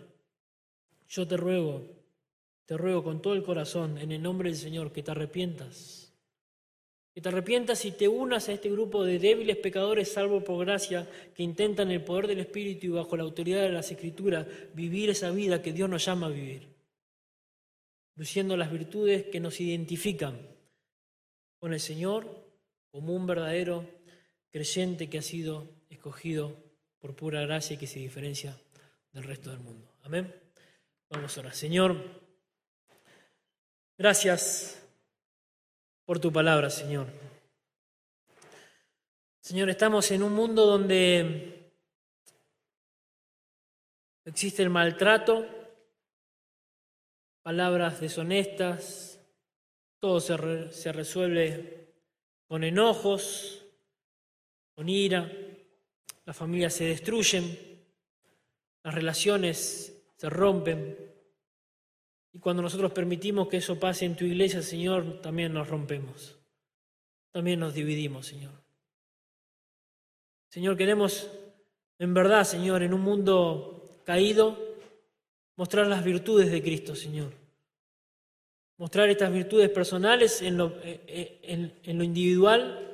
yo 1.09 1.27
te 1.27 1.39
ruego, 1.39 1.87
te 2.67 2.77
ruego 2.77 3.03
con 3.03 3.23
todo 3.23 3.33
el 3.33 3.43
corazón, 3.43 3.97
en 3.97 4.13
el 4.13 4.21
nombre 4.21 4.51
del 4.51 4.59
Señor, 4.59 4.93
que 4.93 5.03
te 5.03 5.13
arrepientas. 5.13 6.00
Que 7.15 7.21
te 7.21 7.29
arrepientas 7.29 7.85
y 7.85 7.91
te 7.91 8.07
unas 8.07 8.49
a 8.49 8.53
este 8.53 8.71
grupo 8.71 9.05
de 9.05 9.19
débiles 9.19 9.57
pecadores, 9.57 10.13
salvo 10.13 10.45
por 10.45 10.65
gracia, 10.65 11.09
que 11.35 11.43
intentan 11.43 11.91
el 11.91 12.05
poder 12.05 12.29
del 12.29 12.41
Espíritu 12.41 12.87
y 12.87 12.91
bajo 12.91 13.17
la 13.17 13.25
autoridad 13.25 13.63
de 13.63 13.73
las 13.73 13.91
Escrituras 13.91 14.47
vivir 14.75 15.11
esa 15.11 15.31
vida 15.31 15.61
que 15.61 15.73
Dios 15.73 15.91
nos 15.91 16.05
llama 16.05 16.27
a 16.27 16.31
vivir, 16.31 16.69
luciendo 18.15 18.57
las 18.57 18.71
virtudes 18.71 19.25
que 19.27 19.41
nos 19.41 19.61
identifican 19.61 20.39
con 21.59 21.73
el 21.73 21.81
Señor 21.81 22.47
como 22.91 23.15
un 23.15 23.27
verdadero 23.27 23.85
creyente 24.51 25.09
que 25.09 25.19
ha 25.19 25.23
sido 25.23 25.69
escogido 25.89 26.57
por 26.99 27.15
pura 27.15 27.43
gracia 27.43 27.75
y 27.75 27.77
que 27.77 27.87
se 27.87 27.99
diferencia 27.99 28.57
del 29.13 29.25
resto 29.25 29.51
del 29.51 29.61
mundo. 29.61 29.93
Amén. 30.03 30.33
Vamos 31.09 31.37
a 31.37 31.41
orar. 31.41 31.55
Señor, 31.55 31.97
gracias 33.99 34.80
por 36.11 36.19
tu 36.19 36.33
palabra, 36.33 36.71
Señor. 36.71 37.07
Señor, 39.39 39.71
estamos 39.71 40.11
en 40.11 40.25
un 40.25 40.33
mundo 40.33 40.67
donde 40.67 41.71
existe 44.25 44.65
el 44.65 44.71
maltrato, 44.71 45.47
palabras 47.43 48.01
deshonestas, 48.01 49.21
todo 50.01 50.19
se, 50.19 50.73
se 50.73 50.91
resuelve 50.91 51.95
con 52.49 52.65
enojos, 52.65 53.65
con 54.75 54.89
ira, 54.89 55.31
las 56.25 56.37
familias 56.37 56.75
se 56.75 56.87
destruyen, 56.87 57.57
las 58.83 58.97
relaciones 58.97 59.97
se 60.17 60.29
rompen. 60.29 61.10
Y 62.33 62.39
cuando 62.39 62.63
nosotros 62.63 62.93
permitimos 62.93 63.49
que 63.49 63.57
eso 63.57 63.79
pase 63.79 64.05
en 64.05 64.17
tu 64.17 64.25
iglesia, 64.25 64.63
Señor, 64.63 65.21
también 65.21 65.53
nos 65.53 65.69
rompemos. 65.69 66.39
También 67.33 67.61
nos 67.61 67.75
dividimos, 67.75 68.27
Señor. 68.27 68.53
Señor, 70.49 70.77
queremos, 70.77 71.31
en 71.99 72.13
verdad, 72.15 72.45
Señor, 72.45 72.83
en 72.83 72.93
un 72.93 73.03
mundo 73.03 74.01
caído, 74.05 74.59
mostrar 75.57 75.87
las 75.87 76.05
virtudes 76.05 76.51
de 76.51 76.63
Cristo, 76.63 76.95
Señor. 76.97 77.33
Mostrar 78.77 79.09
estas 79.11 79.33
virtudes 79.33 79.71
personales 79.71 80.43
en 80.43 80.57
lo, 80.57 80.69
eh, 80.83 81.01
eh, 81.07 81.81
en, 81.85 81.99
lo 81.99 82.03
individual 82.03 82.87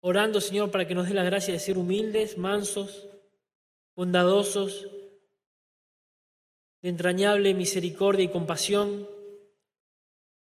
orando, 0.00 0.40
Señor, 0.40 0.70
para 0.70 0.86
que 0.86 0.94
nos 0.94 1.08
dé 1.08 1.14
la 1.14 1.24
gracia 1.24 1.54
de 1.54 1.60
ser 1.60 1.78
humildes, 1.78 2.38
mansos, 2.38 3.08
bondadosos, 3.96 4.86
de 6.82 6.88
entrañable 6.88 7.54
misericordia 7.54 8.24
y 8.24 8.28
compasión, 8.28 9.08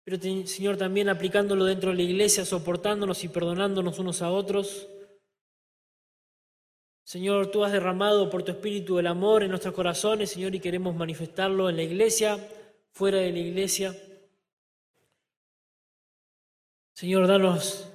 pero 0.05 0.19
Señor 0.47 0.77
también 0.77 1.09
aplicándolo 1.09 1.65
dentro 1.65 1.91
de 1.91 1.97
la 1.97 2.03
iglesia, 2.03 2.45
soportándonos 2.45 3.23
y 3.25 3.29
perdonándonos 3.29 3.99
unos 3.99 4.23
a 4.23 4.31
otros. 4.31 4.89
Señor, 7.05 7.51
tú 7.51 7.65
has 7.65 7.73
derramado 7.73 8.31
por 8.31 8.43
tu 8.43 8.53
espíritu 8.53 8.99
el 8.99 9.07
amor 9.07 9.43
en 9.43 9.51
nuestros 9.51 9.75
corazones, 9.75 10.31
Señor, 10.31 10.55
y 10.55 10.61
queremos 10.61 10.95
manifestarlo 10.95 11.69
en 11.69 11.77
la 11.77 11.83
iglesia, 11.83 12.39
fuera 12.93 13.19
de 13.19 13.33
la 13.33 13.39
iglesia. 13.39 13.97
Señor, 16.95 17.27
danos 17.27 17.89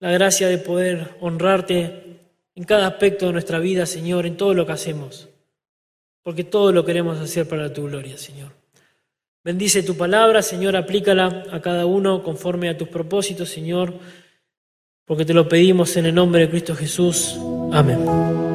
la 0.00 0.10
gracia 0.10 0.48
de 0.48 0.58
poder 0.58 1.16
honrarte 1.20 2.20
en 2.54 2.64
cada 2.64 2.86
aspecto 2.86 3.26
de 3.26 3.32
nuestra 3.32 3.58
vida, 3.58 3.86
Señor, 3.86 4.26
en 4.26 4.36
todo 4.36 4.54
lo 4.54 4.66
que 4.66 4.72
hacemos, 4.72 5.28
porque 6.24 6.42
todo 6.42 6.72
lo 6.72 6.84
queremos 6.84 7.20
hacer 7.20 7.46
para 7.46 7.72
tu 7.72 7.84
gloria, 7.84 8.18
Señor. 8.18 8.50
Bendice 9.44 9.82
tu 9.82 9.94
palabra, 9.96 10.40
Señor, 10.40 10.74
aplícala 10.74 11.44
a 11.52 11.60
cada 11.60 11.84
uno 11.84 12.22
conforme 12.22 12.70
a 12.70 12.78
tus 12.78 12.88
propósitos, 12.88 13.50
Señor, 13.50 13.92
porque 15.04 15.26
te 15.26 15.34
lo 15.34 15.46
pedimos 15.46 15.96
en 15.98 16.06
el 16.06 16.14
nombre 16.14 16.40
de 16.40 16.50
Cristo 16.50 16.74
Jesús. 16.74 17.36
Amén. 17.70 18.53